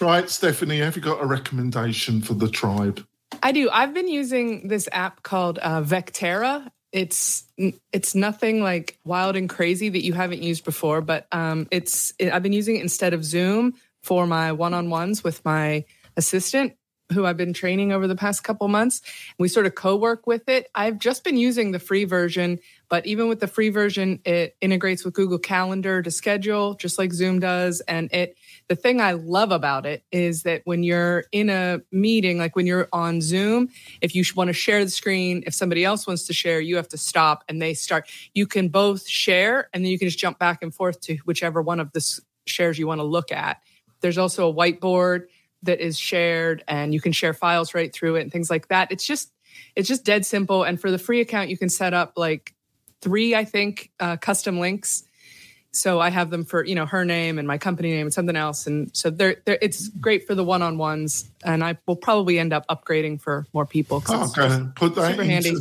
Right, 0.01 0.29
Stephanie, 0.29 0.79
have 0.79 0.97
you 0.97 1.01
got 1.01 1.21
a 1.23 1.25
recommendation 1.25 2.21
for 2.21 2.33
the 2.33 2.49
tribe? 2.49 3.05
I 3.41 3.53
do. 3.53 3.69
I've 3.69 3.93
been 3.93 4.09
using 4.09 4.67
this 4.67 4.89
app 4.91 5.23
called 5.23 5.59
uh, 5.59 5.81
Vectera. 5.81 6.69
It's 6.91 7.45
it's 7.93 8.15
nothing 8.15 8.63
like 8.63 8.97
wild 9.05 9.35
and 9.35 9.47
crazy 9.47 9.89
that 9.89 10.03
you 10.03 10.13
haven't 10.13 10.41
used 10.41 10.65
before, 10.65 11.01
but 11.01 11.27
um, 11.31 11.67
it's 11.71 12.13
it, 12.17 12.33
I've 12.33 12.43
been 12.43 12.53
using 12.53 12.77
it 12.77 12.81
instead 12.81 13.13
of 13.13 13.23
Zoom 13.23 13.75
for 14.09 14.25
my 14.25 14.51
one 14.51 14.73
on 14.73 14.89
ones 14.89 15.23
with 15.23 15.45
my 15.45 15.85
assistant 16.17 16.73
who 17.13 17.27
I've 17.27 17.37
been 17.37 17.53
training 17.53 17.91
over 17.91 18.07
the 18.07 18.15
past 18.15 18.43
couple 18.43 18.67
months. 18.67 19.01
We 19.37 19.49
sort 19.49 19.67
of 19.67 19.75
co 19.75 19.95
work 19.95 20.25
with 20.25 20.49
it. 20.49 20.67
I've 20.73 20.97
just 20.97 21.23
been 21.23 21.37
using 21.37 21.71
the 21.71 21.77
free 21.77 22.05
version, 22.05 22.57
but 22.89 23.05
even 23.05 23.29
with 23.29 23.39
the 23.39 23.47
free 23.47 23.69
version, 23.69 24.19
it 24.25 24.55
integrates 24.61 25.05
with 25.05 25.13
Google 25.13 25.37
Calendar 25.37 26.01
to 26.01 26.09
schedule, 26.09 26.73
just 26.73 26.97
like 26.97 27.13
Zoom 27.13 27.39
does. 27.39 27.81
And 27.81 28.11
it, 28.11 28.35
the 28.67 28.75
thing 28.75 28.99
I 28.99 29.11
love 29.11 29.51
about 29.51 29.85
it 29.85 30.03
is 30.11 30.41
that 30.43 30.63
when 30.65 30.81
you're 30.81 31.25
in 31.31 31.51
a 31.51 31.81
meeting, 31.91 32.39
like 32.39 32.55
when 32.55 32.65
you're 32.65 32.89
on 32.91 33.21
Zoom, 33.21 33.69
if 34.01 34.15
you 34.15 34.23
want 34.35 34.47
to 34.47 34.53
share 34.53 34.83
the 34.83 34.89
screen, 34.89 35.43
if 35.45 35.53
somebody 35.53 35.85
else 35.85 36.07
wants 36.07 36.25
to 36.25 36.33
share, 36.33 36.59
you 36.59 36.77
have 36.77 36.89
to 36.89 36.97
stop 36.97 37.43
and 37.47 37.61
they 37.61 37.75
start. 37.75 38.09
You 38.33 38.47
can 38.47 38.69
both 38.69 39.07
share 39.07 39.69
and 39.71 39.85
then 39.85 39.91
you 39.91 39.99
can 39.99 40.07
just 40.07 40.17
jump 40.17 40.39
back 40.39 40.63
and 40.63 40.73
forth 40.73 40.99
to 41.01 41.17
whichever 41.25 41.61
one 41.61 41.79
of 41.79 41.91
the 41.91 42.19
shares 42.47 42.79
you 42.79 42.87
want 42.87 42.99
to 42.99 43.05
look 43.05 43.31
at 43.31 43.61
there's 44.01 44.17
also 44.17 44.49
a 44.49 44.53
whiteboard 44.53 45.27
that 45.63 45.79
is 45.79 45.97
shared 45.97 46.63
and 46.67 46.93
you 46.93 47.01
can 47.01 47.11
share 47.11 47.33
files 47.33 47.73
right 47.73 47.91
through 47.91 48.15
it 48.15 48.21
and 48.21 48.31
things 48.31 48.49
like 48.49 48.67
that. 48.69 48.91
It's 48.91 49.05
just 49.05 49.31
it's 49.75 49.87
just 49.87 50.05
dead 50.05 50.25
simple. 50.25 50.63
And 50.63 50.79
for 50.79 50.91
the 50.91 50.97
free 50.97 51.21
account, 51.21 51.49
you 51.49 51.57
can 51.57 51.69
set 51.69 51.93
up 51.93 52.13
like 52.15 52.53
three, 53.01 53.35
I 53.35 53.45
think, 53.45 53.91
uh, 53.99 54.17
custom 54.17 54.59
links. 54.59 55.03
So 55.71 55.99
I 55.99 56.09
have 56.09 56.31
them 56.31 56.45
for 56.45 56.65
you 56.65 56.73
know 56.73 56.87
her 56.87 57.05
name 57.05 57.37
and 57.37 57.47
my 57.47 57.59
company 57.59 57.91
name 57.91 58.07
and 58.07 58.13
something 58.13 58.35
else, 58.35 58.65
and 58.65 58.89
so 58.97 59.11
they're, 59.11 59.35
they're 59.45 59.59
it's 59.61 59.87
great 59.87 60.25
for 60.25 60.33
the 60.33 60.43
one 60.43 60.63
on 60.63 60.79
ones. 60.79 61.29
And 61.45 61.63
I 61.63 61.77
will 61.85 61.95
probably 61.95 62.39
end 62.39 62.53
up 62.53 62.65
upgrading 62.67 63.21
for 63.21 63.45
more 63.53 63.67
people. 63.67 64.01
Oh, 64.07 64.31
okay, 64.35 64.65
put 64.75 64.95
that 64.95 65.11
super 65.11 65.23
handy 65.23 65.55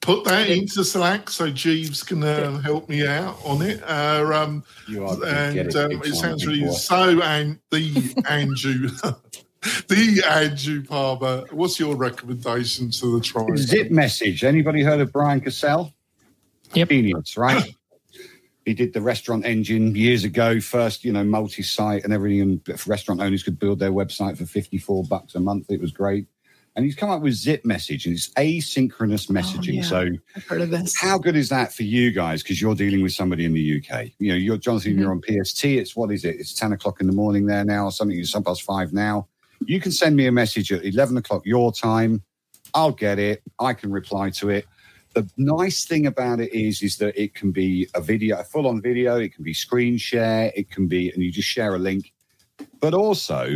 put 0.00 0.24
that 0.24 0.48
into 0.48 0.84
Slack 0.84 1.30
so 1.30 1.50
Jeeves 1.50 2.02
can 2.02 2.22
uh, 2.22 2.58
help 2.58 2.88
me 2.88 3.06
out 3.06 3.36
on 3.44 3.62
it. 3.62 3.82
Uh, 3.82 4.30
um, 4.34 4.64
you 4.88 5.06
are 5.06 5.16
and 5.24 5.56
it, 5.56 5.76
um, 5.76 5.92
it 5.92 6.14
sounds 6.14 6.46
really 6.46 6.70
so. 6.72 7.20
And 7.22 7.58
the 7.70 8.14
Andrew, 8.28 8.88
the 9.88 10.22
Andrew 10.26 10.82
Palmer. 10.82 11.44
What's 11.50 11.78
your 11.78 11.96
recommendation 11.96 12.90
to 12.92 13.18
the 13.18 13.20
tribe? 13.20 13.48
ZipMessage. 13.50 14.42
Anybody 14.42 14.82
heard 14.82 15.00
of 15.00 15.12
Brian 15.12 15.40
Casel? 15.40 15.92
Yep. 16.74 16.88
Genius, 16.88 17.36
right? 17.36 17.74
he 18.64 18.74
did 18.74 18.92
the 18.92 19.00
restaurant 19.00 19.44
engine 19.44 19.94
years 19.94 20.24
ago. 20.24 20.60
First, 20.60 21.04
you 21.04 21.12
know, 21.12 21.24
multi-site 21.24 22.04
and 22.04 22.12
everything, 22.12 22.40
and 22.40 22.86
restaurant 22.86 23.20
owners 23.20 23.42
could 23.42 23.58
build 23.58 23.78
their 23.78 23.92
website 23.92 24.38
for 24.38 24.46
fifty-four 24.46 25.04
bucks 25.04 25.34
a 25.34 25.40
month. 25.40 25.70
It 25.70 25.80
was 25.80 25.90
great 25.90 26.26
and 26.76 26.84
he's 26.84 26.94
come 26.94 27.10
up 27.10 27.22
with 27.22 27.34
ZipMessage, 27.34 28.06
and 28.06 28.14
it's 28.14 28.30
asynchronous 28.34 29.28
oh, 29.28 29.34
messaging. 29.34 29.70
Oh, 29.70 29.72
yeah. 29.72 29.82
So, 29.82 30.08
I've 30.36 30.44
heard 30.44 30.60
of 30.62 30.70
this. 30.70 30.98
How 30.98 31.18
good 31.18 31.36
is 31.36 31.48
that 31.48 31.72
for 31.72 31.82
you 31.82 32.12
guys? 32.12 32.42
Because 32.42 32.60
you're 32.60 32.74
dealing 32.74 33.02
with 33.02 33.12
somebody 33.12 33.44
in 33.44 33.52
the 33.52 33.78
UK. 33.78 34.10
You 34.18 34.30
know, 34.30 34.36
you're 34.36 34.56
Jonathan. 34.56 34.92
Mm-hmm. 34.92 35.00
You're 35.00 35.10
on 35.10 35.44
PST. 35.44 35.64
It's 35.64 35.96
what 35.96 36.12
is 36.12 36.24
it? 36.24 36.36
It's 36.36 36.54
ten 36.54 36.72
o'clock 36.72 37.00
in 37.00 37.06
the 37.06 37.12
morning 37.12 37.46
there 37.46 37.64
now, 37.64 37.86
or 37.86 37.92
something. 37.92 38.18
It's 38.18 38.30
some 38.30 38.44
past 38.44 38.62
five 38.62 38.92
now. 38.92 39.28
You 39.66 39.80
can 39.80 39.92
send 39.92 40.16
me 40.16 40.26
a 40.26 40.32
message 40.32 40.72
at 40.72 40.84
eleven 40.84 41.16
o'clock 41.16 41.42
your 41.44 41.72
time. 41.72 42.22
I'll 42.72 42.92
get 42.92 43.18
it. 43.18 43.42
I 43.58 43.74
can 43.74 43.90
reply 43.90 44.30
to 44.30 44.50
it. 44.50 44.66
The 45.14 45.28
nice 45.36 45.84
thing 45.86 46.06
about 46.06 46.38
it 46.38 46.54
is, 46.54 46.82
is 46.82 46.98
that 46.98 47.20
it 47.20 47.34
can 47.34 47.50
be 47.50 47.88
a 47.96 48.00
video, 48.00 48.38
a 48.38 48.44
full-on 48.44 48.80
video. 48.80 49.18
It 49.18 49.34
can 49.34 49.42
be 49.42 49.52
screen 49.52 49.98
share. 49.98 50.52
It 50.54 50.70
can 50.70 50.86
be, 50.86 51.10
and 51.10 51.20
you 51.20 51.32
just 51.32 51.48
share 51.48 51.74
a 51.74 51.80
link. 51.80 52.12
But 52.80 52.94
also, 52.94 53.50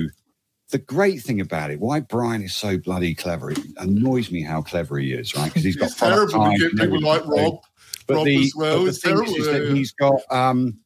the 0.74 0.78
great 0.78 1.22
thing 1.22 1.40
about 1.40 1.70
it, 1.70 1.78
why 1.78 2.00
Brian 2.00 2.42
is 2.42 2.52
so 2.52 2.76
bloody 2.76 3.14
clever, 3.14 3.52
it 3.52 3.60
annoys 3.76 4.32
me 4.32 4.42
how 4.42 4.60
clever 4.60 4.98
he 4.98 5.12
is, 5.12 5.32
right? 5.36 5.44
Because 5.44 5.62
he's 5.62 5.76
got 5.76 5.92
terrible 5.92 6.50
get 6.56 6.72
people 6.72 7.00
like. 7.00 7.24
Rob. 7.26 7.60
But 8.08 8.16
Rob 8.16 8.24
the, 8.24 8.42
as 8.42 8.52
well. 8.56 8.84
but 8.84 8.94
the 8.94 9.00
terrible. 9.00 9.34
is 9.36 9.46
that 9.46 9.72
he's 9.72 9.92
got 9.92 10.20
um, 10.32 10.76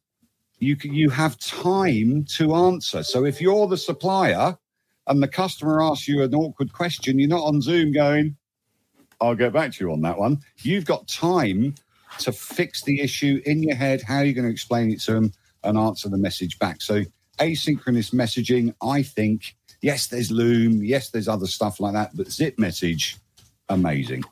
you 0.59 0.77
you 0.83 1.09
have 1.09 1.39
time 1.39 2.23
to 2.35 2.53
answer. 2.53 3.01
So 3.01 3.25
if 3.25 3.41
you're 3.41 3.65
the 3.65 3.77
supplier 3.77 4.55
and 5.07 5.23
the 5.23 5.27
customer 5.27 5.81
asks 5.81 6.07
you 6.07 6.21
an 6.21 6.35
awkward 6.35 6.71
question, 6.71 7.17
you're 7.17 7.27
not 7.27 7.43
on 7.43 7.59
Zoom 7.59 7.91
going, 7.91 8.37
"I'll 9.19 9.33
get 9.33 9.53
back 9.53 9.71
to 9.73 9.83
you 9.83 9.91
on 9.91 10.01
that 10.01 10.19
one." 10.19 10.37
You've 10.57 10.85
got 10.85 11.07
time 11.07 11.73
to 12.19 12.31
fix 12.31 12.83
the 12.83 13.01
issue 13.01 13.41
in 13.47 13.63
your 13.63 13.75
head. 13.75 14.03
How 14.03 14.17
are 14.17 14.23
you're 14.23 14.35
going 14.35 14.45
to 14.45 14.51
explain 14.51 14.91
it 14.91 14.99
to 15.01 15.13
them 15.13 15.33
and 15.63 15.79
answer 15.79 16.09
the 16.09 16.17
message 16.17 16.59
back. 16.59 16.83
So 16.83 17.03
asynchronous 17.39 18.13
messaging, 18.13 18.75
I 18.83 19.01
think. 19.01 19.55
Yes, 19.81 20.07
there's 20.07 20.29
Loom. 20.31 20.83
Yes, 20.83 21.09
there's 21.09 21.27
other 21.27 21.47
stuff 21.47 21.79
like 21.79 21.93
that, 21.93 22.15
but 22.15 22.27
ZipMessage, 22.27 23.17
amazing. 23.69 24.23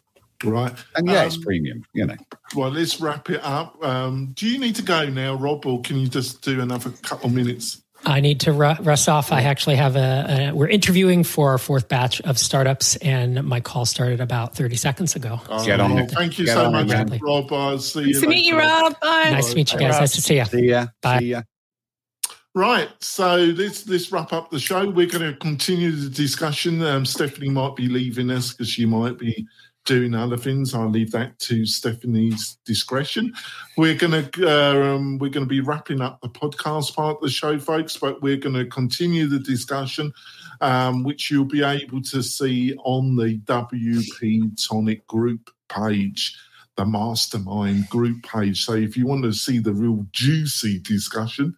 Right. 0.43 0.73
And 0.95 1.07
yeah, 1.07 1.23
it's 1.23 1.35
Um, 1.37 1.41
premium. 1.41 1.85
You 1.93 2.05
know. 2.07 2.15
Well, 2.55 2.69
let's 2.69 3.01
wrap 3.01 3.29
it 3.29 3.41
up. 3.43 3.83
Um, 3.83 4.33
do 4.35 4.47
you 4.47 4.59
need 4.59 4.75
to 4.75 4.83
go 4.83 5.09
now, 5.09 5.33
Rob, 5.35 5.65
or 5.65 5.81
can 5.81 5.97
you 5.97 6.07
just 6.07 6.41
do 6.43 6.61
another 6.61 6.91
couple 7.01 7.29
minutes? 7.29 7.81
I 8.05 8.19
need 8.19 8.41
to 8.41 8.51
ru- 8.53 8.75
rust 8.81 9.09
off. 9.09 9.31
I 9.31 9.41
actually 9.41 9.77
have 9.77 9.95
a, 9.95 10.49
a. 10.51 10.55
We're 10.55 10.67
interviewing 10.67 11.23
for 11.23 11.49
our 11.49 11.57
fourth 11.57 11.89
batch 11.89 12.21
of 12.21 12.37
startups, 12.37 12.95
and 12.97 13.43
my 13.43 13.59
call 13.59 13.85
started 13.85 14.21
about 14.21 14.55
30 14.55 14.75
seconds 14.75 15.15
ago. 15.15 15.41
Get 15.65 15.79
on. 15.79 16.07
Thank 16.07 16.37
you 16.37 16.45
Get 16.45 16.53
so 16.53 16.65
on 16.65 16.71
much, 16.73 16.87
man. 16.87 17.19
Rob. 17.23 17.51
I'll 17.51 17.79
see 17.79 18.01
Nice 18.01 18.07
you 18.15 18.21
to 18.21 18.27
meet 18.27 18.45
you. 18.45 18.57
Rob. 18.59 18.99
Bye. 19.01 19.31
Nice 19.31 19.49
to 19.49 19.55
meet 19.55 19.73
you 19.73 19.79
guys. 19.79 19.99
Nice 19.99 20.13
to 20.13 20.21
see 20.21 20.37
you. 20.37 20.45
See 20.45 20.69
ya. 20.69 20.87
Bye. 21.01 21.19
See 21.19 21.25
ya. 21.25 21.41
Right, 22.57 22.89
so 23.01 23.35
let's 23.55 23.87
let's 23.87 24.11
wrap 24.11 24.33
up 24.33 24.49
the 24.49 24.57
show. 24.57 24.89
We're 24.89 25.05
going 25.05 25.31
to 25.31 25.37
continue 25.37 25.91
the 25.91 26.09
discussion. 26.09 26.81
Um, 26.81 27.05
Stephanie 27.05 27.51
might 27.51 27.75
be 27.75 27.87
leaving 27.87 28.31
us 28.31 28.51
because 28.51 28.67
she 28.67 28.83
might 28.83 29.19
be 29.19 29.47
doing 29.85 30.15
other 30.15 30.37
things. 30.37 30.73
I'll 30.73 30.89
leave 30.89 31.11
that 31.11 31.37
to 31.37 31.67
Stephanie's 31.67 32.57
discretion. 32.65 33.31
We're 33.77 33.93
going 33.93 34.31
to 34.31 34.49
uh, 34.49 34.95
um, 34.95 35.19
we're 35.19 35.29
going 35.29 35.45
to 35.45 35.49
be 35.49 35.61
wrapping 35.61 36.01
up 36.01 36.19
the 36.21 36.29
podcast 36.29 36.95
part 36.95 37.17
of 37.17 37.21
the 37.21 37.29
show, 37.29 37.59
folks. 37.59 37.95
But 37.95 38.23
we're 38.23 38.37
going 38.37 38.55
to 38.55 38.65
continue 38.65 39.27
the 39.27 39.37
discussion, 39.37 40.11
um, 40.59 41.03
which 41.03 41.29
you'll 41.29 41.45
be 41.45 41.61
able 41.61 42.01
to 42.01 42.23
see 42.23 42.73
on 42.77 43.15
the 43.15 43.37
WP 43.41 44.67
Tonic 44.67 45.05
group 45.05 45.51
page 45.69 46.35
the 46.77 46.85
mastermind 46.85 47.89
group 47.89 48.23
page. 48.23 48.63
So 48.63 48.73
if 48.73 48.95
you 48.95 49.05
want 49.05 49.23
to 49.23 49.33
see 49.33 49.59
the 49.59 49.73
real 49.73 50.05
juicy 50.11 50.79
discussion, 50.79 51.55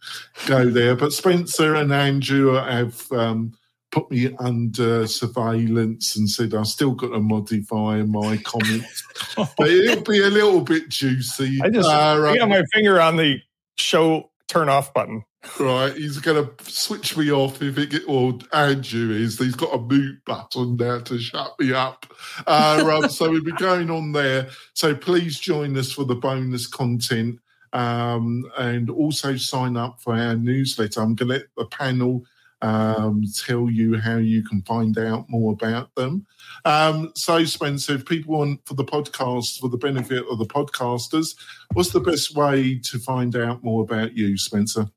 go 0.47 0.69
there. 0.69 0.95
But 0.95 1.13
Spencer 1.13 1.75
and 1.75 1.93
Andrew 1.93 2.53
have 2.53 3.09
um, 3.11 3.53
put 3.91 4.09
me 4.09 4.35
under 4.39 5.05
surveillance 5.07 6.15
and 6.15 6.29
said 6.29 6.53
I've 6.53 6.67
still 6.67 6.91
got 6.91 7.09
to 7.09 7.19
modify 7.19 8.01
my 8.03 8.37
comments. 8.37 9.03
but 9.35 9.69
it'll 9.69 10.03
be 10.03 10.23
a 10.23 10.29
little 10.29 10.61
bit 10.61 10.89
juicy. 10.89 11.59
I 11.61 11.69
just 11.69 11.87
Uh, 11.87 12.23
I 12.25 12.37
got 12.37 12.49
my 12.49 12.63
finger 12.73 12.99
on 12.99 13.17
the 13.17 13.39
show 13.77 14.31
turn 14.47 14.69
off 14.69 14.93
button. 14.93 15.23
Right, 15.57 15.95
he's 15.95 16.19
going 16.19 16.45
to 16.45 16.63
switch 16.69 17.15
me 17.15 17.31
off 17.31 17.61
if 17.61 17.77
it 17.77 17.91
get, 17.91 18.03
or 18.07 18.37
Andrew 18.51 19.11
is. 19.11 19.39
He's 19.39 19.55
got 19.55 19.73
a 19.73 19.81
mute 19.81 20.19
button 20.25 20.75
now 20.75 20.99
to 20.99 21.17
shut 21.17 21.57
me 21.59 21.71
up. 21.71 22.05
Uh, 22.45 22.83
um, 22.85 23.09
so 23.09 23.29
we'll 23.29 23.43
be 23.43 23.53
going 23.53 23.89
on 23.89 24.11
there. 24.11 24.49
So 24.73 24.93
please 24.93 25.39
join 25.39 25.77
us 25.77 25.93
for 25.93 26.03
the 26.03 26.15
bonus 26.15 26.67
content 26.67 27.39
um, 27.71 28.51
and 28.57 28.89
also 28.89 29.37
sign 29.37 29.77
up 29.77 30.01
for 30.01 30.13
our 30.13 30.35
newsletter. 30.35 30.99
I'm 30.99 31.15
going 31.15 31.29
to 31.29 31.35
let 31.35 31.43
the 31.55 31.65
panel 31.67 32.25
um, 32.61 33.23
tell 33.33 33.69
you 33.69 33.97
how 33.97 34.17
you 34.17 34.43
can 34.43 34.61
find 34.63 34.97
out 34.97 35.29
more 35.29 35.53
about 35.53 35.95
them. 35.95 36.25
Um, 36.65 37.13
so, 37.15 37.45
Spencer, 37.45 37.95
if 37.95 38.05
people 38.05 38.37
want 38.37 38.65
for 38.65 38.73
the 38.73 38.83
podcast, 38.83 39.59
for 39.59 39.69
the 39.69 39.77
benefit 39.77 40.25
of 40.29 40.37
the 40.37 40.45
podcasters, 40.45 41.35
what's 41.73 41.91
the 41.91 42.01
best 42.01 42.35
way 42.35 42.77
to 42.79 42.99
find 42.99 43.35
out 43.35 43.63
more 43.63 43.83
about 43.83 44.17
you, 44.17 44.37
Spencer? 44.37 44.89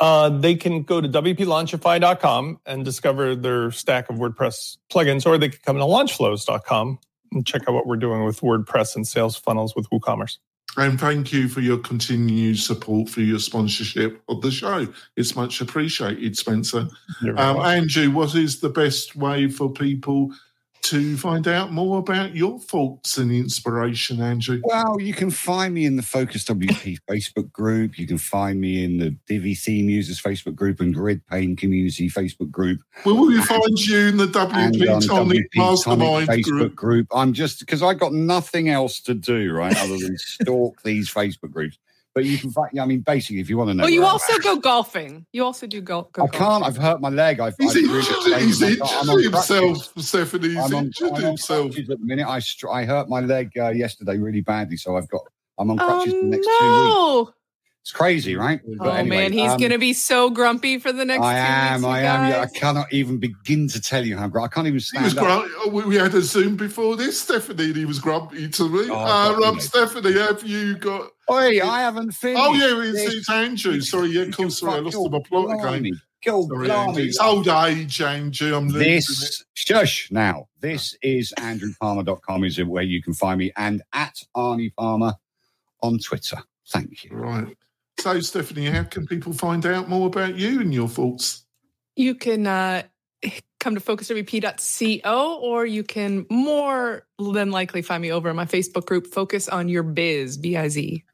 Uh, 0.00 0.28
they 0.28 0.54
can 0.54 0.82
go 0.82 1.00
to 1.00 1.08
wplaunchify.com 1.08 2.60
and 2.66 2.84
discover 2.84 3.34
their 3.34 3.70
stack 3.70 4.08
of 4.08 4.16
WordPress 4.16 4.76
plugins, 4.90 5.26
or 5.26 5.38
they 5.38 5.48
can 5.48 5.60
come 5.64 5.76
to 5.76 5.82
launchflows.com 5.82 6.98
and 7.32 7.46
check 7.46 7.62
out 7.68 7.74
what 7.74 7.86
we're 7.86 7.96
doing 7.96 8.24
with 8.24 8.40
WordPress 8.40 8.94
and 8.96 9.06
sales 9.06 9.36
funnels 9.36 9.74
with 9.74 9.88
WooCommerce. 9.90 10.38
And 10.76 11.00
thank 11.00 11.32
you 11.32 11.48
for 11.48 11.60
your 11.60 11.78
continued 11.78 12.58
support 12.58 13.08
for 13.08 13.20
your 13.20 13.40
sponsorship 13.40 14.22
of 14.28 14.42
the 14.42 14.50
show. 14.50 14.86
It's 15.16 15.34
much 15.34 15.60
appreciated, 15.60 16.36
Spencer. 16.36 16.88
Um. 17.36 17.56
Andrew, 17.56 18.10
what 18.10 18.34
is 18.34 18.60
the 18.60 18.68
best 18.68 19.16
way 19.16 19.48
for 19.48 19.72
people 19.72 20.32
to 20.88 21.16
find 21.16 21.46
out 21.46 21.72
more 21.72 21.98
about 21.98 22.34
your 22.34 22.58
thoughts 22.58 23.18
and 23.18 23.30
inspiration, 23.30 24.20
Andrew? 24.20 24.60
Well, 24.64 25.00
you 25.00 25.12
can 25.12 25.30
find 25.30 25.74
me 25.74 25.84
in 25.84 25.96
the 25.96 26.02
Focus 26.02 26.44
WP 26.44 26.98
Facebook 27.10 27.52
group. 27.52 27.98
You 27.98 28.06
can 28.06 28.18
find 28.18 28.60
me 28.60 28.84
in 28.84 28.98
the 28.98 29.10
Divi 29.26 29.54
Theme 29.54 29.88
Users 29.88 30.20
Facebook 30.20 30.54
group 30.54 30.80
and 30.80 30.94
GridPane 30.94 31.58
Community 31.58 32.08
Facebook 32.08 32.50
group. 32.50 32.80
Where 33.02 33.14
will 33.14 33.28
we 33.28 33.40
find 33.42 33.78
you 33.80 34.08
in 34.08 34.16
the 34.16 34.26
WP 34.26 34.94
on 34.94 35.02
Tonic 35.02 35.50
WP 35.52 35.56
Mastermind 35.56 36.26
Tonic 36.26 36.28
Facebook 36.28 36.44
group? 36.44 36.74
group. 36.76 37.06
I'm 37.12 37.32
just 37.32 37.60
because 37.60 37.82
I 37.82 37.94
got 37.94 38.12
nothing 38.12 38.68
else 38.68 39.00
to 39.00 39.14
do, 39.14 39.52
right, 39.52 39.76
other 39.76 39.98
than 39.98 40.16
stalk 40.18 40.82
these 40.82 41.10
Facebook 41.10 41.50
groups. 41.50 41.78
But 42.18 42.24
you 42.24 42.36
can 42.36 42.50
find, 42.50 42.80
I 42.80 42.84
mean, 42.84 42.98
basically, 43.02 43.38
if 43.38 43.48
you 43.48 43.56
want 43.56 43.70
to 43.70 43.74
know. 43.74 43.84
Oh, 43.84 43.86
you 43.86 44.00
where 44.00 44.08
I'm 44.08 44.14
also 44.14 44.38
go 44.40 44.56
golfing. 44.56 45.24
You 45.32 45.44
also 45.44 45.68
do 45.68 45.80
golf. 45.80 46.10
Go 46.10 46.24
I 46.24 46.26
can't. 46.26 46.64
I've 46.64 46.76
hurt 46.76 47.00
my 47.00 47.10
leg. 47.10 47.38
I've, 47.38 47.54
He's 47.60 47.76
I've 47.76 47.82
really 47.84 47.98
injured, 47.98 48.16
sprained 48.22 48.42
he's 48.42 48.60
my- 48.60 48.66
injured 48.66 48.82
I'm 48.90 49.10
on 49.10 49.22
himself, 49.22 49.76
crutches. 49.94 50.08
Stephanie. 50.08 50.48
He's 50.48 50.56
I'm 50.58 50.74
on, 50.74 50.84
injured 50.86 51.08
I'm 51.10 51.14
on 51.14 51.22
himself. 51.22 51.78
at 51.78 51.86
the 51.86 51.96
minute. 52.00 52.26
I 52.26 52.40
str- 52.40 52.70
I 52.70 52.84
hurt 52.84 53.08
my 53.08 53.20
leg 53.20 53.52
uh, 53.56 53.68
yesterday 53.68 54.16
really 54.18 54.40
badly, 54.40 54.76
so 54.76 54.96
I've 54.96 55.08
got 55.08 55.20
I'm 55.58 55.70
on 55.70 55.78
Oh 55.80 55.86
crutches 55.86 56.12
for 56.14 56.20
the 56.20 56.26
next 56.26 56.46
two 56.46 56.50
weeks. 56.50 56.58
no! 56.58 57.32
It's 57.82 57.92
crazy, 57.92 58.34
right? 58.36 58.60
Oh, 58.80 58.90
Oh 58.90 59.04
man, 59.04 59.32
he's 59.32 59.52
um, 59.52 59.58
gonna 59.60 59.78
be 59.78 59.92
so 59.94 60.28
grumpy 60.28 60.78
for 60.78 60.92
the 60.92 61.04
next. 61.06 61.22
I 61.24 61.38
am. 61.38 61.74
Weeks, 61.76 61.82
you 61.84 61.88
I 61.88 62.00
am. 62.00 62.30
Yeah, 62.30 62.40
I 62.40 62.46
cannot 62.48 62.92
even 62.92 63.18
begin 63.18 63.66
to 63.68 63.80
tell 63.80 64.04
you 64.04 64.16
how 64.18 64.26
grumpy. 64.28 64.44
I 64.52 64.54
can't 64.54 64.66
even 64.66 64.74
He 64.74 65.02
was 65.02 65.12
stand 65.12 65.18
up. 65.18 65.24
grumpy. 65.24 65.54
Oh, 65.58 65.68
We 65.70 65.84
we 65.84 65.96
had 65.96 66.12
a 66.14 66.20
Zoom 66.20 66.56
before 66.56 66.96
this, 66.96 67.20
Stephanie, 67.20 67.64
and 67.66 67.76
he 67.76 67.84
was 67.86 67.98
grumpy 68.00 68.48
to 68.48 68.68
me. 68.68 68.90
Oh, 68.90 68.94
uh, 68.96 69.06
God, 69.06 69.30
Rob, 69.40 69.40
you 69.40 69.52
know. 69.52 69.58
Stephanie, 69.60 70.12
have 70.18 70.42
you 70.42 70.76
got 70.76 71.12
Oi, 71.30 71.60
I 71.62 71.80
haven't 71.80 72.12
finished. 72.12 72.42
Oh 72.42 72.54
yeah, 72.54 72.88
it's, 72.88 73.04
this. 73.04 73.14
it's 73.14 73.30
Andrew. 73.30 73.80
Sorry, 73.80 74.08
yeah, 74.10 74.26
cool. 74.32 74.50
Sorry, 74.50 74.74
I 74.74 74.78
lost 74.78 75.10
my 75.10 75.20
plot 75.20 75.66
again. 75.66 76.00
Go 76.24 76.46
Sorry, 76.48 76.70
Andrew. 76.70 77.04
It's 77.04 77.20
old 77.20 77.46
age, 77.48 78.00
Andrew. 78.00 78.56
I'm 78.56 78.68
losing 78.68 78.80
it. 78.80 78.94
This 78.96 79.44
shush 79.54 80.10
now. 80.10 80.48
This 80.60 80.96
is 81.02 81.32
andrewpalmer.com 81.38 82.44
is 82.44 82.62
where 82.64 82.82
you 82.82 83.02
can 83.02 83.14
find 83.14 83.38
me 83.38 83.52
and 83.56 83.82
at 83.92 84.16
Arnie 84.36 84.74
Palmer 84.74 85.14
on 85.82 85.98
Twitter. 85.98 86.38
Thank 86.70 87.04
you. 87.04 87.10
Right. 87.12 87.56
So, 87.98 88.20
Stephanie, 88.20 88.66
how 88.66 88.84
can 88.84 89.06
people 89.06 89.32
find 89.32 89.64
out 89.66 89.88
more 89.88 90.06
about 90.06 90.36
you 90.36 90.60
and 90.60 90.72
your 90.72 90.88
thoughts? 90.88 91.44
You 91.96 92.14
can 92.14 92.46
uh, 92.46 92.82
come 93.60 93.74
to 93.74 93.80
focuswp.co, 93.80 95.38
or 95.38 95.66
you 95.66 95.82
can 95.82 96.26
more 96.30 97.06
than 97.18 97.50
likely 97.50 97.82
find 97.82 98.00
me 98.00 98.12
over 98.12 98.30
in 98.30 98.36
my 98.36 98.44
Facebook 98.44 98.86
group, 98.86 99.06
Focus 99.06 99.48
on 99.48 99.68
Your 99.68 99.82
Biz, 99.82 100.36
B 100.36 100.56
I 100.56 100.68
Z. 100.68 101.04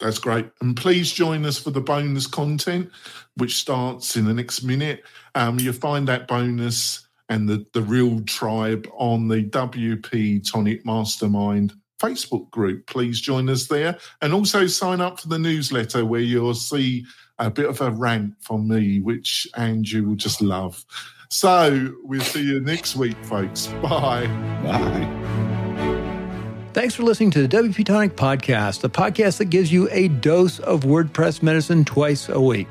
That's 0.00 0.18
great. 0.18 0.50
And 0.60 0.76
please 0.76 1.12
join 1.12 1.44
us 1.44 1.58
for 1.58 1.70
the 1.70 1.80
bonus 1.80 2.26
content, 2.26 2.90
which 3.36 3.56
starts 3.56 4.16
in 4.16 4.24
the 4.24 4.34
next 4.34 4.62
minute. 4.62 5.04
Um, 5.34 5.58
you'll 5.58 5.74
find 5.74 6.08
that 6.08 6.26
bonus 6.26 7.06
and 7.28 7.48
the, 7.48 7.64
the 7.74 7.82
real 7.82 8.20
tribe 8.22 8.88
on 8.94 9.28
the 9.28 9.44
WP 9.44 10.50
Tonic 10.50 10.84
Mastermind 10.84 11.74
Facebook 12.00 12.50
group. 12.50 12.86
Please 12.86 13.20
join 13.20 13.48
us 13.48 13.66
there. 13.68 13.98
And 14.22 14.32
also 14.32 14.66
sign 14.66 15.00
up 15.00 15.20
for 15.20 15.28
the 15.28 15.38
newsletter 15.38 16.04
where 16.04 16.20
you'll 16.20 16.54
see 16.54 17.04
a 17.38 17.50
bit 17.50 17.66
of 17.66 17.80
a 17.80 17.90
rant 17.90 18.34
from 18.40 18.66
me, 18.68 19.00
which 19.00 19.46
Andrew 19.56 20.02
will 20.02 20.16
just 20.16 20.42
love. 20.42 20.84
So 21.28 21.94
we'll 22.02 22.20
see 22.22 22.42
you 22.42 22.60
next 22.60 22.96
week, 22.96 23.16
folks. 23.24 23.68
Bye. 23.82 24.26
Bye. 24.64 25.49
Thanks 26.72 26.94
for 26.94 27.02
listening 27.02 27.32
to 27.32 27.44
the 27.44 27.56
WP 27.56 27.84
Tonic 27.84 28.14
Podcast, 28.14 28.80
the 28.80 28.88
podcast 28.88 29.38
that 29.38 29.46
gives 29.46 29.72
you 29.72 29.88
a 29.90 30.06
dose 30.06 30.60
of 30.60 30.82
WordPress 30.82 31.42
medicine 31.42 31.84
twice 31.84 32.28
a 32.28 32.40
week. 32.40 32.68